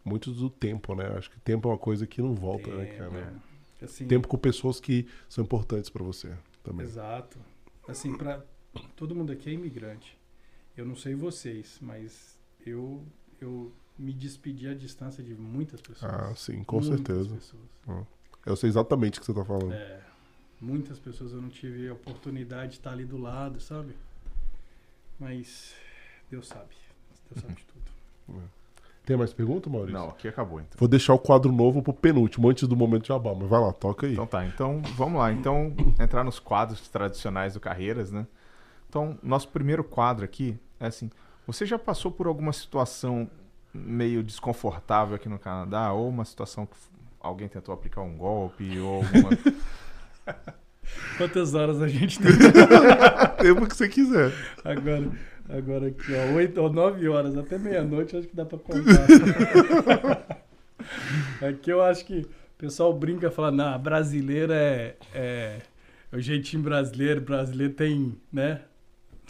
[0.04, 1.08] Muito do tempo, né?
[1.18, 3.42] Acho que tempo é uma coisa que não volta, né, Tempo, cara?
[3.82, 3.86] é.
[3.86, 6.86] Assim, Tempo com pessoas que são importantes pra você também.
[6.86, 7.38] Exato.
[7.88, 8.44] Assim, para
[8.96, 10.18] todo mundo aqui é imigrante.
[10.78, 13.04] Eu não sei vocês, mas eu
[13.42, 16.12] eu me despedi à distância de muitas pessoas.
[16.14, 17.36] Ah, sim, com Muitas certeza.
[17.36, 17.64] pessoas.
[18.46, 19.74] Eu sei exatamente o que você tá falando.
[19.74, 20.02] É,
[20.62, 23.96] muitas pessoas eu não tive a oportunidade de estar ali do lado, sabe?
[25.20, 25.74] Mas
[26.30, 26.76] Deus sabe.
[27.30, 27.64] Deus sabe de
[28.28, 28.42] tudo.
[29.06, 29.94] Tem mais pergunta, Maurício?
[29.94, 30.72] Não, aqui acabou então.
[30.78, 33.72] Vou deixar o quadro novo pro penúltimo, antes do momento de jabá, mas vai lá,
[33.72, 34.14] toca aí.
[34.14, 35.32] Então tá, então vamos lá.
[35.32, 38.26] Então, entrar nos quadros tradicionais do Carreiras, né?
[38.90, 41.12] Então, nosso primeiro quadro aqui é assim:
[41.46, 43.30] você já passou por alguma situação
[43.72, 45.94] meio desconfortável aqui no Canadá?
[45.94, 46.76] Ou uma situação que
[47.20, 48.80] alguém tentou aplicar um golpe?
[48.80, 49.30] Ou alguma.
[51.18, 52.32] Quantas horas a gente tem
[53.42, 54.32] Tempo que você quiser.
[54.64, 55.10] agora?
[55.48, 60.26] Agora aqui, ó, 8 ou 9 horas, até meia-noite, acho que dá pra contar.
[61.48, 65.60] aqui eu acho que o pessoal brinca falando, não, brasileiro é, é,
[66.12, 68.62] é o jeitinho brasileiro, brasileiro tem, né?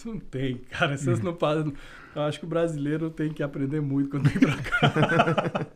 [0.05, 1.73] Não tem, cara, vocês não fazem.
[2.15, 5.67] Eu acho que o brasileiro tem que aprender muito quando vem pra cá.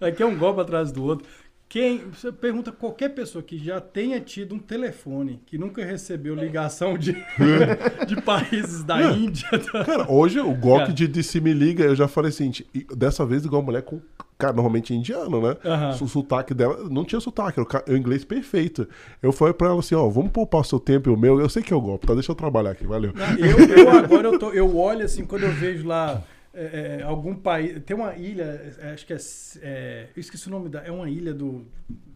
[0.06, 1.26] Aqui é um golpe atrás do outro.
[1.68, 6.96] Quem, você pergunta qualquer pessoa que já tenha tido um telefone, que nunca recebeu ligação
[6.96, 7.12] de,
[8.06, 9.48] de países da Índia.
[9.50, 11.08] da- Cara, hoje o golpe Cara.
[11.08, 12.52] de, se me liga, eu já falei assim,
[12.96, 14.00] dessa vez igual mulher com.
[14.38, 15.56] Cara, normalmente é indiano, né?
[15.64, 15.90] Aham.
[16.00, 18.86] O sotaque dela não tinha sotaque, era o inglês perfeito.
[19.22, 21.40] Eu falei pra ela assim: ó, vamos poupar o seu tempo e o meu.
[21.40, 22.12] Eu sei que é o golpe, tá?
[22.14, 23.12] Deixa eu trabalhar aqui, valeu.
[23.38, 26.22] Eu, eu agora eu, tô, eu olho assim, quando eu vejo lá
[26.56, 27.80] é, é, algum país.
[27.84, 29.18] Tem uma ilha, é, acho que é,
[29.62, 30.06] é.
[30.16, 30.80] Eu esqueci o nome da.
[30.82, 31.66] É uma ilha do.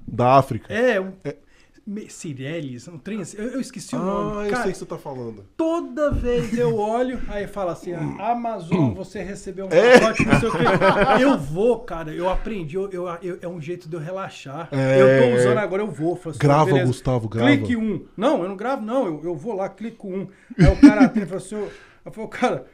[0.08, 0.72] Da África.
[0.72, 1.12] É, um.
[1.86, 3.36] Me- Cireles, um trem assim.
[3.38, 4.46] Eu, eu esqueci o ah, nome.
[4.46, 5.44] eu Cara, sei o que você tá falando.
[5.56, 9.98] toda vez eu olho, aí fala assim: ah, Amazon, você recebeu um É.
[9.98, 10.58] pacote, não sei o quê.
[11.22, 14.68] Eu vou, cara, eu aprendi, eu, eu- eu- é um jeito de eu relaxar.
[14.72, 15.00] É.
[15.00, 16.20] Eu tô usando agora, eu vou.
[16.24, 16.86] Assim, Grava, beleza.
[16.86, 17.48] Gustavo, grava.
[17.50, 18.04] Clique um.
[18.16, 19.06] Não, eu não gravo, não.
[19.06, 20.28] Eu, eu vou lá, clico um.
[20.58, 21.70] Aí o cara atende e fala assim, eu,
[22.04, 22.66] eu falo, cara,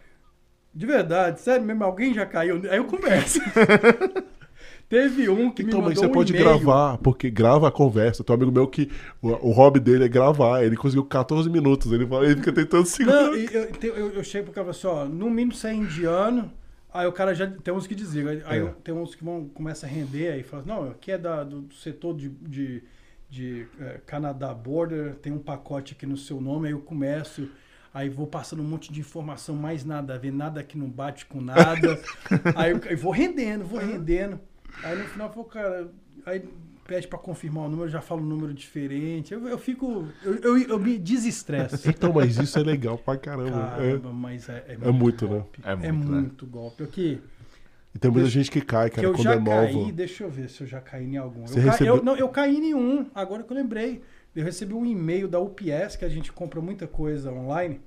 [0.76, 2.60] de verdade, sério mesmo, alguém já caiu?
[2.70, 3.40] Aí eu começo.
[4.88, 8.22] Teve um que Então, me mas mandou você um pode gravar, porque grava a conversa.
[8.22, 8.88] Tem um amigo meu que
[9.20, 10.62] o, o hobby dele é gravar.
[10.62, 11.90] Ele conseguiu 14 minutos.
[11.90, 13.22] Ele, fala, ele fica tentando segurar.
[13.24, 16.52] Não, eu, eu, eu chego pro cara assim, ó, no mínimo você é indiano,
[16.94, 18.74] aí o cara já tem uns que desligam, aí, É.
[18.84, 22.14] tem uns que vão, começa a render, aí fala, não, aqui é da, do setor
[22.16, 22.82] de, de,
[23.28, 27.48] de eh, Canadá Border, tem um pacote aqui no seu nome, aí eu começo,
[27.96, 31.24] aí vou passando um monte de informação, mais nada a ver, nada que não bate
[31.24, 31.98] com nada,
[32.54, 34.38] aí eu, eu vou rendendo, vou rendendo,
[34.82, 35.90] aí no final eu falo, cara,
[36.26, 36.42] aí
[36.86, 40.34] pede pra confirmar o número, eu já falo um número diferente, eu, eu fico, eu,
[40.36, 41.88] eu, eu me desestresso.
[41.88, 43.48] Então, mas isso é legal pra caramba.
[43.48, 43.76] É.
[43.76, 45.30] Caramba, mas é, é, É muito, né?
[45.30, 45.60] golpe.
[45.64, 46.20] É É muito, né?
[46.20, 46.82] muito golpe.
[46.82, 47.18] Eu que,
[47.94, 49.90] E tem muita gente que cai, que cara, eu quando já é caí, novo.
[49.92, 51.46] deixa eu ver se eu já caí em algum.
[51.46, 54.02] Você Eu, ca- recebeu- eu- não, eu caí em um, agora que eu lembrei.
[54.34, 57.80] Eu recebi um e-mail da UPS, que a gente compra muita coisa online.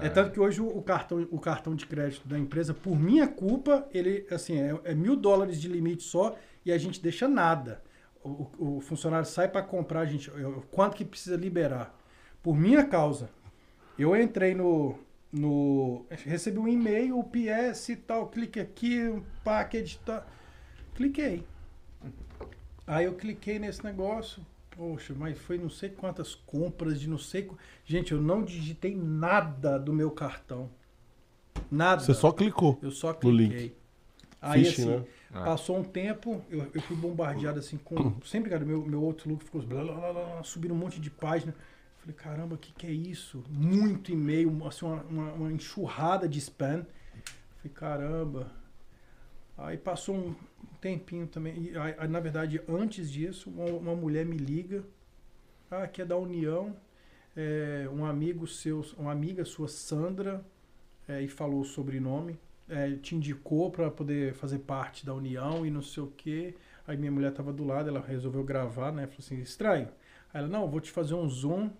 [0.00, 3.86] É, tanto que hoje o, cartão, o cartão de crédito da empresa, por minha culpa,
[3.92, 7.82] ele assim, é, é mil dólares de limite só e a gente deixa nada.
[8.24, 11.94] O, o- funcionário sai para comprar, a gente, eu- quanto que precisa liberar.
[12.42, 13.30] Por minha causa.
[13.98, 14.98] Eu entrei no.
[15.32, 20.24] no recebi um e-mail, o PS e tal, clique aqui, um package tal.
[20.94, 21.44] Cliquei.
[22.86, 24.44] Aí eu cliquei nesse negócio.
[24.76, 27.50] Poxa, mas foi não sei quantas compras de não sei.
[27.84, 30.70] Gente, eu não digitei nada do meu cartão.
[31.70, 32.02] Nada.
[32.02, 32.78] Você só clicou.
[32.82, 33.50] Eu só no link.
[33.50, 33.76] cliquei.
[34.40, 35.04] Aí Phishing, assim, né?
[35.32, 35.44] Ah.
[35.44, 38.20] passou um tempo, eu, eu fui bombardeado assim com.
[38.24, 41.10] Sempre, cara, meu, meu outro look ficou blá, blá, blá, blá, subindo um monte de
[41.10, 41.54] página.
[41.98, 43.44] Falei, caramba, o que, que é isso?
[43.48, 46.84] Muito e-mail, assim, uma, uma, uma enxurrada de spam.
[47.58, 48.50] Falei, caramba.
[49.56, 50.34] Aí passou um
[50.80, 51.70] tempinho também.
[51.70, 54.84] E, aí, na verdade, antes disso, uma, uma mulher me liga.
[55.70, 56.76] Ah, que é da União.
[57.34, 60.44] É, um amigo seu, uma amiga sua, Sandra,
[61.08, 62.38] é, e falou o sobrenome.
[62.68, 66.54] É, te indicou para poder fazer parte da União e não sei o quê.
[66.86, 69.06] Aí minha mulher estava do lado, ela resolveu gravar, né?
[69.06, 69.88] Falou assim, estranho.
[70.32, 71.70] Aí ela, não, vou te fazer um zoom,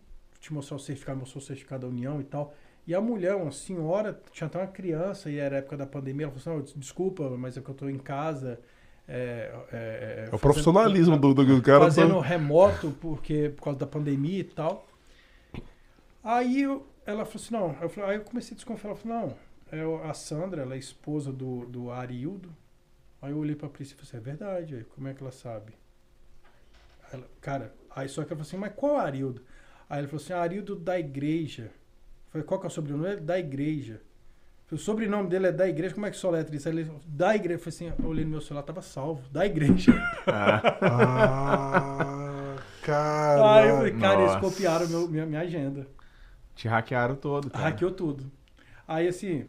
[0.41, 2.55] te mostrar o certificado, mostrou o certificado da União e tal.
[2.87, 6.33] E a mulher, uma senhora, tinha até uma criança, e era época da pandemia, ela
[6.35, 8.61] falou assim, "Não, desculpa, mas é que eu tô em casa.
[9.09, 11.81] É, é, é, o fazendo- profissionalismo do, do, cara.
[11.85, 14.87] fazendo só- remoto porque por causa da pandemia e tal.
[16.23, 19.19] Aí eu- ela falou assim, não, eu falei- aí eu comecei a desconfiar, ela falou,
[19.19, 19.37] não,
[20.05, 22.55] é a Sandra, ela é esposa do, do Arildo.
[23.21, 25.33] Aí eu olhei pra Priscila e falei, assim, é verdade, aí como é que ela
[25.33, 25.73] sabe?
[27.13, 29.43] Ela, cara, aí só que ela falou assim, mas qual Arildo?
[29.89, 31.71] Aí ele falou assim, Arildo da igreja.
[32.33, 33.07] Falei, qual que é o sobrenome?
[33.07, 34.01] Ele, da igreja.
[34.71, 36.67] O sobrenome dele é da igreja, como é que soletra isso?
[36.67, 37.61] Aí ele da igreja.
[37.61, 39.93] Eu falei assim, olhei no meu celular, tava salvo, da igreja.
[40.27, 40.63] Ah,
[42.83, 43.53] cara.
[43.55, 45.87] Aí eu falei, cara, eles copiaram meu, minha, minha agenda.
[46.55, 47.65] Te hackearam todo, cara.
[47.65, 48.33] Hackeou tudo.
[48.89, 49.47] Aí assim,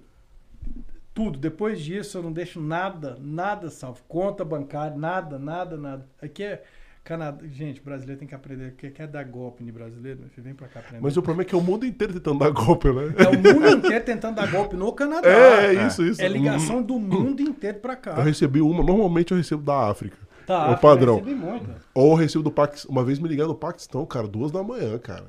[1.14, 1.39] tudo.
[1.39, 4.03] Depois disso eu não deixo nada, nada salvo.
[4.07, 6.05] Conta bancária, nada, nada, nada.
[6.22, 6.64] Aqui é
[7.03, 7.45] Canadá.
[7.51, 8.75] Gente, brasileiro tem que aprender.
[8.77, 10.21] Quer, quer dar golpe em brasileiro?
[10.34, 11.01] Você vem pra cá aprender.
[11.01, 13.13] Mas o problema é que é o mundo inteiro tentando dar golpe, né?
[13.17, 15.27] É o mundo inteiro tentando dar golpe no Canadá.
[15.27, 16.21] É, é isso, isso.
[16.21, 18.15] É ligação do mundo inteiro pra cá.
[18.15, 20.17] Eu recebi uma, normalmente eu recebo da África.
[20.47, 21.17] Tá, é o padrão.
[21.17, 21.75] Eu recebi muita.
[21.93, 22.91] Ou eu recebo do Paquistão.
[22.91, 25.27] Uma vez me ligaram do Paquistão, cara, duas da manhã, cara.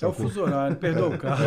[0.00, 1.42] É o fuso horário, perdoa o carro.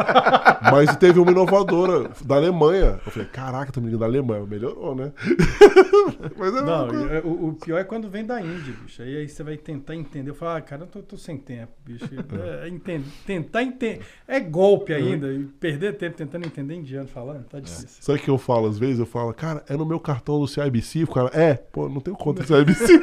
[0.72, 2.98] Mas teve uma inovadora da Alemanha.
[3.04, 4.46] Eu falei, caraca, tá me ligando da Alemanha.
[4.46, 5.12] Melhorou, né?
[6.38, 9.02] Mas é Não, coisa- é- o, o pior é quando vem da Índia, bicho.
[9.02, 10.30] Aí, aí você vai tentar entender.
[10.30, 12.06] Eu falo, ah, cara, eu tô, tô sem tempo, bicho.
[12.62, 14.00] É, entende- tentar entender.
[14.26, 15.30] É golpe ainda.
[15.30, 17.88] E perder tempo tentando entender indiano falando, tá difícil.
[18.00, 18.98] Sabe o que eu falo às vezes?
[18.98, 21.04] Eu falo, cara, é no meu cartão do CIBC?
[21.04, 23.02] O cara, é, pô, não tenho conta do CIBC.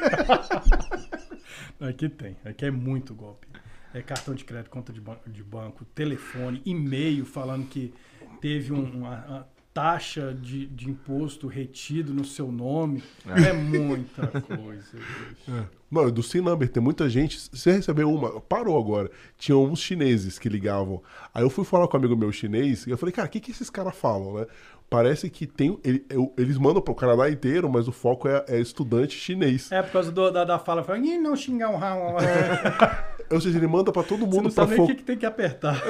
[1.79, 2.35] Aqui tem.
[2.43, 3.45] Aqui é muito golpe.
[3.93, 7.93] É cartão de crédito, conta de, ban- de banco, telefone, e-mail falando que
[8.41, 13.03] teve um- uma, uma taxa de, de imposto retido no seu nome.
[13.27, 14.97] É, muita coisa.
[14.97, 15.67] bicho.
[15.89, 17.39] Não, do Sim Number, tem muita gente.
[17.53, 19.09] Você recebeu uma, parou agora.
[19.37, 21.01] Tinha uns chineses que ligavam.
[21.33, 23.39] Aí eu fui falar com um amigo meu chinês e eu falei, cara, o que,
[23.39, 24.47] que esses caras falam, né?
[24.89, 25.77] Parece que tem.
[25.83, 29.69] ele- eu- eles mandam pro Canadá inteiro, mas o foco é, é estudante chinês.
[29.71, 32.15] É por causa do- da, da fala, fala, "Ih, não xingar um ramo.
[33.29, 35.03] Ou seja, ele manda pra todo Você mundo não pra sabe nem o que, que
[35.03, 35.81] tem que apertar.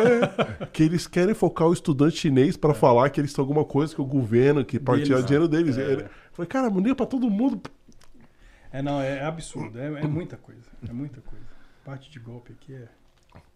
[0.74, 2.58] que eles querem focar o estudante chinês É.
[2.58, 5.26] pra falar que eles têm alguma coisa que o governo, que partilha Deles.
[5.26, 5.78] dinheiro deles.
[5.78, 5.94] É.
[5.94, 7.62] Eu falei, cara, maneiro pra todo mundo.
[8.72, 9.80] É, não, é, absurdo.
[9.80, 10.62] É, é muita coisa.
[10.90, 11.46] É muita coisa.
[11.86, 12.88] Parte de golpe aqui é.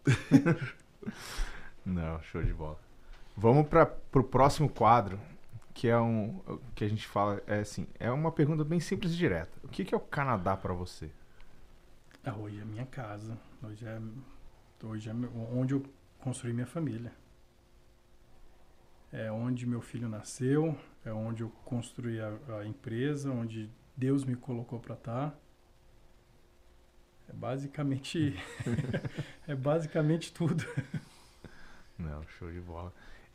[1.85, 2.77] Não, show de bola.
[3.35, 5.19] Vamos para pro próximo quadro,
[5.73, 6.41] que é um
[6.75, 9.57] que a gente fala é assim, é uma pergunta bem simples e direta.
[9.63, 11.11] O que que é o Canadá pra você?
[12.23, 13.37] Ah, hoje é minha casa.
[13.63, 13.99] Hoje é,
[14.83, 15.13] hoje é
[15.53, 15.83] onde eu
[16.19, 17.11] construí minha família.
[19.11, 24.35] É onde meu filho nasceu, é onde eu construí a, a empresa, onde Deus me
[24.35, 25.39] colocou para estar.
[27.27, 28.35] É basicamente
[29.47, 30.63] é basicamente tudo.
[31.97, 32.93] Não, show de bola.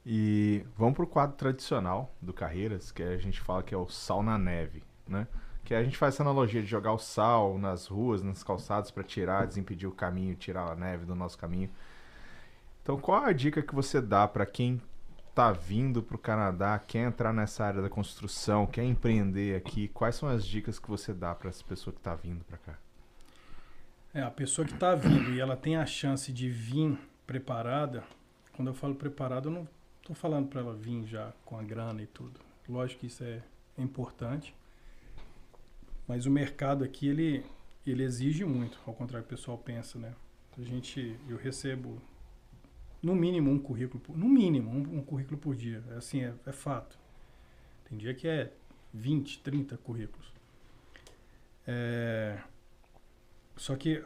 [0.08, 4.22] E vamos pro quadro tradicional do Carreiras, que a gente fala que é o sal
[4.22, 5.26] na neve, né?
[5.64, 9.02] Que a gente faz essa analogia de jogar o sal nas ruas, nas calçadas para
[9.02, 11.68] tirar, desimpedir o caminho, tirar a neve do nosso caminho.
[12.84, 14.80] Então, qual a dica que você dá para quem
[15.34, 19.88] tá vindo pro Canadá, quer entrar nessa área da construção, quer empreender aqui?
[19.88, 22.78] Quais são as dicas que você dá para essa pessoa que tá vindo para cá?
[24.14, 26.96] É, a pessoa que está vindo e ela tem a chance de vir
[27.26, 28.04] preparada,
[28.52, 29.75] quando eu falo preparada, eu não
[30.06, 32.38] estou falando para ela vir já com a grana e tudo.
[32.68, 33.42] Lógico que isso é
[33.76, 34.54] importante,
[36.06, 37.44] mas o mercado aqui, ele,
[37.84, 40.14] ele exige muito, ao contrário do que o pessoal pensa, né?
[40.56, 42.00] A gente, eu recebo
[43.02, 46.32] no mínimo um currículo, por, no mínimo um, um currículo por dia, é assim, é,
[46.46, 46.96] é fato.
[47.88, 48.52] Tem dia que é
[48.94, 50.32] 20, 30 currículos.
[51.66, 52.38] É,
[53.56, 54.00] só que,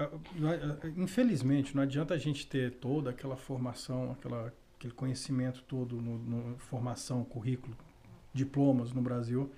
[0.97, 6.59] infelizmente, não adianta a gente ter toda aquela formação, aquela, aquele conhecimento todo, no, no-
[6.59, 7.77] formação, currículo,
[8.32, 9.52] diplomas no Brasil,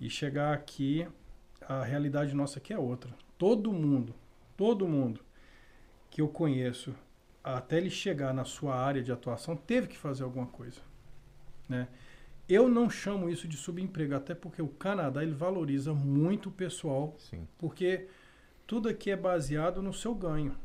[0.00, 1.06] e chegar aqui,
[1.62, 3.14] a realidade nossa aqui é outra.
[3.38, 4.12] Todo mundo,
[4.56, 5.20] todo mundo
[6.10, 6.92] que eu conheço,
[7.42, 10.80] até ele chegar na sua área de atuação, teve que fazer alguma coisa.
[11.68, 11.86] Né?
[12.48, 17.14] Eu não chamo isso de subemprego, até porque o Canadá ele valoriza muito o pessoal
[17.18, 17.46] Sim.
[17.58, 18.08] porque
[18.66, 20.56] tudo aqui é baseado no seu ganho.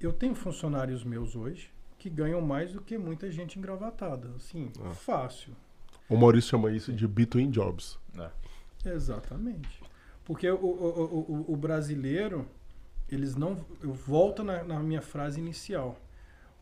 [0.00, 4.30] Eu tenho funcionários meus hoje que ganham mais do que muita gente engravatada.
[4.36, 4.90] Assim, Ah.
[4.90, 5.54] fácil.
[6.08, 7.98] O Maurício chama isso de between jobs.
[8.84, 9.82] Exatamente.
[10.24, 11.18] Porque o, o, o,
[11.50, 12.46] o- o brasileiro,
[13.08, 13.64] eles não.
[13.82, 15.98] Eu volto na, na minha frase inicial.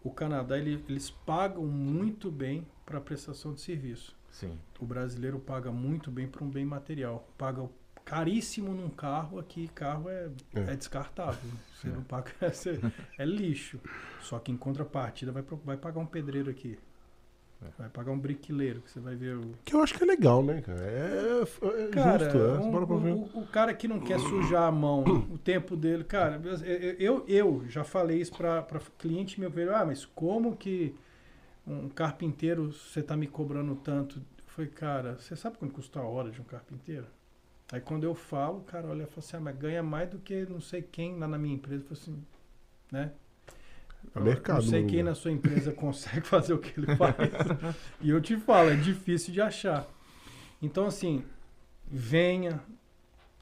[0.02, 4.14] O Canadá, ele- eles pagam muito bem para prestação de serviço.
[4.30, 4.58] Sim.
[4.80, 7.26] O brasileiro paga muito bem para um bem material.
[7.38, 7.68] Paga
[8.04, 10.60] caríssimo num carro, aqui carro é, É.
[10.72, 11.50] é descartável.
[11.74, 11.90] Você É.
[11.90, 12.80] não paga, você-
[13.18, 13.80] é lixo.
[14.20, 16.78] Só que em contrapartida vai, vai pagar um pedreiro aqui.
[17.62, 17.66] É.
[17.78, 19.54] Vai pagar um briquileiro, que você vai ver o.
[19.64, 20.80] Que eu acho que é legal, né, cara?
[20.82, 22.58] É, é Cara, justo, é.
[22.60, 23.12] um- Bora pra ver.
[23.12, 26.38] o, o cara que não quer sujar a mão, o tempo dele, cara,
[26.98, 28.62] eu, eu, já falei isso para
[28.98, 30.94] cliente meu veio, ah, mas como que
[31.66, 34.18] um carpinteiro você tá me cobrando tanto?
[34.18, 37.06] Eu falei, cara, você sabe quanto custa a hora de um carpinteiro?
[37.74, 40.16] Aí quando eu falo, o cara olha e fala assim, ah, mas ganha mais do
[40.20, 41.82] que não sei quem lá na minha empresa.
[41.82, 42.24] Eu falo assim,
[42.92, 43.10] né?
[44.14, 44.62] É mercado.
[44.62, 47.16] Não sei meu quem na sua empresa consegue fazer o que ele faz.
[48.00, 49.88] e eu te falo, é difícil de achar.
[50.62, 51.24] Então, assim,
[51.84, 52.62] venha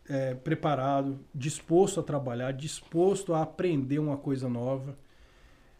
[0.08, 4.96] é, preparado, disposto a trabalhar, disposto a aprender uma coisa nova.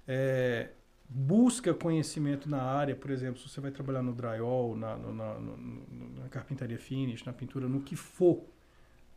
[0.06, 0.68] É,
[1.14, 5.34] busca conhecimento na área, por exemplo, se você vai trabalhar no drywall, na, no- na,
[5.38, 8.42] no- na carpintaria finish, na pintura, no que for,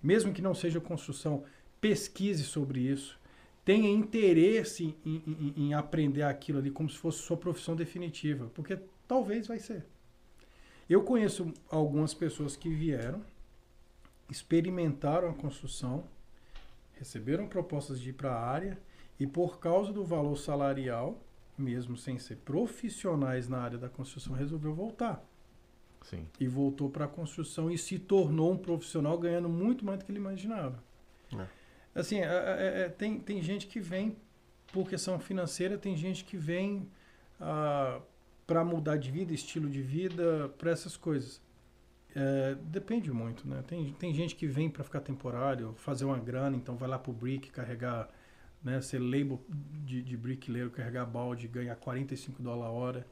[0.01, 1.43] mesmo que não seja construção,
[1.81, 3.19] pesquise sobre isso.
[3.63, 8.77] Tenha interesse em, em- em aprender aquilo ali como se fosse sua profissão definitiva, porque
[9.07, 9.85] talvez vai ser.
[10.89, 13.21] Eu conheço algumas pessoas que vieram,
[14.29, 16.03] experimentaram a construção,
[16.93, 18.77] receberam propostas de ir para a área
[19.19, 21.21] e por causa do valor salarial,
[21.57, 25.23] mesmo sem ser profissionais na área da construção, resolveu voltar.
[26.01, 26.27] Sim.
[26.39, 30.11] E voltou para a construção e se tornou um profissional ganhando muito mais do que
[30.11, 30.83] ele imaginava.
[31.33, 31.47] É.
[31.95, 34.15] Assim, é- é- é- tem, tem gente que vem
[34.71, 36.87] por questão financeira, tem gente que vem
[38.45, 41.41] para mudar de vida, estilo de vida, para essas coisas.
[42.15, 43.61] É, depende muito, né?
[43.67, 47.11] Tem, tem gente que vem para ficar temporário, fazer uma grana, então vai lá pro
[47.11, 48.09] brick carregar,
[48.65, 48.81] né?
[48.81, 49.39] Ser label
[49.85, 53.07] de, de bricklayer, carregar balde, ganhar 45 dólares a hora.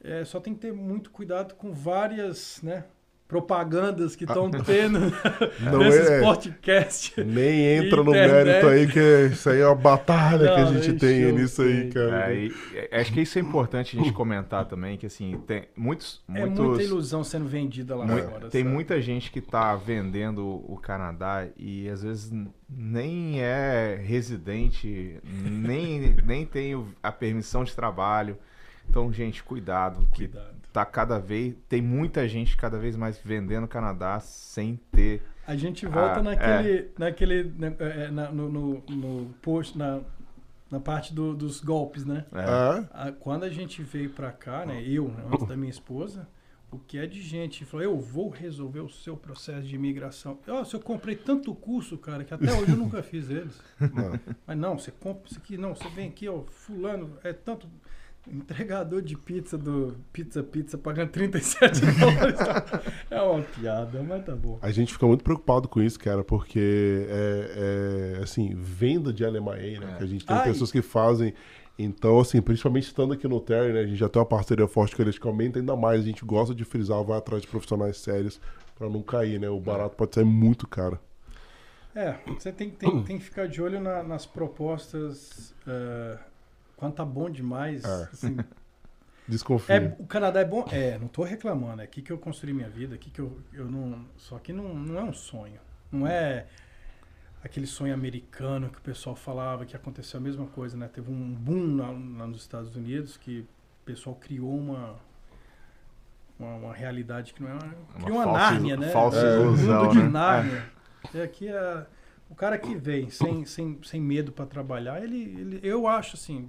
[0.00, 2.84] É, só tem que ter muito cuidado com várias, né?
[3.28, 4.98] Propagandas que estão tendo
[5.60, 7.12] Não nesses é- podcasts.
[7.26, 10.72] Nem entra no mérito aí, que é- isso aí é uma batalha que a Não,
[10.74, 11.90] gente nem tem show, nisso aí, sei.
[11.90, 12.32] cara.
[12.32, 12.52] É, e-
[12.90, 16.22] é, acho que isso é importante a gente comentar também, que assim, tem muitos.
[16.34, 18.48] É muitos muita ilusão sendo vendida lá Mui- fora.
[18.48, 18.74] tem sabe?
[18.74, 22.32] muita gente que tá vendendo o Canadá e às vezes
[22.66, 28.38] nem é residente, nem, nem tem a permissão de trabalho.
[28.88, 30.56] Então, gente, cuidado, que Cuidado.
[30.72, 31.54] Tá cada vez.
[31.68, 35.22] Tem muita gente cada vez mais vendendo o Canadá sem ter.
[35.46, 40.00] A gente volta Ah, naquele, naquele né, é, na- no, no, no post, na,
[40.70, 42.26] na parte do- dos golpes, né?
[42.32, 42.88] é, É?
[43.08, 46.28] A- quando a gente veio pra cá, né, eu, né, antes da minha esposa,
[46.70, 50.38] o que é de gente falou, eu vou resolver o seu processo de imigração.
[50.46, 53.58] Eu, eu comprei tanto curso, cara, que até hoje eu nunca fiz eles.
[53.80, 54.20] Não.
[54.46, 57.66] Mas não, você compra isso aqui, não, você vem aqui, ó, fulano, é tanto
[58.32, 62.38] entregador de pizza do Pizza Pizza pagando 37 dólares.
[63.10, 64.58] é uma piada, mas tá bom.
[64.62, 69.56] A gente fica muito preocupado com isso, cara, porque é, é, assim, venda de LMA,
[69.56, 69.92] né?
[69.94, 69.96] É.
[69.98, 70.44] Que a gente tem Ai.
[70.44, 71.34] pessoas que fazem.
[71.78, 73.80] Então, assim, principalmente estando aqui no Terry, né?
[73.80, 76.00] A gente já tem uma parceria forte com eles que aumenta ainda mais.
[76.00, 78.40] A gente gosta de frisar, vai atrás de profissionais sérios
[78.76, 79.48] pra não cair, né?
[79.48, 80.98] O barato pode sair muito caro.
[81.94, 85.54] É, você tem, tem, tem que ficar de olho na- nas propostas.
[85.66, 86.18] é,
[86.78, 87.84] quando tá bom demais.
[87.84, 88.08] É.
[88.12, 88.36] assim,
[89.28, 89.76] Desconfia.
[89.76, 90.64] É, o Canadá é bom?
[90.72, 91.82] É, não tô reclamando.
[91.82, 94.06] É aqui que eu construí minha vida, aqui que eu, eu não.
[94.16, 95.60] Só que não, não é um sonho.
[95.92, 96.46] Não é
[97.44, 100.88] aquele sonho americano que o pessoal falava que aconteceu a mesma coisa, né?
[100.88, 104.96] Teve um boom lá, lá nos Estados Unidos que o pessoal criou uma.
[106.38, 107.74] Uma, uma realidade que não é uma.
[108.00, 108.88] Criou uma falsa Nárnia, né?
[108.90, 110.08] falsa É, ilusão, mundo de né?
[110.08, 110.64] Nárnia.
[111.12, 111.86] E aqui é.
[112.30, 115.60] O cara que vem sem, sem, sem medo para trabalhar, ele, ele.
[115.62, 116.48] Eu acho assim.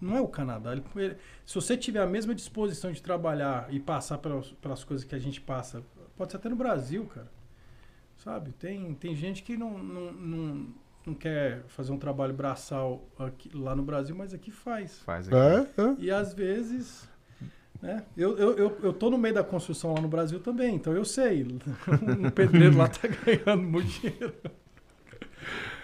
[0.00, 0.72] Não é o Canadá.
[0.72, 1.16] Ele, ele-
[1.46, 5.18] se você tiver a mesma disposição de trabalhar e passar pelas, pelas coisas que a
[5.18, 5.82] gente passa,
[6.16, 7.30] pode ser até no Brasil, cara.
[8.16, 8.52] Sabe?
[8.52, 10.68] Tem, tem gente que não, não, não,
[11.06, 14.98] não quer fazer um trabalho braçal aqui- lá no Brasil, mas aqui faz.
[15.00, 15.36] Faz aqui.
[15.36, 15.94] É, é.
[15.98, 17.08] E às vezes.
[17.82, 18.02] Né?
[18.16, 21.04] Eu, eu, eu, eu tô no meio da construção lá no Brasil também, então eu
[21.04, 21.42] sei.
[22.24, 24.34] Um pedreiro lá tá ganhando muito dinheiro.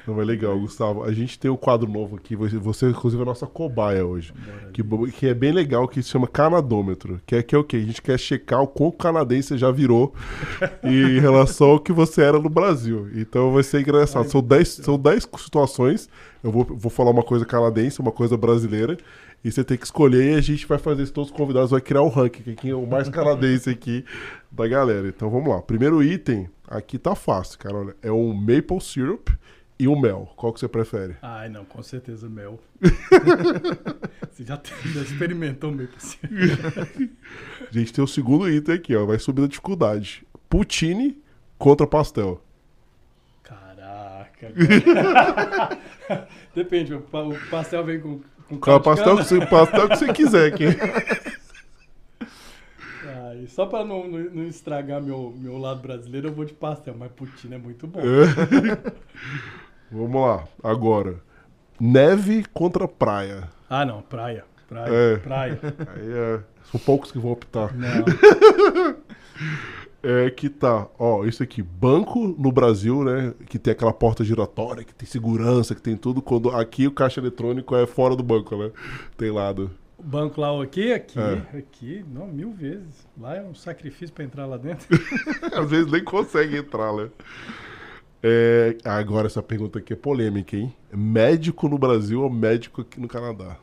[0.06, 1.04] Não, é legal, Gustavo.
[1.04, 2.34] A gente tem um quadro novo aqui.
[2.34, 4.32] Você, inclusive, é a nossa cobaia hoje.
[4.72, 4.82] Que,
[5.12, 7.20] que é bem legal, que se chama Canadômetro.
[7.26, 7.76] Que é, que é o quê?
[7.76, 10.14] A gente quer checar o quão canadense você já virou
[10.82, 13.08] em relação ao que você era no Brasil.
[13.14, 14.24] Então vai ser engraçado.
[14.24, 16.08] Ai, São 10 são dez situações.
[16.42, 18.96] Eu vou, vou falar uma coisa canadense, uma coisa brasileira.
[19.42, 21.12] E você tem que escolher e a gente vai fazer isso.
[21.12, 22.54] Todos os convidados vai criar um ranking.
[22.54, 24.04] que é o mais canadense aqui
[24.50, 25.08] da galera.
[25.08, 25.62] Então vamos lá.
[25.62, 27.76] Primeiro item, aqui tá fácil, cara.
[27.76, 29.28] Olha, é um maple syrup
[29.80, 30.30] e um mel.
[30.36, 31.16] Qual que você prefere?
[31.22, 32.60] Ai, não, com certeza mel.
[34.30, 36.28] Você já, tem- já experimentou meio possível.
[37.70, 39.06] Gente tem o segundo item aqui, ó.
[39.06, 40.22] Vai subir a dificuldade.
[40.48, 41.18] Poutine
[41.58, 42.42] contra pastel.
[43.42, 44.52] Caraca.
[44.52, 46.28] cara.
[46.54, 49.96] Depende, o pa- o pastel vem com, com caldo de pastel que você, pastel que
[49.96, 50.64] você quiser aqui.
[53.48, 57.10] Só pra não, não, não estragar meu, meu lado brasileiro, eu vou de pastel, mas
[57.12, 58.00] poutine é muito bom.
[59.90, 61.16] Vamos lá, agora.
[61.80, 63.48] Neve contra praia.
[63.68, 64.44] Ah, não, praia.
[64.68, 65.16] Praia, É.
[65.16, 65.58] praia.
[65.96, 66.40] Aí é.
[66.70, 67.74] São poucos que vão optar.
[67.74, 68.04] Não.
[70.02, 74.84] é que tá, ó, isso aqui, banco no Brasil, né, que tem aquela porta giratória,
[74.84, 78.56] que tem segurança, que tem tudo, quando aqui o caixa eletrônico é fora do banco,
[78.56, 78.70] né?
[79.16, 79.70] Tem lado.
[79.98, 81.58] O banco lá, aqui, aqui, é.
[81.58, 83.06] aqui, não, mil vezes.
[83.20, 84.86] Lá é um sacrifício para entrar lá dentro.
[85.52, 87.10] Às vezes nem consegue entrar, né?
[88.22, 90.74] É, agora essa pergunta aqui é polêmica, hein?
[90.92, 93.56] Médico no Brasil ou médico aqui no Canadá?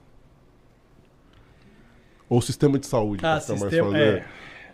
[2.27, 3.25] Ou sistema de saúde?
[3.25, 4.25] Ah, sistema, é.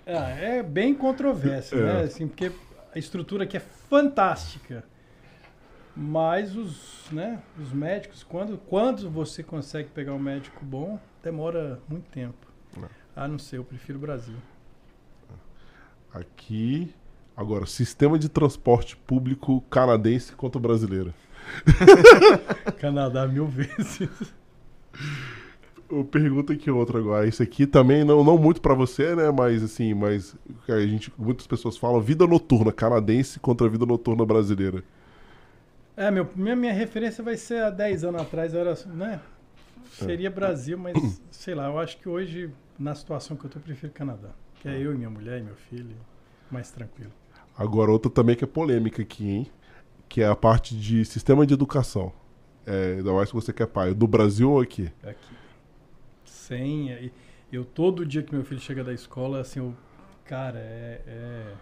[0.07, 1.81] Ah, é bem controverso, né?
[1.81, 1.93] é.
[1.93, 2.01] né?
[2.03, 2.51] Assim, porque
[2.93, 4.83] a estrutura aqui é fantástica.
[5.95, 12.09] Mas os, né, os médicos, quando, quando você consegue pegar um médico bom, demora muito
[12.09, 12.47] tempo.
[13.15, 14.35] Ah, não sei, eu prefiro o Brasil.
[16.11, 16.93] Aqui,
[17.35, 21.13] agora, sistema de transporte público canadense contra brasileiro.
[22.79, 24.09] Canadá mil vezes.
[26.09, 27.27] Pergunta aqui outra agora.
[27.27, 29.29] Isso aqui também não, não muito para você, né?
[29.31, 30.35] Mas assim, mas
[30.67, 34.83] a gente, muitas pessoas falam vida noturna canadense contra a vida noturna brasileira.
[35.95, 39.19] É, meu, minha, minha referência vai ser há 10 anos atrás, era, né?
[39.91, 40.95] Seria Brasil, mas
[41.29, 42.49] sei lá, eu acho que hoje,
[42.79, 44.29] na situação que eu tô, eu prefiro Canadá.
[44.55, 45.95] Que é eu e minha mulher e meu filho,
[46.49, 47.11] mais tranquilo.
[47.57, 49.47] Agora, outra também que é polêmica aqui, hein?
[50.09, 52.11] Que é a parte de sistema de educação.
[52.65, 53.93] É, ainda mais se você quer pai.
[53.93, 54.91] Do Brasil ou aqui?
[55.03, 55.43] Aqui
[56.43, 57.11] senha.
[57.51, 59.73] eu todo dia que meu filho chega da escola, assim, eu,
[60.25, 61.53] cara, é, é,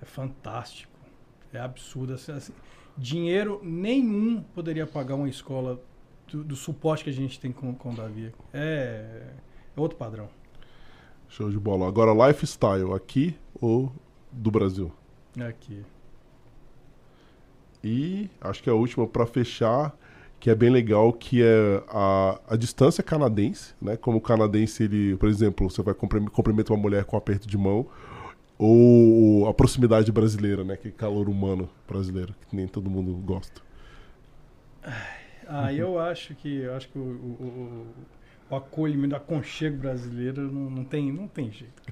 [0.00, 0.92] é fantástico.
[1.52, 2.14] É absurdo.
[2.14, 2.52] Assim, assim,
[2.96, 5.82] dinheiro nenhum poderia pagar uma escola
[6.30, 8.32] do, do, suporte que a gente tem com, com o Davi.
[8.52, 9.32] É,
[9.76, 10.28] é outro padrão.
[11.28, 11.88] Show de bola.
[11.88, 13.92] Agora, lifestyle, aqui ou
[14.30, 14.92] do Brasil?
[15.40, 15.82] Aqui.
[17.82, 19.96] E acho que a última para fechar
[20.42, 23.96] que é bem legal, que é a, a distância canadense, né?
[23.96, 27.56] Como o canadense, ele, por exemplo, você vai cumprimentar uma mulher com um aperto de
[27.56, 27.86] mão,
[28.58, 30.76] ou a proximidade brasileira, né?
[30.76, 33.62] Que calor humano brasileiro, que nem todo mundo gosta.
[35.46, 37.86] Ah, eu acho que eu acho que o, o, o
[38.56, 41.82] acolhimento, o aconchego brasileiro não, não, tem, não tem jeito.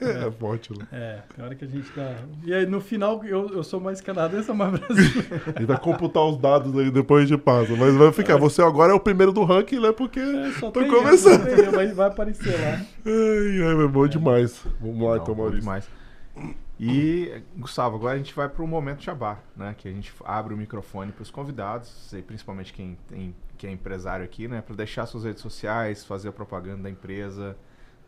[0.00, 0.86] É, é forte, né?
[0.92, 2.16] É, tem hora que a gente tá.
[2.44, 5.28] E aí, no final, eu, eu sou mais canadense ou mais brasileiro.
[5.54, 7.74] a gente vai computar os dados aí, depois a gente passa.
[7.76, 8.36] Mas vai ficar.
[8.36, 9.92] Você agora é o primeiro do ranking, né?
[9.92, 11.46] Porque é, só tô começando.
[11.46, 12.80] Eu, eu, mas vai aparecer lá.
[13.06, 14.64] Ai, ai, é bom demais.
[14.80, 15.60] Vamos lá, então, Maurício.
[15.60, 15.88] demais.
[16.84, 19.74] E, Gustavo, agora a gente vai para o momento Jabá, né?
[19.78, 23.72] Que a gente abre o microfone para os convidados, e principalmente quem, tem, quem é
[23.72, 24.60] empresário aqui, né?
[24.60, 27.56] Para deixar suas redes sociais, fazer a propaganda da empresa.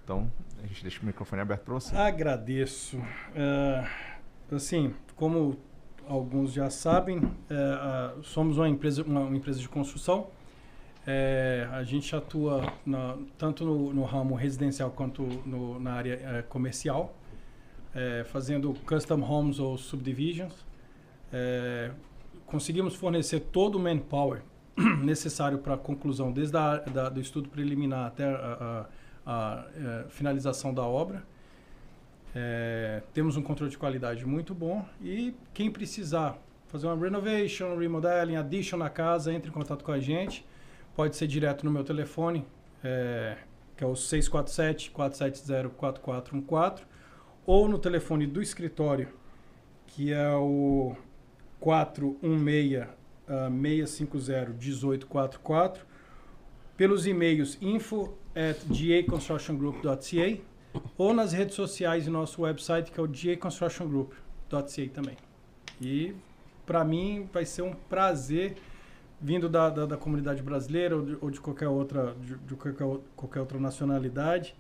[0.03, 0.29] Então,
[0.61, 1.97] a gente deixa o microfone aberto para você.
[1.97, 2.97] Agradeço.
[2.99, 3.89] Uh,
[4.57, 5.57] assim, como
[6.09, 10.27] alguns já sabem, uh, somos uma empresa, uma, uma empresa de construção.
[11.07, 17.15] É, a gente atua na, tanto no, no, ramo residencial quanto no, na área comercial
[18.27, 20.67] fazendo custom homes ou subdivisions.
[22.47, 24.43] Conseguimos fornecer todo o manpower
[25.03, 28.87] necessário para a conclusão, desde a, da, do estudo preliminar até a,
[29.27, 31.23] a, a, é, finalização da obra.
[32.35, 36.37] É, temos um controle de qualidade muito bom e quem precisar
[36.67, 40.45] fazer uma renovation, remodeling, addition na casa, entre em contato com a gente.
[40.97, 42.45] Pode ser direto no meu telefone,
[42.83, 43.37] é,
[43.77, 46.81] que é o 647-470-4414
[47.47, 49.07] ou no telefone do escritório,
[49.87, 50.97] que é o
[53.29, 55.79] 416-650-1844,
[56.77, 60.41] pelos e-mails info at gaconstructiongroup.ca
[60.99, 65.17] ou nas redes sociais e nosso website, que é o gaconstructiongroup.ca também.
[65.81, 66.17] E
[66.67, 68.57] para mim vai ser um prazer
[69.21, 73.01] vindo da, da, da comunidade brasileira ou de, ou de qualquer outra de, de qualquer,
[73.17, 74.55] qualquer outra nacionalidade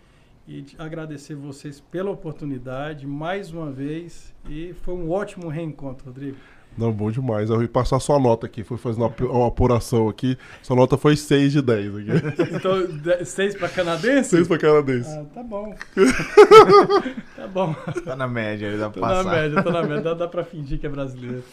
[0.46, 6.36] e agradecer vocês pela oportunidade mais uma vez e foi um ótimo reencontro, Rodrigo.
[6.76, 7.50] Não, bom demais.
[7.50, 10.36] Eu ia passar sua nota aqui, fui fazer uma, uma apuração aqui.
[10.62, 12.10] Sua nota foi 6 de 10 aqui.
[12.54, 14.30] então, 6 para canadense?
[14.30, 15.10] 6 para canadense.
[15.10, 15.74] Ah, tá bom.
[17.36, 17.74] tá bom.
[18.04, 19.24] Tá na média, ele dá pra tô passar.
[19.24, 20.00] Tá na média, tô na média.
[20.02, 21.44] Dá, dá pra fingir que é brasileiro.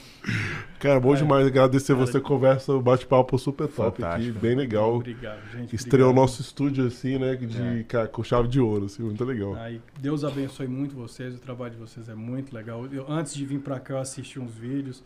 [0.79, 1.17] Cara, bom é.
[1.17, 2.19] demais agradecer Cara, você.
[2.19, 4.95] Conversa, bate-papo super top aqui, bem legal.
[4.95, 5.75] Obrigado, gente.
[5.75, 7.35] Estreou o nosso estúdio assim, né?
[7.35, 8.07] De, é.
[8.07, 9.55] com chave de ouro, assim, muito legal.
[9.55, 12.85] Aí, Deus abençoe muito vocês, o trabalho de vocês é muito legal.
[12.87, 15.03] Eu, antes de vir pra cá, eu assisti uns vídeos.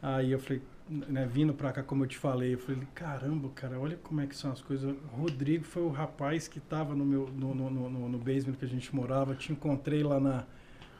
[0.00, 3.78] Aí eu falei, né, vindo pra cá, como eu te falei, eu falei, caramba, cara,
[3.78, 4.94] olha como é que são as coisas.
[5.12, 8.64] O Rodrigo foi o rapaz que tava no meu no, no, no, no basement que
[8.64, 10.44] a gente morava, te encontrei lá na,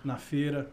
[0.05, 0.71] na feira.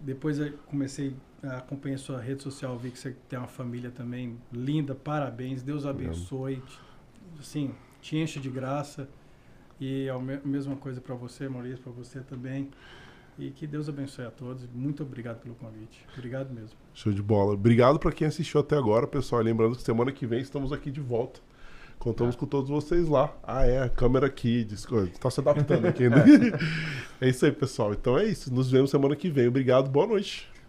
[0.00, 4.38] Depois eu comecei a acompanhar sua rede social, vi que você tem uma família também
[4.52, 6.62] linda, parabéns, Deus abençoe.
[7.38, 9.08] Assim, te enche de graça.
[9.80, 12.68] E a mesma coisa para você, Maurício, para você também.
[13.38, 14.66] E que Deus abençoe a todos.
[14.74, 16.04] Muito obrigado pelo convite.
[16.16, 16.76] Obrigado mesmo.
[16.92, 17.54] Show de bola.
[17.54, 19.40] Obrigado para quem assistiu até agora, pessoal.
[19.40, 21.40] Lembrando que semana que vem estamos aqui de volta.
[22.00, 22.38] Contamos ah.
[22.38, 23.32] com todos vocês lá.
[23.44, 24.66] Ah, é, a câmera aqui.
[24.72, 26.24] Está se adaptando aqui ainda.
[27.20, 27.92] é isso aí, pessoal.
[27.92, 28.52] Então é isso.
[28.52, 29.46] Nos vemos semana que vem.
[29.46, 29.88] Obrigado.
[29.88, 30.48] Boa noite.